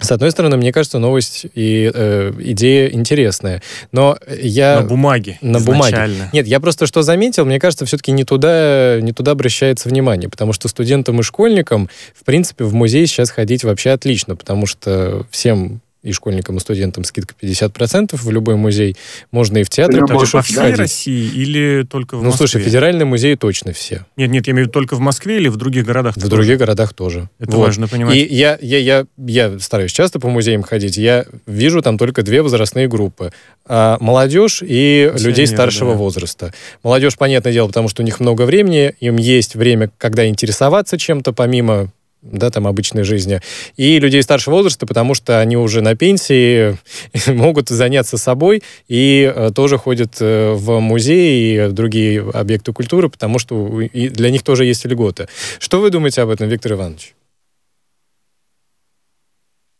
С 0.00 0.10
одной 0.10 0.30
стороны, 0.30 0.56
мне 0.56 0.72
кажется, 0.72 0.98
новость 0.98 1.46
и 1.54 1.90
э, 1.92 2.32
идея 2.38 2.90
интересная, 2.90 3.62
но 3.92 4.18
я... 4.40 4.80
На 4.80 4.86
бумаге. 4.86 5.38
На 5.42 5.60
бумаге. 5.60 5.90
изначально. 5.90 6.30
Нет, 6.32 6.46
я 6.46 6.60
просто 6.60 6.86
что 6.86 7.02
заметил, 7.02 7.44
мне 7.44 7.60
кажется, 7.60 7.84
все-таки 7.84 8.10
не 8.10 8.24
туда, 8.24 8.98
не 9.00 9.12
туда 9.12 9.32
обращается 9.32 9.90
внимание, 9.90 10.30
потому 10.30 10.54
что 10.54 10.68
студентам 10.68 11.20
и 11.20 11.22
школьникам, 11.22 11.90
в 12.14 12.24
принципе, 12.24 12.64
в 12.64 12.74
музей 12.74 13.06
сейчас 13.06 13.30
ходить 13.30 13.64
вообще 13.64 13.90
отлично, 13.90 14.34
потому 14.34 14.66
что 14.66 15.26
всем 15.30 15.82
и 16.02 16.12
школьникам, 16.12 16.56
и 16.56 16.60
студентам 16.60 17.04
скидка 17.04 17.34
50% 17.40 18.16
в 18.16 18.30
любой 18.30 18.56
музей. 18.56 18.96
Можно 19.30 19.58
и 19.58 19.62
в 19.62 19.70
театре 19.70 19.98
Прямо 19.98 20.08
по 20.08 20.14
По 20.14 20.24
дешевке 20.24 20.52
всей 20.52 20.60
ходить. 20.60 20.78
России 20.78 21.30
или 21.32 21.86
только 21.88 22.16
в 22.16 22.22
Ну, 22.22 22.26
Москве? 22.30 22.48
слушай, 22.48 22.64
федеральные 22.64 23.04
музеи 23.04 23.34
точно 23.34 23.72
все. 23.72 24.04
Нет, 24.16 24.30
нет, 24.30 24.46
я 24.46 24.52
имею 24.52 24.64
в 24.66 24.68
виду 24.68 24.72
только 24.72 24.96
в 24.96 25.00
Москве 25.00 25.36
или 25.36 25.48
в 25.48 25.56
других 25.56 25.84
городах? 25.84 26.14
В 26.16 26.20
тоже? 26.20 26.30
других 26.30 26.58
городах 26.58 26.92
тоже. 26.92 27.28
Это 27.38 27.52
Вот. 27.56 27.66
важно 27.66 27.86
понимать. 27.88 28.16
И 28.16 28.20
я, 28.34 28.58
я, 28.60 28.78
я, 28.78 29.06
я 29.16 29.58
стараюсь 29.58 29.92
часто 29.92 30.18
по 30.18 30.28
музеям 30.28 30.62
ходить, 30.62 30.96
я 30.96 31.24
вижу 31.46 31.82
там 31.82 31.98
только 31.98 32.22
две 32.22 32.42
возрастные 32.42 32.88
группы. 32.88 33.32
А, 33.66 33.96
молодежь 34.00 34.62
и 34.62 35.08
Пенсионеры, 35.12 35.28
людей 35.30 35.46
старшего 35.46 35.92
да. 35.92 35.98
возраста. 35.98 36.52
Молодежь, 36.82 37.16
понятное 37.16 37.52
дело, 37.52 37.68
потому 37.68 37.88
что 37.88 38.02
у 38.02 38.04
них 38.04 38.18
много 38.18 38.42
времени, 38.42 38.94
им 39.00 39.16
есть 39.16 39.54
время, 39.54 39.90
когда 39.98 40.26
интересоваться 40.26 40.98
чем-то, 40.98 41.32
помимо 41.32 41.92
да, 42.22 42.50
там, 42.50 42.66
обычной 42.66 43.02
жизни. 43.02 43.40
И 43.76 43.98
людей 43.98 44.22
старшего 44.22 44.54
возраста, 44.54 44.86
потому 44.86 45.14
что 45.14 45.40
они 45.40 45.56
уже 45.56 45.82
на 45.82 45.96
пенсии, 45.96 46.78
могут 47.26 47.68
заняться 47.68 48.16
собой 48.16 48.62
и 48.88 49.32
э, 49.34 49.50
тоже 49.54 49.76
ходят 49.76 50.16
э, 50.20 50.52
в 50.52 50.78
музеи 50.78 51.66
и 51.66 51.72
другие 51.72 52.22
объекты 52.32 52.72
культуры, 52.72 53.08
потому 53.08 53.38
что 53.38 53.82
для 53.92 54.30
них 54.30 54.42
тоже 54.42 54.64
есть 54.64 54.84
льготы. 54.84 55.28
Что 55.58 55.80
вы 55.80 55.90
думаете 55.90 56.22
об 56.22 56.30
этом, 56.30 56.48
Виктор 56.48 56.72
Иванович? 56.72 57.14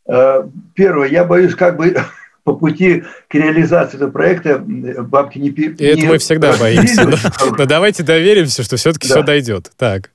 Э, 0.08 0.42
Первое, 0.74 1.08
я 1.08 1.24
боюсь, 1.24 1.54
как 1.54 1.76
бы 1.76 1.96
по 2.44 2.54
пути 2.54 3.04
к 3.28 3.34
реализации 3.34 3.96
этого 3.96 4.10
проекта 4.10 4.58
бабки 4.58 5.38
не... 5.38 5.50
И 5.50 5.84
это 5.84 5.96
не 5.96 6.06
мы 6.06 6.18
всегда 6.18 6.56
боимся. 6.60 7.08
Но, 7.56 7.66
давайте 7.66 8.02
доверимся, 8.02 8.64
что 8.64 8.76
все-таки 8.76 9.06
все 9.06 9.22
дойдет. 9.22 9.70
Так, 9.76 10.10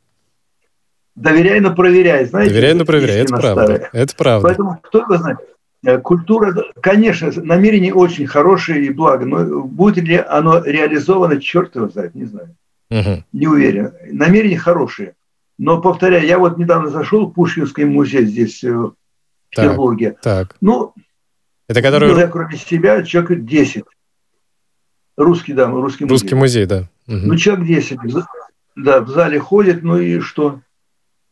Доверяй, 1.18 1.60
но 1.60 1.74
проверяй, 1.76 2.26
знаете. 2.26 2.52
доверяй, 2.54 2.74
но 2.76 2.86
проверяй. 2.86 3.18
Это 3.18 3.36
правда. 3.36 3.64
старая. 3.64 3.90
Это 3.92 4.16
правда. 4.16 4.48
Поэтому, 4.48 4.80
кто 4.84 5.00
его 5.00 5.18
знает, 5.18 5.38
Э, 5.86 6.00
культура, 6.00 6.54
конечно, 6.82 7.32
намерение 7.36 7.94
очень 7.94 8.26
хорошее 8.26 8.84
и 8.86 8.90
благо, 8.90 9.26
но 9.26 9.62
будет 9.62 10.06
ли 10.06 10.16
оно 10.18 10.60
реализовано, 10.64 11.40
черт 11.40 11.76
его 11.76 11.88
знает, 11.88 12.16
не 12.16 12.26
знаю. 12.26 12.56
Мгм. 12.90 13.24
Не 13.32 13.48
уверен. 13.48 13.94
Намерения 14.12 14.58
хорошие. 14.58 15.14
Но, 15.60 15.80
повторяю, 15.80 16.26
я 16.26 16.40
вот 16.40 16.58
недавно 16.58 16.90
зашел 16.90 17.28
в 17.28 17.34
Пушкинский 17.34 17.86
музей 17.86 18.26
здесь, 18.26 18.64
э, 18.64 18.72
в 18.74 18.94
Так. 19.56 19.66
Петербурге. 19.66 20.16
Так. 20.22 20.56
Ну, 20.62 20.94
Это 21.70 21.82
который 21.84 22.10
я 22.18 22.28
кроме 22.28 22.58
себя 22.58 23.04
человек 23.04 23.46
10. 23.46 23.84
Русский, 25.16 25.54
да, 25.54 25.68
русский 25.70 26.06
музей. 26.06 26.14
русский 26.16 26.36
музей, 26.36 26.66
да. 26.66 26.90
Мгм. 27.06 27.28
Ну, 27.28 27.38
человек 27.38 27.66
10. 27.68 28.00
В 28.04 28.10
за- 28.10 28.28
Да, 28.76 29.00
в 29.02 29.10
зале 29.10 29.40
ходит, 29.40 29.84
ну 29.84 29.98
и 30.00 30.20
что? 30.20 30.60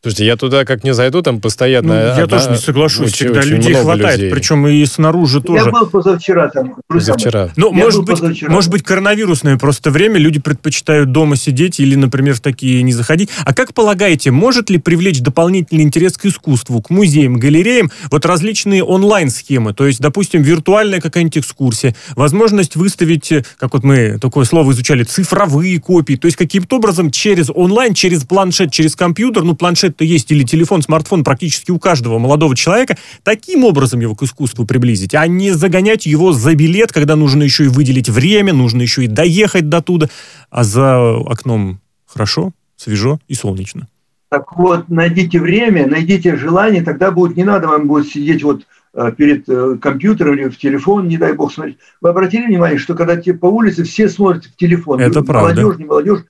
Слушайте, 0.06 0.26
я 0.26 0.36
туда 0.36 0.64
как 0.64 0.84
не 0.84 0.94
зайду, 0.94 1.20
там 1.20 1.40
постоянно... 1.40 1.88
Ну, 1.88 1.94
я 1.94 2.12
одна- 2.12 2.26
тоже 2.38 2.50
не 2.50 2.58
соглашусь. 2.58 3.08
очень- 3.08 3.26
Всегда 3.26 3.40
очень 3.40 3.50
людей 3.56 3.74
хватает. 3.74 4.18
людей. 4.18 4.30
Причем 4.32 4.64
и 4.68 4.84
снаружи 4.86 5.40
тоже. 5.40 5.64
Я 5.64 5.70
был 5.72 5.86
позавчера 5.88 6.48
там. 6.48 6.76
Позавчера. 6.86 7.50
Ну, 7.56 7.72
может 7.72 8.04
быть, 8.04 8.20
позавчера. 8.20 8.52
может 8.52 8.70
быть, 8.70 8.84
коронавирусное 8.84 9.56
просто 9.58 9.90
время, 9.90 10.18
люди 10.20 10.38
предпочитают 10.38 11.10
дома 11.10 11.34
сидеть 11.34 11.80
или, 11.80 11.96
например, 11.96 12.36
в 12.36 12.40
такие 12.40 12.84
не 12.84 12.92
заходить. 12.92 13.30
А 13.44 13.52
как 13.52 13.74
полагаете, 13.74 14.30
может 14.30 14.70
ли 14.70 14.78
привлечь 14.78 15.18
дополнительный 15.22 15.82
интерес 15.82 16.16
к 16.16 16.24
искусству, 16.26 16.80
к 16.80 16.90
музеям, 16.90 17.40
галереям, 17.40 17.90
вот 18.12 18.24
различные 18.26 18.84
онлайн-схемы, 18.84 19.74
то 19.74 19.88
есть, 19.88 19.98
допустим, 19.98 20.40
виртуальная 20.42 21.00
какая-нибудь 21.00 21.38
экскурсия, 21.38 21.96
возможность 22.14 22.76
выставить, 22.76 23.32
э, 23.32 23.44
как 23.58 23.72
вот 23.74 23.82
мы 23.82 24.20
такое 24.20 24.44
слово 24.44 24.70
изучали, 24.70 25.02
цифровые 25.02 25.80
копии, 25.80 26.14
то 26.14 26.26
есть 26.26 26.36
каким-то 26.36 26.76
образом 26.76 27.10
через 27.10 27.50
онлайн, 27.52 27.92
через 27.92 28.22
планшет, 28.22 28.70
через 28.70 28.94
компьютер, 28.94 29.42
ну, 29.42 29.56
планшет-то 29.96 30.04
есть 30.04 30.30
или 30.30 30.44
телефон, 30.44 30.82
смартфон 30.82 31.24
практически 31.24 31.70
у 31.70 31.78
каждого 31.78 32.18
молодого 32.18 32.54
человека, 32.54 32.96
таким 33.22 33.64
образом 33.64 34.00
его 34.00 34.14
к 34.14 34.22
искусству 34.22 34.64
приблизить, 34.64 35.14
а 35.14 35.26
не 35.26 35.52
загонять 35.52 36.06
его 36.06 36.32
за 36.32 36.54
билет, 36.54 36.92
когда 36.92 37.16
нужно 37.16 37.42
еще 37.42 37.64
и 37.64 37.68
выделить 37.68 38.08
время, 38.08 38.52
нужно 38.52 38.82
еще 38.82 39.04
и 39.04 39.08
доехать 39.08 39.68
до 39.68 39.80
туда, 39.80 40.08
а 40.50 40.64
за 40.64 41.16
окном 41.26 41.80
хорошо, 42.06 42.52
свежо 42.76 43.18
и 43.28 43.34
солнечно. 43.34 43.88
Так 44.28 44.56
вот, 44.56 44.88
найдите 44.88 45.40
время, 45.40 45.86
найдите 45.86 46.36
желание, 46.36 46.82
тогда 46.82 47.10
будет, 47.10 47.36
не 47.36 47.44
надо 47.44 47.68
вам 47.68 47.86
будет 47.86 48.08
сидеть 48.08 48.42
вот 48.42 48.66
э, 48.92 49.12
перед 49.16 49.48
э, 49.48 49.76
компьютером 49.80 50.34
или 50.34 50.48
в 50.48 50.58
телефон, 50.58 51.08
не 51.08 51.16
дай 51.16 51.32
бог 51.32 51.52
смотреть. 51.52 51.78
Вы 52.00 52.08
обратили 52.10 52.46
внимание, 52.46 52.78
что 52.78 52.94
когда 52.94 53.16
по 53.34 53.46
улице 53.46 53.84
все 53.84 54.08
смотрят 54.08 54.44
в 54.46 54.56
телефон, 54.56 55.00
Это 55.00 55.22
правда. 55.22 55.62
молодежь, 55.62 55.78
не 55.78 55.84
молодежь, 55.84 56.24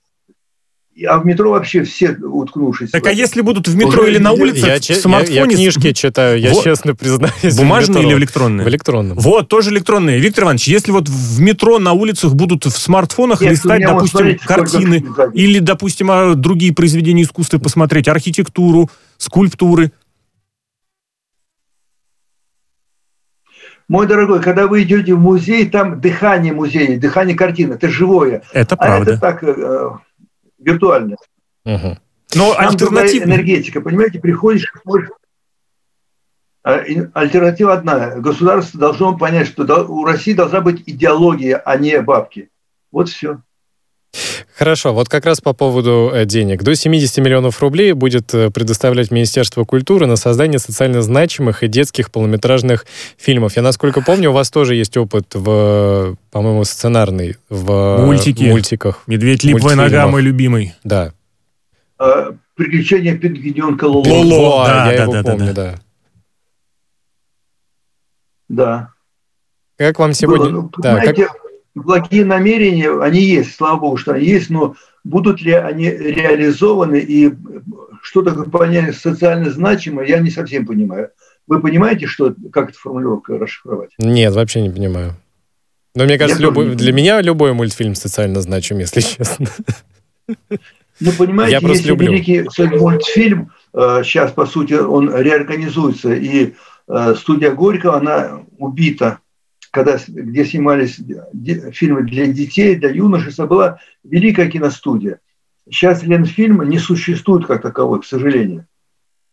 а 1.05 1.19
в 1.19 1.25
метро 1.25 1.51
вообще 1.51 1.83
все 1.83 2.11
уткнувшись. 2.11 2.91
Так 2.91 3.05
а 3.05 3.11
если 3.11 3.41
будут 3.41 3.67
в 3.67 3.75
метро 3.75 4.01
Уже 4.03 4.11
или 4.11 4.17
на 4.17 4.31
улице, 4.31 4.65
Я, 4.65 4.75
в 4.77 4.79
че- 4.79 4.93
я- 4.93 4.99
смартфоне... 4.99 5.35
я 5.35 5.45
книжки 5.45 5.91
читаю, 5.93 6.39
я 6.39 6.53
Вот. 6.53 6.63
честно 6.63 6.95
признаюсь. 6.95 7.55
Бумажные 7.55 8.03
или 8.03 8.13
в 8.13 8.17
электронные? 8.17 8.65
В 8.65 8.69
электронном. 8.69 9.17
Вот, 9.17 9.47
тоже 9.47 9.69
электронные. 9.71 10.19
Виктор 10.19 10.45
Иванович, 10.45 10.67
если 10.67 10.91
вот 10.91 11.07
в 11.09 11.39
метро 11.39 11.77
на 11.79 11.93
улицах 11.93 12.33
будут 12.33 12.65
в 12.65 12.71
смартфонах 12.71 13.41
Нет, 13.41 13.51
листать, 13.51 13.83
вот 13.85 13.93
допустим, 13.93 14.17
смотрите, 14.19 14.45
картины, 14.45 15.05
или, 15.33 15.59
допустим, 15.59 16.09
а, 16.11 16.33
другие 16.35 16.73
произведения 16.73 17.23
искусства 17.23 17.59
посмотреть, 17.59 18.07
архитектуру, 18.07 18.89
скульптуры. 19.17 19.91
Мой 23.87 24.05
дорогой, 24.05 24.41
когда 24.41 24.67
вы 24.67 24.83
идете 24.83 25.13
в 25.13 25.19
музей, 25.19 25.65
там 25.69 26.01
дыхание 26.01 26.51
музея, 26.51 26.99
дыхание 26.99 27.37
картины, 27.37 27.75
это 27.75 27.87
живое. 27.87 28.41
Это 28.51 28.75
А 28.75 28.77
правда. 28.77 29.11
это 29.11 29.21
так 29.21 29.43
э, 30.59 30.63
виртуально. 30.63 31.15
Мгм. 31.65 31.99
Но 32.35 32.53
Там 32.53 32.67
альтернатива... 32.67 33.23
энергетика, 33.23 33.81
понимаете, 33.81 34.19
приходишь. 34.19 34.71
А, 36.63 36.83
Альтернатива 37.13 37.73
одна. 37.73 38.15
Государство 38.17 38.79
должно 38.79 39.17
понять, 39.17 39.47
что 39.47 39.63
у 39.85 40.03
России 40.03 40.33
должна 40.33 40.61
быть 40.61 40.83
идеология, 40.85 41.57
а 41.57 41.77
не 41.77 42.01
бабки. 42.01 42.49
Вот 42.91 43.09
все. 43.09 43.41
Хорошо, 44.55 44.93
вот 44.93 45.07
как 45.07 45.25
раз 45.25 45.39
по 45.39 45.53
поводу 45.53 46.09
э, 46.11 46.25
денег. 46.25 46.63
До 46.63 46.73
70 46.75 47.17
миллионов 47.19 47.61
рублей 47.61 47.93
будет 47.93 48.33
э, 48.33 48.49
предоставлять 48.49 49.11
Министерство 49.11 49.65
культуры 49.65 50.07
на 50.07 50.15
создание 50.15 50.57
социально 50.57 51.03
значимых 51.03 51.61
и 51.61 51.67
детских 51.67 52.09
полнометражных 52.09 52.87
фильмов. 53.17 53.55
Я, 53.55 53.61
насколько 53.61 54.01
помню, 54.01 54.31
у 54.31 54.33
вас 54.33 54.49
тоже 54.49 54.73
есть 54.73 54.97
опыт 54.97 55.27
в, 55.35 56.15
по-моему, 56.31 56.63
сценарный, 56.63 57.35
в 57.49 57.97
Мультики. 58.03 58.45
мультиках. 58.45 59.03
Медведь 59.05 59.43
липовая 59.43 59.75
нога, 59.75 60.07
мой 60.07 60.23
любимый. 60.23 60.73
Да. 60.83 61.13
А, 61.99 62.33
Приключения 62.55 63.15
пингвиненка 63.15 63.85
Лоло. 63.85 64.07
Лоло. 64.07 64.65
Да, 64.65 64.91
я 64.91 64.97
да, 64.97 65.03
его 65.03 65.13
да, 65.13 65.21
да, 65.23 65.31
помню, 65.31 65.53
да. 65.53 65.71
да. 65.71 65.79
Да. 68.49 68.89
Как 69.77 69.99
вам 69.99 70.13
сегодня... 70.13 70.49
Было. 70.49 70.61
Ну, 70.61 70.71
Да, 70.79 70.99
как- 71.01 71.17
благие 71.83 72.25
намерения, 72.25 72.91
они 73.01 73.21
есть, 73.21 73.55
слава 73.55 73.79
богу, 73.79 73.97
что 73.97 74.13
они 74.13 74.25
есть, 74.25 74.49
но 74.49 74.75
будут 75.03 75.41
ли 75.41 75.53
они 75.53 75.89
реализованы 75.89 76.99
и 76.99 77.33
что 78.01 78.21
такое 78.21 78.45
понятие 78.45 78.93
социально 78.93 79.49
значимое, 79.51 80.05
я 80.07 80.19
не 80.19 80.29
совсем 80.29 80.65
понимаю. 80.65 81.09
Вы 81.47 81.61
понимаете, 81.61 82.07
что, 82.07 82.33
как 82.51 82.69
эту 82.69 82.79
формулировку 82.79 83.37
расшифровать? 83.37 83.91
Нет, 83.97 84.33
вообще 84.33 84.61
не 84.61 84.69
понимаю. 84.69 85.15
Но 85.95 86.03
мне 86.03 86.17
кажется, 86.17 86.41
любой- 86.41 86.75
для 86.75 86.91
меня 86.91 87.21
любой 87.21 87.53
мультфильм 87.53 87.95
социально 87.95 88.41
значим, 88.41 88.79
если 88.79 89.01
честно. 89.01 89.47
Ну, 90.99 91.11
понимаете, 91.17 91.53
Я 91.53 91.59
просто 91.59 91.77
если 91.77 91.89
люблю. 91.89 92.11
великий 92.11 92.43
мультфильм, 92.77 93.51
э, 93.73 94.01
сейчас, 94.03 94.31
по 94.31 94.45
сути, 94.45 94.73
он 94.73 95.13
реорганизуется, 95.15 96.13
и 96.13 96.53
э, 96.89 97.15
студия 97.15 97.51
Горького, 97.51 97.97
она 97.97 98.41
убита, 98.57 99.19
когда, 99.77 99.99
где 100.07 100.43
снимались 100.43 100.99
фильмы 101.71 102.01
для 102.01 102.25
детей, 102.25 102.75
для 102.75 102.89
юношества, 102.89 103.45
была 103.45 103.79
великая 104.03 104.49
киностудия. 104.49 105.19
Сейчас 105.69 106.01
Ленфильм 106.01 106.67
не 106.67 106.79
существует 106.79 107.45
как 107.45 107.61
таковой, 107.61 108.01
к 108.01 108.05
сожалению. 108.05 108.65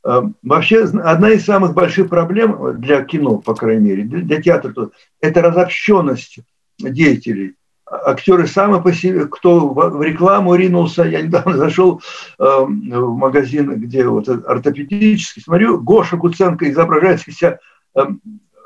Э, 0.04 0.20
Вообще, 0.42 0.82
одна 0.82 1.30
из 1.30 1.46
самых 1.46 1.72
больших 1.72 2.10
проблем 2.10 2.78
для 2.78 3.02
кино, 3.04 3.38
по 3.38 3.54
крайней 3.54 3.88
мере, 3.88 4.02
для, 4.04 4.42
театра, 4.42 4.72
то- 4.72 4.90
это 5.22 5.40
разобщенность 5.40 6.40
деятелей 6.78 7.54
актеры 7.86 8.46
сами 8.46 8.82
по 8.82 8.92
себе, 8.92 9.26
кто 9.26 9.68
в 9.68 10.02
рекламу 10.02 10.54
ринулся, 10.56 11.04
я 11.04 11.22
недавно 11.22 11.56
зашел 11.56 12.02
э, 12.38 12.44
в 12.44 13.16
магазин, 13.16 13.80
где 13.80 14.06
вот 14.06 14.28
ортопедический, 14.28 15.40
смотрю, 15.40 15.80
Гоша 15.80 16.18
Куценко 16.18 16.70
изображает 16.70 17.26
из 17.26 17.36
себя 17.36 17.58
э, 17.94 18.00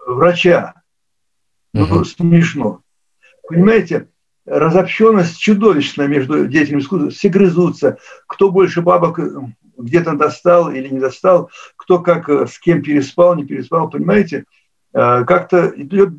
врача. 0.09 0.75
Ну, 1.75 1.87
Мгм. 1.87 2.05
смешно. 2.05 2.81
Понимаете, 3.49 4.09
разобщенность 4.47 5.39
чудовищная 5.39 6.07
между 6.07 6.47
деятелями 6.47 6.81
искусства. 6.81 7.11
Все 7.11 7.29
грызутся. 7.29 7.99
Кто 8.27 8.51
больше 8.51 8.81
бабок 8.83 9.19
э, 9.19 9.31
где-то 9.77 10.15
достал 10.15 10.71
или 10.71 10.89
не 10.89 10.99
достал, 11.01 11.51
кто 11.77 11.99
как 11.99 12.29
э, 12.29 12.47
с 12.47 12.59
кем 12.59 12.83
переспал, 12.83 13.37
не 13.37 13.45
переспал, 13.45 13.91
понимаете? 13.91 14.45
Э, 14.95 15.25
Как-то 15.25 15.73
идет 15.77 16.11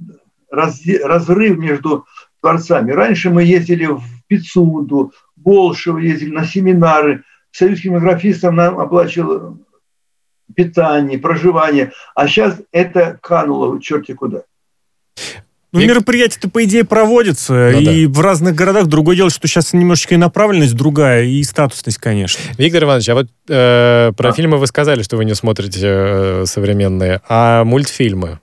разрыв 0.52 1.58
между 1.58 2.06
творцами. 2.42 2.92
Раньше 2.92 3.30
мы 3.30 3.44
ездили 3.44 3.86
в 3.86 4.02
Пицунду, 4.28 5.14
Болшево 5.36 5.98
ездили 6.00 6.32
на 6.32 6.46
семинары. 6.46 7.24
Союз 7.52 7.82
кинематографистов 7.82 8.54
нам 8.54 8.80
оплачивал 8.80 9.58
питание, 10.56 11.18
проживание. 11.18 11.92
А 12.16 12.28
сейчас 12.28 12.62
это 12.72 13.18
кануло 13.22 13.82
черти 13.82 14.14
куда. 14.14 14.44
Ну, 15.72 15.82
мероприятия-то, 15.82 16.50
по 16.50 16.64
идее, 16.64 16.84
проводятся. 16.84 17.54
Ну 17.74 17.80
и 17.80 18.08
в 18.08 18.20
разных 18.22 18.56
городах. 18.56 18.88
Другое 18.88 19.16
дело, 19.16 19.30
что 19.30 19.48
сейчас 19.48 19.72
немножечко 19.72 20.16
и 20.16 20.18
направленность 20.18 20.74
другая, 20.76 21.26
и 21.26 21.44
статусность, 21.44 22.00
конечно. 22.00 22.42
Виктор 22.58 22.86
Иванович, 22.86 23.10
а 23.10 23.14
вот 23.14 23.28
э, 23.48 24.12
про 24.18 24.30
Да. 24.30 24.32
фильмы 24.32 24.58
вы 24.58 24.66
сказали, 24.66 25.04
что 25.04 25.16
вы 25.18 25.26
не 25.26 25.36
смотрите 25.36 25.80
э, 25.84 26.44
современные, 26.48 27.22
а 27.30 27.64
мультфильмы 27.66 28.40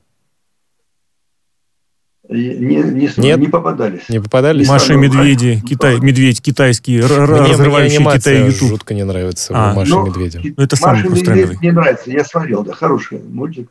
И 2.28 2.34
Не, 2.34 2.76
не, 2.76 3.10
Нет. 3.16 3.38
не 3.40 3.48
попадались. 3.48 4.08
не 4.08 4.20
попадались? 4.20 4.66
Не 4.66 4.72
Маша 4.72 4.84
и 4.84 4.88
самое 4.88 5.08
медведи, 5.08 5.62
Китай, 5.68 5.98
медведь 6.00 6.40
китайский, 6.42 6.98
Мне, 6.98 7.06
разрывающий 7.06 7.98
Китай 7.98 8.06
анимация 8.06 8.46
YouTube. 8.46 8.68
жутко 8.68 8.94
не 8.94 9.04
нравится 9.04 9.52
А. 9.54 9.72
у 9.72 9.76
Маши 9.76 9.90
Ну, 9.90 10.06
и 10.06 10.08
Медведя. 10.10 10.40
Ну, 10.56 10.62
это 10.64 10.76
Маша 10.80 11.06
и 11.06 11.08
Медведь 11.10 11.60
мне 11.60 11.72
нравится. 11.72 12.10
Я 12.10 12.24
смотрел, 12.24 12.62
да, 12.64 12.72
хороший 12.72 13.18
мультик. 13.20 13.68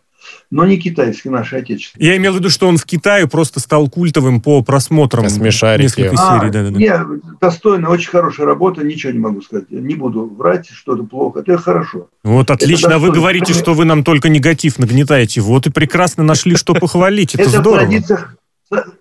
Но 0.52 0.66
не 0.66 0.78
китайский, 0.78 1.30
наш 1.30 1.54
отечественный. 1.54 2.06
Я 2.06 2.18
имел 2.18 2.34
в 2.34 2.36
виду, 2.38 2.50
что 2.50 2.68
он 2.68 2.78
в 2.78 2.86
Китае 2.86 3.28
просто 3.28 3.60
стал 3.60 3.90
культовым 3.90 4.42
по 4.42 4.62
просмотрам 4.62 5.26
А 5.26 5.30
смешарики? 5.30 5.84
несколько 5.84 6.16
А, 6.18 6.40
серий. 6.40 6.52
Да-да-да. 6.52 6.78
Не, 6.80 7.22
достойно, 7.42 7.90
очень 7.90 8.10
хорошая 8.10 8.46
работа, 8.46 8.84
ничего 8.84 9.12
не 9.14 9.20
могу 9.20 9.42
сказать. 9.42 9.66
Я 9.70 9.82
Не 9.82 9.96
буду 9.96 10.26
врать, 10.26 10.68
что-то 10.70 11.04
плохо. 11.04 11.40
Это 11.40 11.58
хорошо. 11.58 12.08
Вот 12.24 12.50
отлично, 12.52 12.88
Это 12.88 13.00
вы 13.00 13.08
достойно. 13.08 13.16
говорите, 13.22 13.54
что 13.54 13.74
вы 13.74 13.86
нам 13.86 14.04
только 14.04 14.30
негатив 14.30 14.80
нагнетаете. 14.80 15.42
Вот 15.42 15.68
и 15.68 15.72
прекрасно 15.72 16.24
нашли, 16.24 16.56
что 16.56 16.74
похвалить. 16.74 17.36
Это 17.36 17.44
Это 17.44 17.60
здорово. 17.62 17.80
традициях, 17.88 18.36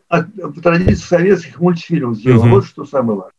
от- 0.09 0.27
в 0.35 0.61
традициях 0.61 0.99
советских 1.05 1.59
мультфильмов 1.61 2.17
сделано. 2.17 2.51
Вот 2.51 2.67
что 2.67 2.85
самое 2.85 3.19
важное. 3.19 3.31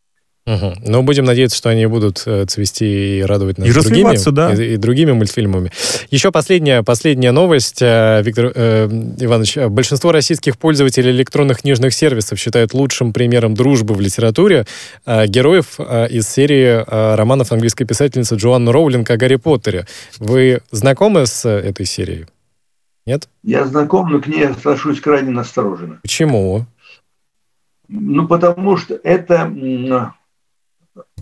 Мгм. 0.46 0.74
Ну, 0.86 1.02
будем 1.02 1.24
надеяться, 1.24 1.56
что 1.56 1.70
они 1.70 1.86
будут 1.86 2.22
э, 2.24 2.44
цвести 2.46 3.18
и 3.18 3.22
радовать 3.22 3.58
нас 3.58 3.68
И 3.68 3.72
другими, 3.72 4.30
да. 4.30 4.54
и, 4.54 4.74
и 4.74 4.76
другими 4.76 5.10
мультфильмами. 5.10 5.72
Еще 6.10 6.30
последняя, 6.30 6.84
последняя 6.84 7.32
новость, 7.32 7.82
э, 7.82 8.22
Виктор 8.24 8.52
э, 8.54 8.86
Иванович. 9.18 9.56
Большинство 9.68 10.12
российских 10.12 10.56
пользователей 10.56 11.10
электронных 11.10 11.62
книжных 11.62 11.92
сервисов 11.92 12.38
считают 12.38 12.74
лучшим 12.74 13.12
примером 13.12 13.54
дружбы 13.54 13.94
в 13.94 14.00
литературе 14.00 14.66
э, 15.04 15.26
героев 15.26 15.74
э, 15.78 16.08
из 16.10 16.28
серии 16.28 16.84
э, 16.86 17.14
романов 17.16 17.50
английской 17.50 17.84
писательницы 17.84 18.36
Джоанны 18.36 18.70
Роулинг 18.70 19.10
о 19.10 19.16
Гарри 19.16 19.36
Поттере. 19.36 19.86
Вы 20.20 20.60
знакомы 20.70 21.26
с 21.26 21.44
э, 21.44 21.58
этой 21.58 21.86
серией? 21.86 22.26
Нет? 23.04 23.28
Я 23.42 23.64
знаком, 23.64 24.10
но 24.10 24.20
к 24.20 24.28
ней 24.28 24.46
отношусь 24.46 25.00
крайне 25.00 25.30
настороженно. 25.32 25.98
Почему? 26.02 26.66
Ну, 27.88 28.28
потому 28.28 28.76
что 28.76 28.98
это 29.02 29.50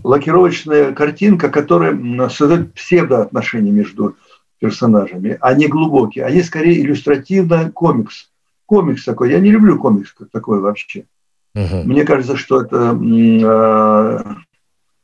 лакировочная 0.03 0.93
картинка, 0.93 1.49
которая 1.49 2.29
создает 2.29 2.73
псевдоотношения 2.73 3.71
между 3.71 4.15
персонажами, 4.59 5.37
а 5.41 5.53
не 5.53 5.67
глубокие. 5.67 6.25
Они 6.25 6.41
скорее 6.41 6.81
иллюстративно 6.81 7.71
комикс. 7.71 8.29
Комикс 8.65 9.03
такой. 9.03 9.31
Я 9.31 9.39
не 9.39 9.51
люблю 9.51 9.79
комикс 9.79 10.11
как 10.13 10.29
такой 10.31 10.59
вообще. 10.59 11.05
Мгм. 11.53 11.87
Мне 11.87 12.03
кажется, 12.03 12.35
что 12.35 12.61
это 12.61 12.97
э, 12.97 14.35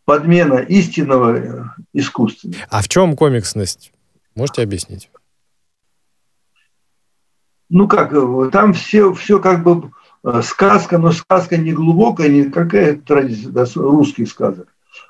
подмена 0.05 0.55
истинного 0.55 1.75
искусственным. 1.93 2.59
А 2.69 2.81
в 2.81 2.89
чем 2.89 3.15
комиксность? 3.15 3.93
Можете 4.35 4.63
объяснить? 4.63 5.09
Ну 7.69 7.87
как, 7.87 8.11
э, 8.13 8.49
там 8.51 8.73
все, 8.73 9.13
все 9.13 9.39
как 9.39 9.63
бы 9.63 9.91
сказка, 10.43 10.97
но 10.97 11.11
сказка 11.11 11.57
не 11.57 11.73
глубокая, 11.73 12.29
не 12.29 12.45
какая 12.45 12.95
традиция 12.95 13.83
русских 13.83 14.29
сказок, 14.29 14.67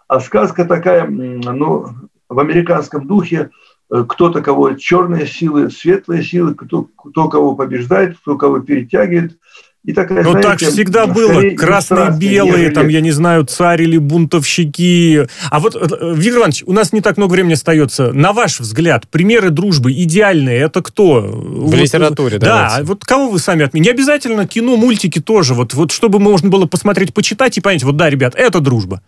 а 0.07 0.19
сказка 0.19 0.65
такая, 0.65 1.07
ну, 1.07 1.87
в 2.29 2.39
американском 2.39 3.07
духе, 3.07 3.49
э, 3.91 4.05
кто-то 4.07 4.41
кого 4.41 4.73
черные 4.73 5.27
силы, 5.27 5.69
светлые 5.69 6.23
силы, 6.23 6.55
кто, 6.55 6.83
кто 6.83 7.27
кого 7.27 7.55
побеждает, 7.55 8.17
кто 8.17 8.37
кого 8.37 8.59
перетягивает. 8.59 9.37
И 9.83 9.93
такая, 9.93 10.23
Ну, 10.23 10.33
так 10.33 10.59
знаете, 10.59 10.69
всегда 10.69 11.05
скорее 11.07 11.13
было. 11.49 11.55
Красные, 11.57 12.11
белые, 12.15 12.53
нежели- 12.65 12.73
там, 12.75 12.87
я 12.89 13.01
не 13.01 13.09
знаю, 13.09 13.45
царь 13.45 13.81
или 13.81 13.97
бунтовщики. 13.97 15.27
А 15.49 15.59
вот, 15.59 15.75
э, 15.75 16.13
Виктор 16.15 16.41
Иванович, 16.41 16.63
у 16.67 16.73
нас 16.73 16.93
не 16.93 17.01
так 17.01 17.17
много 17.17 17.31
времени 17.33 17.53
остается. 17.53 18.13
На 18.13 18.31
ваш 18.31 18.59
взгляд, 18.59 19.07
примеры 19.07 19.49
дружбы 19.49 19.91
идеальные, 19.91 20.59
это 20.59 20.83
кто? 20.83 21.21
В 21.21 21.73
литературе, 21.73 22.37
Да, 22.37 22.45
давайте. 22.67 22.83
вот 22.83 23.03
кого 23.05 23.31
вы 23.31 23.39
сами 23.39 23.65
отмените? 23.65 23.89
Не 23.89 23.95
обязательно 23.95 24.45
кино, 24.47 24.77
мультики 24.77 25.19
тоже. 25.19 25.55
Вот, 25.55 25.73
вот 25.73 25.91
чтобы 25.91 26.19
можно 26.19 26.49
было 26.49 26.67
посмотреть, 26.67 27.11
почитать 27.15 27.57
и 27.57 27.61
понять, 27.61 27.81
вот 27.83 27.97
да, 27.97 28.07
ребят, 28.07 28.35
это 28.35 28.59
дружба. 28.59 29.01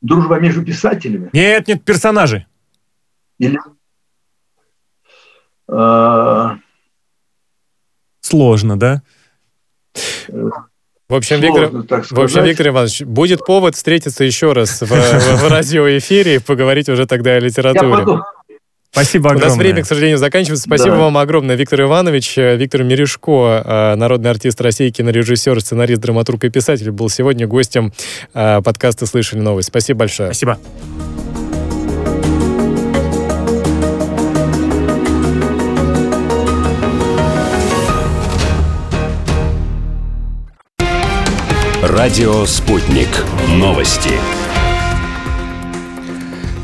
Дружба 0.00 0.38
между 0.40 0.64
писателями. 0.64 1.28
Нет, 1.34 1.68
нет, 1.68 1.84
персонажи. 1.84 2.46
Или, 3.38 3.58
э, 5.68 6.48
Сложно, 8.28 8.78
да? 8.78 9.02
В 11.08 11.14
общем, 11.14 11.40
сложно 11.40 11.46
Виктор, 11.46 12.08
в 12.10 12.20
общем. 12.20 12.44
Виктор 12.44 12.68
Иванович, 12.68 13.00
будет 13.02 13.40
повод 13.46 13.74
встретиться 13.74 14.24
еще 14.24 14.52
раз 14.52 14.82
в, 14.82 14.86
в- 14.90 15.42
в 15.42 15.48
радиоэфире 15.48 16.34
и 16.34 16.38
поговорить 16.38 16.90
уже 16.90 17.06
тогда 17.06 17.32
о 17.32 17.40
литературе. 17.40 18.20
Спасибо 18.90 19.28
У 19.28 19.30
огромное. 19.30 19.48
нас 19.48 19.56
время, 19.58 19.82
к 19.82 19.86
сожалению, 19.86 20.18
заканчивается. 20.18 20.64
Спасибо 20.66 20.92
Да. 20.96 21.02
вам 21.04 21.16
огромное, 21.18 21.56
Виктор 21.56 21.80
Иванович. 21.82 22.36
Виктор 22.36 22.82
Мережко, 22.84 23.62
э, 23.64 23.94
народный 23.96 24.30
артист 24.30 24.60
России, 24.60 24.90
кинорежиссер, 24.90 25.60
сценарист, 25.60 26.00
драматург 26.02 26.44
и 26.44 26.50
писатель, 26.50 26.90
был 26.90 27.08
сегодня 27.08 27.46
гостем 27.46 27.92
э, 28.34 28.60
подкаста 28.62 29.06
«Слышали 29.06 29.40
новость». 29.40 29.68
Спасибо 29.68 30.00
большое. 30.00 30.28
Спасибо. 30.32 30.58
Радио 41.82 42.44
«Спутник». 42.44 43.06
Новости. 43.50 44.10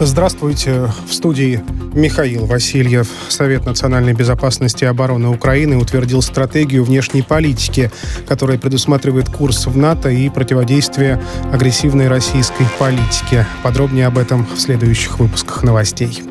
Здравствуйте. 0.00 0.90
В 1.08 1.14
студии 1.14 1.62
Михаил 1.94 2.46
Васильев. 2.46 3.06
Совет 3.28 3.64
национальной 3.64 4.12
безопасности 4.12 4.82
и 4.82 4.88
обороны 4.88 5.28
Украины 5.28 5.76
утвердил 5.76 6.20
стратегию 6.20 6.82
внешней 6.82 7.22
политики, 7.22 7.92
которая 8.26 8.58
предусматривает 8.58 9.28
курс 9.28 9.66
в 9.66 9.76
НАТО 9.76 10.10
и 10.10 10.28
противодействие 10.30 11.22
агрессивной 11.52 12.08
российской 12.08 12.66
политике. 12.80 13.46
Подробнее 13.62 14.08
об 14.08 14.18
этом 14.18 14.44
в 14.52 14.58
следующих 14.58 15.20
выпусках 15.20 15.62
новостей. 15.62 16.24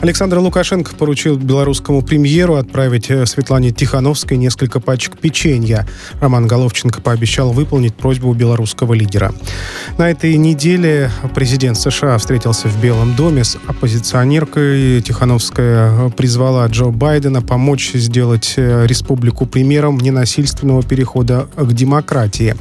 Александр 0.00 0.38
Лукашенко 0.38 0.94
поручил 0.94 1.36
белорусскому 1.36 2.02
премьеру 2.02 2.54
отправить 2.54 3.10
э, 3.10 3.26
Светлане 3.26 3.72
Тихановской 3.72 4.36
несколько 4.36 4.78
пачек 4.78 5.18
печенья. 5.18 5.88
Роман 6.20 6.46
Головченко 6.46 7.00
пообещал 7.00 7.50
выполнить 7.50 7.96
просьбу 7.96 8.32
белорусского 8.32 8.94
лидера. 8.94 9.34
На 9.98 10.08
этой 10.08 10.36
неделе 10.36 11.10
президент 11.34 11.76
США 11.78 12.16
встретился 12.18 12.68
в 12.68 12.80
Белом 12.80 13.16
доме 13.16 13.42
с 13.42 13.56
оппозиционеркой. 13.66 15.02
Тихановская 15.02 15.90
э, 15.90 16.10
призвала 16.10 16.64
Джо 16.68 16.90
Байдена 16.90 17.42
помочь 17.42 17.90
сделать 17.94 18.54
э, 18.56 18.86
республику 18.86 19.46
примером 19.46 19.98
ненасильственного 19.98 20.84
перехода 20.84 21.48
к 21.56 21.72
демократии. 21.72 22.54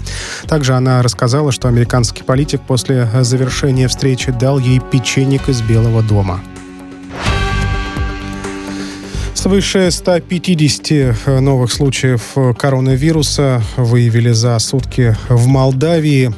Также 0.47 0.73
она 0.73 1.03
рассказала, 1.03 1.51
что 1.51 1.67
американский 1.67 2.23
политик 2.23 2.61
после 2.61 3.07
завершения 3.21 3.87
встречи 3.87 4.31
дал 4.31 4.57
ей 4.57 4.79
печенек 4.79 5.49
из 5.49 5.61
Белого 5.61 6.01
дома. 6.01 6.41
Свыше 9.47 9.91
150 9.91 11.39
новых 11.39 11.71
случаев 11.71 12.35
коронавируса 12.59 13.63
выявили 13.77 14.31
за 14.31 14.59
сутки 14.59 15.15
в 15.29 15.47
Молдавии. 15.47 16.33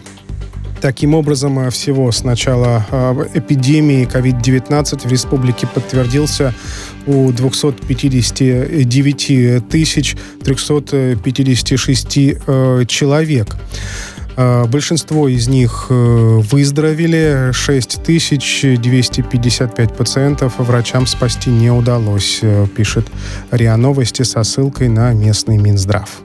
Таким 0.80 1.16
образом, 1.16 1.72
всего 1.72 2.12
с 2.12 2.24
начала 2.24 2.86
э, 2.91 3.26
эпидемии 3.34 4.05
COVID-19 4.05 5.07
в 5.07 5.12
республике 5.12 5.66
подтвердился 5.66 6.53
у 7.07 7.32
259 7.32 9.70
тысяч 9.70 10.16
356 10.43 12.18
э, 12.18 12.84
человек. 12.88 13.55
Э, 14.39 14.65
Большинство 14.67 15.27
из 15.27 15.47
них 15.49 15.87
э, 15.89 15.93
выздоровели, 15.93 17.51
6255 17.51 19.97
пациентов 19.97 20.53
врачам 20.59 21.05
спасти 21.05 21.49
не 21.49 21.71
удалось, 21.71 22.39
э, 22.41 22.65
пишет 22.73 23.05
РИА 23.51 23.75
Новости 23.75 24.21
со 24.21 24.43
ссылкой 24.43 24.87
на 24.87 25.11
местный 25.11 25.57
Минздрав. 25.57 26.21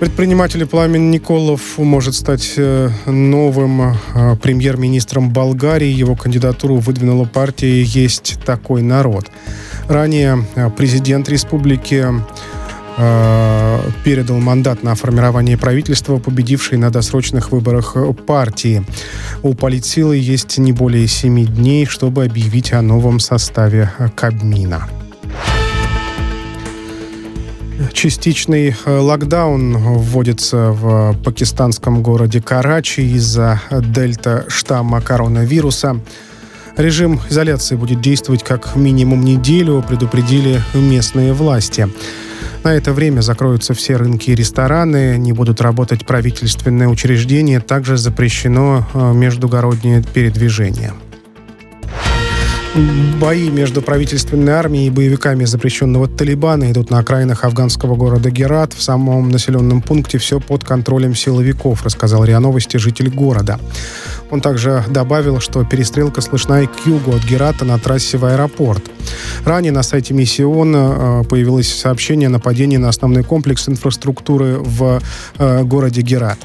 Предприниматель 0.00 0.66
Пламен 0.66 1.10
Николов 1.10 1.76
может 1.76 2.14
стать 2.14 2.54
э, 2.56 2.88
новым 3.04 3.98
премьер-министром 4.42 5.30
Болгарии. 5.30 5.90
Его 5.90 6.16
кандидатуру 6.16 6.76
выдвинула 6.76 7.26
партия 7.26 7.82
«Есть 7.82 8.38
такой 8.46 8.80
народ». 8.80 9.30
Ранее 9.88 10.46
президент 10.76 11.28
республики 11.28 12.06
передал 14.04 14.38
мандат 14.38 14.82
на 14.82 14.94
формирование 14.94 15.56
правительства, 15.56 16.18
победившей 16.18 16.78
на 16.78 16.90
досрочных 16.90 17.52
выборах 17.52 17.92
э, 17.94 18.12
партии. 18.12 18.84
У 19.42 19.54
политсилы 19.54 20.16
есть 20.16 20.58
не 20.58 20.72
более 20.72 21.06
семи 21.06 21.44
дней, 21.44 21.86
чтобы 21.86 22.24
объявить 22.24 22.72
о 22.72 22.82
новом 22.82 23.20
составе 23.20 23.90
э, 23.98 24.08
Кабмина. 24.14 24.88
Частичный 27.92 28.74
э, 28.84 28.98
локдаун 28.98 29.76
вводится 29.76 30.70
в 30.72 31.16
пакистанском 31.24 32.02
городе 32.02 32.40
Карачи 32.40 33.00
из-за 33.00 33.60
дельта 33.70 34.44
штамма 34.48 35.00
коронавируса. 35.00 36.00
Режим 36.76 37.20
изоляции 37.28 37.76
будет 37.76 38.00
действовать 38.00 38.42
как 38.42 38.76
минимум 38.76 39.24
неделю, 39.24 39.84
предупредили 39.86 40.60
местные 40.74 41.32
власти. 41.34 41.88
На 42.64 42.74
это 42.74 42.92
время 42.92 43.22
закроются 43.22 43.74
все 43.74 43.96
рынки 43.96 44.30
и 44.30 44.34
рестораны, 44.36 45.16
не 45.18 45.32
будут 45.32 45.60
работать 45.60 46.06
правительственные 46.06 46.88
учреждения, 46.88 47.58
также 47.58 47.96
запрещено 47.96 48.86
э, 48.94 49.12
междугороднее 49.12 50.02
передвижение. 50.02 50.92
Бои 53.20 53.50
между 53.50 53.82
правительственной 53.82 54.54
армией 54.54 54.86
и 54.86 54.90
боевиками 54.90 55.44
запрещенного 55.44 56.08
Талибана 56.08 56.72
идут 56.72 56.88
на 56.88 57.00
окраинах 57.00 57.44
афганского 57.44 57.96
города 57.96 58.30
Герат. 58.30 58.72
В 58.72 58.82
самом 58.82 59.28
населенном 59.28 59.82
пункте 59.82 60.16
все 60.16 60.40
под 60.40 60.64
контролем 60.64 61.14
силовиков, 61.14 61.84
рассказал 61.84 62.24
РИА 62.24 62.40
Новости 62.40 62.78
житель 62.78 63.10
города. 63.10 63.60
Он 64.30 64.40
также 64.40 64.82
добавил, 64.88 65.38
что 65.40 65.64
перестрелка 65.64 66.22
слышна 66.22 66.62
и 66.62 66.66
к 66.66 66.86
югу 66.86 67.14
от 67.14 67.22
Герата 67.24 67.66
на 67.66 67.78
трассе 67.78 68.16
в 68.16 68.24
аэропорт. 68.24 68.82
Ранее 69.44 69.72
на 69.72 69.82
сайте 69.82 70.14
Миссион 70.14 70.74
э, 70.74 71.24
появилось 71.24 71.68
сообщение 71.68 72.28
о 72.28 72.30
нападении 72.30 72.78
на 72.78 72.88
основной 72.88 73.22
комплекс 73.22 73.68
инфраструктуры 73.68 74.56
в 74.58 75.02
э, 75.38 75.62
городе 75.64 76.00
Герат. 76.00 76.38